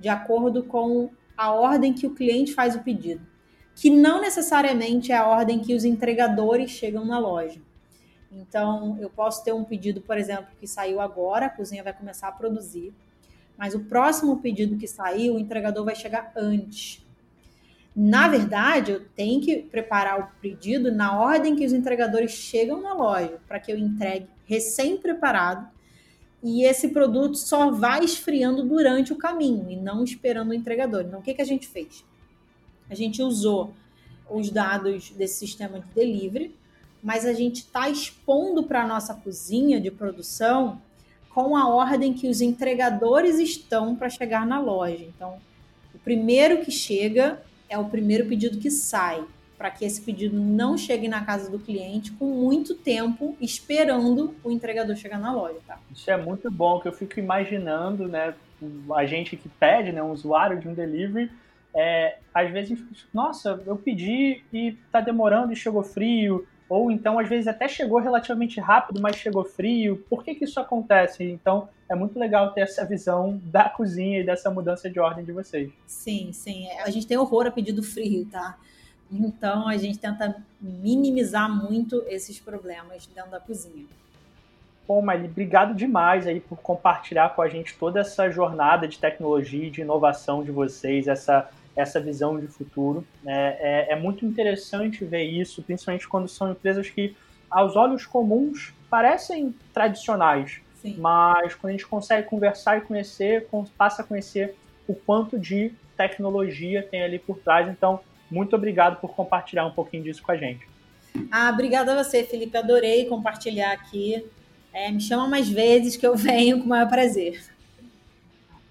de 0.00 0.08
acordo 0.08 0.64
com 0.64 1.10
a 1.36 1.52
ordem 1.52 1.92
que 1.92 2.06
o 2.06 2.14
cliente 2.14 2.52
faz 2.52 2.74
o 2.74 2.80
pedido, 2.80 3.24
que 3.76 3.90
não 3.90 4.20
necessariamente 4.20 5.12
é 5.12 5.16
a 5.16 5.26
ordem 5.26 5.60
que 5.60 5.74
os 5.74 5.84
entregadores 5.84 6.70
chegam 6.70 7.04
na 7.04 7.18
loja. 7.18 7.60
Então, 8.32 8.96
eu 9.00 9.08
posso 9.08 9.44
ter 9.44 9.52
um 9.52 9.64
pedido, 9.64 10.00
por 10.00 10.18
exemplo, 10.18 10.48
que 10.58 10.66
saiu 10.66 11.00
agora, 11.00 11.46
a 11.46 11.50
cozinha 11.50 11.84
vai 11.84 11.92
começar 11.92 12.28
a 12.28 12.32
produzir 12.32 12.92
mas 13.58 13.74
o 13.74 13.80
próximo 13.80 14.38
pedido 14.38 14.78
que 14.78 14.86
sair, 14.86 15.30
o 15.30 15.38
entregador 15.38 15.84
vai 15.84 15.96
chegar 15.96 16.32
antes. 16.36 17.04
Na 17.94 18.28
verdade, 18.28 18.92
eu 18.92 19.04
tenho 19.16 19.40
que 19.40 19.56
preparar 19.56 20.20
o 20.20 20.40
pedido 20.40 20.92
na 20.92 21.18
ordem 21.18 21.56
que 21.56 21.66
os 21.66 21.72
entregadores 21.72 22.30
chegam 22.30 22.80
na 22.80 22.94
loja, 22.94 23.38
para 23.48 23.58
que 23.58 23.72
eu 23.72 23.76
entregue 23.76 24.28
recém-preparado 24.46 25.68
e 26.42 26.62
esse 26.64 26.88
produto 26.88 27.36
só 27.36 27.70
vai 27.70 28.04
esfriando 28.04 28.62
durante 28.62 29.12
o 29.12 29.16
caminho 29.16 29.68
e 29.70 29.76
não 29.76 30.04
esperando 30.04 30.50
o 30.50 30.54
entregador. 30.54 31.02
Então, 31.02 31.18
o 31.18 31.22
que, 31.22 31.34
que 31.34 31.42
a 31.42 31.46
gente 31.46 31.66
fez? 31.66 32.04
A 32.88 32.94
gente 32.94 33.22
usou 33.22 33.74
os 34.30 34.50
dados 34.50 35.10
desse 35.10 35.38
sistema 35.38 35.80
de 35.80 35.86
delivery, 35.88 36.54
mas 37.02 37.26
a 37.26 37.32
gente 37.32 37.56
está 37.56 37.88
expondo 37.88 38.62
para 38.62 38.82
a 38.82 38.86
nossa 38.86 39.14
cozinha 39.14 39.80
de 39.80 39.90
produção 39.90 40.80
com 41.38 41.56
a 41.56 41.68
ordem 41.68 42.12
que 42.12 42.28
os 42.28 42.40
entregadores 42.40 43.38
estão 43.38 43.94
para 43.94 44.10
chegar 44.10 44.44
na 44.44 44.60
loja. 44.60 45.04
Então, 45.04 45.38
o 45.94 45.98
primeiro 46.00 46.64
que 46.64 46.72
chega 46.72 47.40
é 47.68 47.78
o 47.78 47.84
primeiro 47.84 48.26
pedido 48.26 48.58
que 48.58 48.72
sai, 48.72 49.22
para 49.56 49.70
que 49.70 49.84
esse 49.84 50.00
pedido 50.00 50.36
não 50.36 50.76
chegue 50.76 51.06
na 51.06 51.24
casa 51.24 51.48
do 51.48 51.60
cliente 51.60 52.10
com 52.10 52.24
muito 52.24 52.74
tempo 52.74 53.36
esperando 53.40 54.34
o 54.42 54.50
entregador 54.50 54.96
chegar 54.96 55.20
na 55.20 55.32
loja, 55.32 55.58
tá? 55.64 55.78
Isso 55.94 56.10
é 56.10 56.16
muito 56.16 56.50
bom, 56.50 56.80
que 56.80 56.88
eu 56.88 56.92
fico 56.92 57.20
imaginando, 57.20 58.08
né, 58.08 58.34
a 58.96 59.06
gente 59.06 59.36
que 59.36 59.48
pede, 59.48 59.92
né, 59.92 60.02
um 60.02 60.10
usuário 60.10 60.58
de 60.58 60.66
um 60.66 60.74
delivery, 60.74 61.30
é, 61.72 62.18
às 62.34 62.50
vezes, 62.50 62.82
nossa, 63.14 63.62
eu 63.64 63.76
pedi 63.76 64.42
e 64.52 64.76
tá 64.90 65.00
demorando 65.00 65.52
e 65.52 65.56
chegou 65.56 65.84
frio, 65.84 66.44
ou 66.68 66.90
então 66.90 67.18
às 67.18 67.28
vezes 67.28 67.48
até 67.48 67.66
chegou 67.66 67.98
relativamente 67.98 68.60
rápido, 68.60 69.00
mas 69.00 69.16
chegou 69.16 69.44
frio. 69.44 70.04
Por 70.08 70.22
que, 70.22 70.34
que 70.34 70.44
isso 70.44 70.60
acontece? 70.60 71.24
Então 71.24 71.68
é 71.88 71.94
muito 71.94 72.18
legal 72.18 72.52
ter 72.52 72.62
essa 72.62 72.84
visão 72.84 73.40
da 73.44 73.68
cozinha 73.70 74.20
e 74.20 74.24
dessa 74.24 74.50
mudança 74.50 74.90
de 74.90 75.00
ordem 75.00 75.24
de 75.24 75.32
vocês. 75.32 75.70
Sim, 75.86 76.30
sim. 76.32 76.68
A 76.84 76.90
gente 76.90 77.06
tem 77.06 77.16
horror 77.16 77.46
a 77.46 77.50
pedido 77.50 77.82
frio, 77.82 78.26
tá? 78.26 78.58
Então 79.10 79.66
a 79.66 79.76
gente 79.76 79.98
tenta 79.98 80.42
minimizar 80.60 81.50
muito 81.50 82.04
esses 82.08 82.38
problemas 82.38 83.06
dentro 83.06 83.30
da 83.30 83.40
cozinha. 83.40 83.86
Bom, 84.86 85.02
Maile, 85.02 85.28
obrigado 85.28 85.74
demais 85.74 86.26
aí 86.26 86.40
por 86.40 86.58
compartilhar 86.58 87.34
com 87.34 87.42
a 87.42 87.48
gente 87.48 87.76
toda 87.76 88.00
essa 88.00 88.30
jornada 88.30 88.88
de 88.88 88.98
tecnologia 88.98 89.66
e 89.66 89.70
de 89.70 89.82
inovação 89.82 90.42
de 90.42 90.50
vocês, 90.50 91.06
essa 91.06 91.50
essa 91.78 92.00
visão 92.00 92.38
de 92.38 92.48
futuro. 92.48 93.06
É, 93.24 93.88
é, 93.90 93.92
é, 93.92 93.96
muito 93.96 94.26
interessante 94.26 95.04
ver 95.04 95.22
isso, 95.22 95.62
principalmente 95.62 96.08
quando 96.08 96.26
são 96.28 96.50
empresas 96.50 96.90
que, 96.90 97.16
aos 97.48 97.76
olhos 97.76 98.04
comuns, 98.04 98.74
parecem 98.90 99.54
tradicionais, 99.72 100.60
Sim. 100.74 100.96
mas 100.98 101.54
quando 101.54 101.70
a 101.70 101.72
gente 101.72 101.86
consegue 101.86 102.28
conversar 102.28 102.78
e 102.78 102.80
conhecer, 102.80 103.46
passa 103.76 104.02
a 104.02 104.04
conhecer 104.04 104.56
o 104.88 104.94
quanto 104.94 105.38
de 105.38 105.72
tecnologia 105.96 106.82
tem 106.82 107.02
ali 107.02 107.18
por 107.18 107.38
trás. 107.38 107.68
Então, 107.68 108.00
muito 108.28 108.56
obrigado 108.56 109.00
por 109.00 109.14
compartilhar 109.14 109.64
um 109.64 109.70
pouquinho 109.70 110.02
disso 110.02 110.22
com 110.22 110.32
a 110.32 110.36
gente. 110.36 110.66
Ah, 111.30 111.50
obrigada 111.52 111.92
a 111.92 112.02
você, 112.02 112.24
Felipe. 112.24 112.56
Adorei 112.56 113.06
compartilhar 113.06 113.72
aqui. 113.72 114.24
É, 114.72 114.90
me 114.90 115.00
chama 115.00 115.28
mais 115.28 115.48
vezes 115.48 115.96
que 115.96 116.06
eu 116.06 116.14
venho 116.18 116.58
com 116.58 116.64
o 116.64 116.68
maior 116.68 116.88
prazer. 116.88 117.40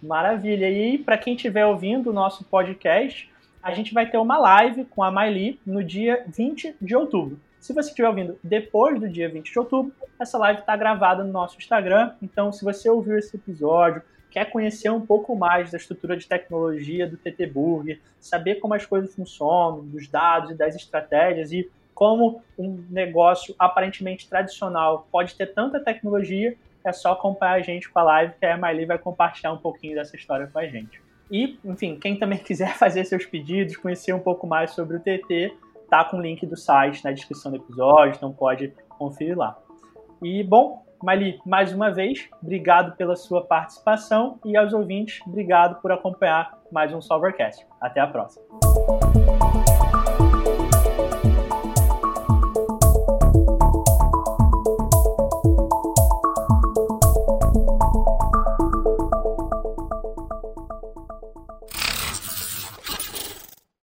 Maravilha. 0.02 0.70
E 0.70 0.98
para 0.98 1.18
quem 1.18 1.36
estiver 1.36 1.66
ouvindo 1.66 2.10
o 2.10 2.14
nosso 2.14 2.44
podcast, 2.44 3.30
a 3.62 3.74
gente 3.74 3.94
vai 3.94 4.10
ter 4.10 4.18
uma 4.18 4.38
live 4.38 4.86
com 4.86 5.04
a 5.04 5.12
Maili 5.12 5.60
no 5.66 5.84
dia 5.84 6.24
20 6.28 6.76
de 6.82 6.96
outubro. 6.96 7.40
Se 7.60 7.74
você 7.74 7.90
estiver 7.90 8.08
ouvindo 8.08 8.40
depois 8.44 9.00
do 9.00 9.10
dia 9.10 9.28
20 9.28 9.52
de 9.52 9.60
outubro, 9.60 9.92
essa 10.20 10.38
live 10.38 10.60
está 10.62 10.76
gravada 10.76 11.24
no 11.24 11.32
nosso 11.32 11.58
Instagram. 11.58 12.14
Então, 12.22 12.52
se 12.52 12.64
você 12.64 12.90
ouviu 12.90 13.18
esse 13.18 13.36
episódio, 13.36 14.02
quer 14.30 14.46
conhecer 14.46 14.90
um 14.90 15.06
pouco 15.06 15.36
mais 15.36 15.72
da 15.72 15.78
estrutura 15.78 16.16
de 16.16 16.28
tecnologia 16.28 17.08
do 17.08 17.18
TT 17.18 17.48
Burger, 17.48 18.00
saber 18.20 18.56
como 18.56 18.74
as 18.74 18.86
coisas 18.86 19.14
funcionam, 19.16 19.84
dos 19.84 20.08
dados 20.08 20.52
e 20.52 20.56
das 20.56 20.76
estratégias 20.76 21.52
e 21.52 21.70
como 21.94 22.44
um 22.58 22.86
negócio 22.92 23.56
aparentemente 23.58 24.30
tradicional 24.30 25.08
pode 25.12 25.34
ter 25.34 25.48
tanta 25.48 25.80
tecnologia, 25.80 26.56
é 26.90 26.94
só 26.94 27.14
acompanhar 27.14 27.54
a 27.54 27.62
gente 27.62 27.90
com 27.90 28.00
a 28.00 28.04
live 28.04 28.34
que 28.40 28.46
a 28.46 28.58
Miley 28.58 28.86
vai 28.86 28.98
compartilhar 28.98 29.52
um 29.54 29.58
pouquinho 29.58 29.96
dessa 29.96 30.16
história 30.16 30.48
com 30.48 30.60
a 30.60 30.68
gente. 30.68 31.02
E, 31.30 31.60
enfim, 31.66 31.98
quem 32.00 32.18
também 32.18 32.40
quiser 32.44 32.76
fazer 32.76 33.06
seus 33.06 33.26
pedidos, 33.26 33.76
conhecer 33.78 34.14
um 34.14 34.20
pouco 34.20 34.48
mais 34.48 34.72
sobre 34.72 34.98
o 34.98 35.00
TT, 35.00 35.54
tá 35.90 36.04
com 36.04 36.18
o 36.18 36.22
link 36.22 36.46
do 36.46 36.56
site 36.56 37.04
na 37.04 37.12
descrição 37.12 37.52
do 37.52 37.58
episódio, 37.58 38.18
então 38.18 38.32
pode 38.32 38.74
conferir 38.90 39.38
lá. 39.38 39.58
E, 40.22 40.44
bom, 40.44 40.86
Mali, 41.04 41.40
mais 41.46 41.72
uma 41.72 41.92
vez, 41.92 42.28
obrigado 42.42 42.96
pela 42.96 43.16
sua 43.16 43.46
participação 43.46 44.40
e 44.44 44.58
aos 44.58 44.74
ouvintes, 44.74 45.22
obrigado 45.28 45.80
por 45.82 45.92
acompanhar 45.92 46.58
mais 46.72 46.94
um 46.94 47.02
Solvercast. 47.02 47.66
Até 47.80 48.00
a 48.00 48.08
próxima. 48.08 48.46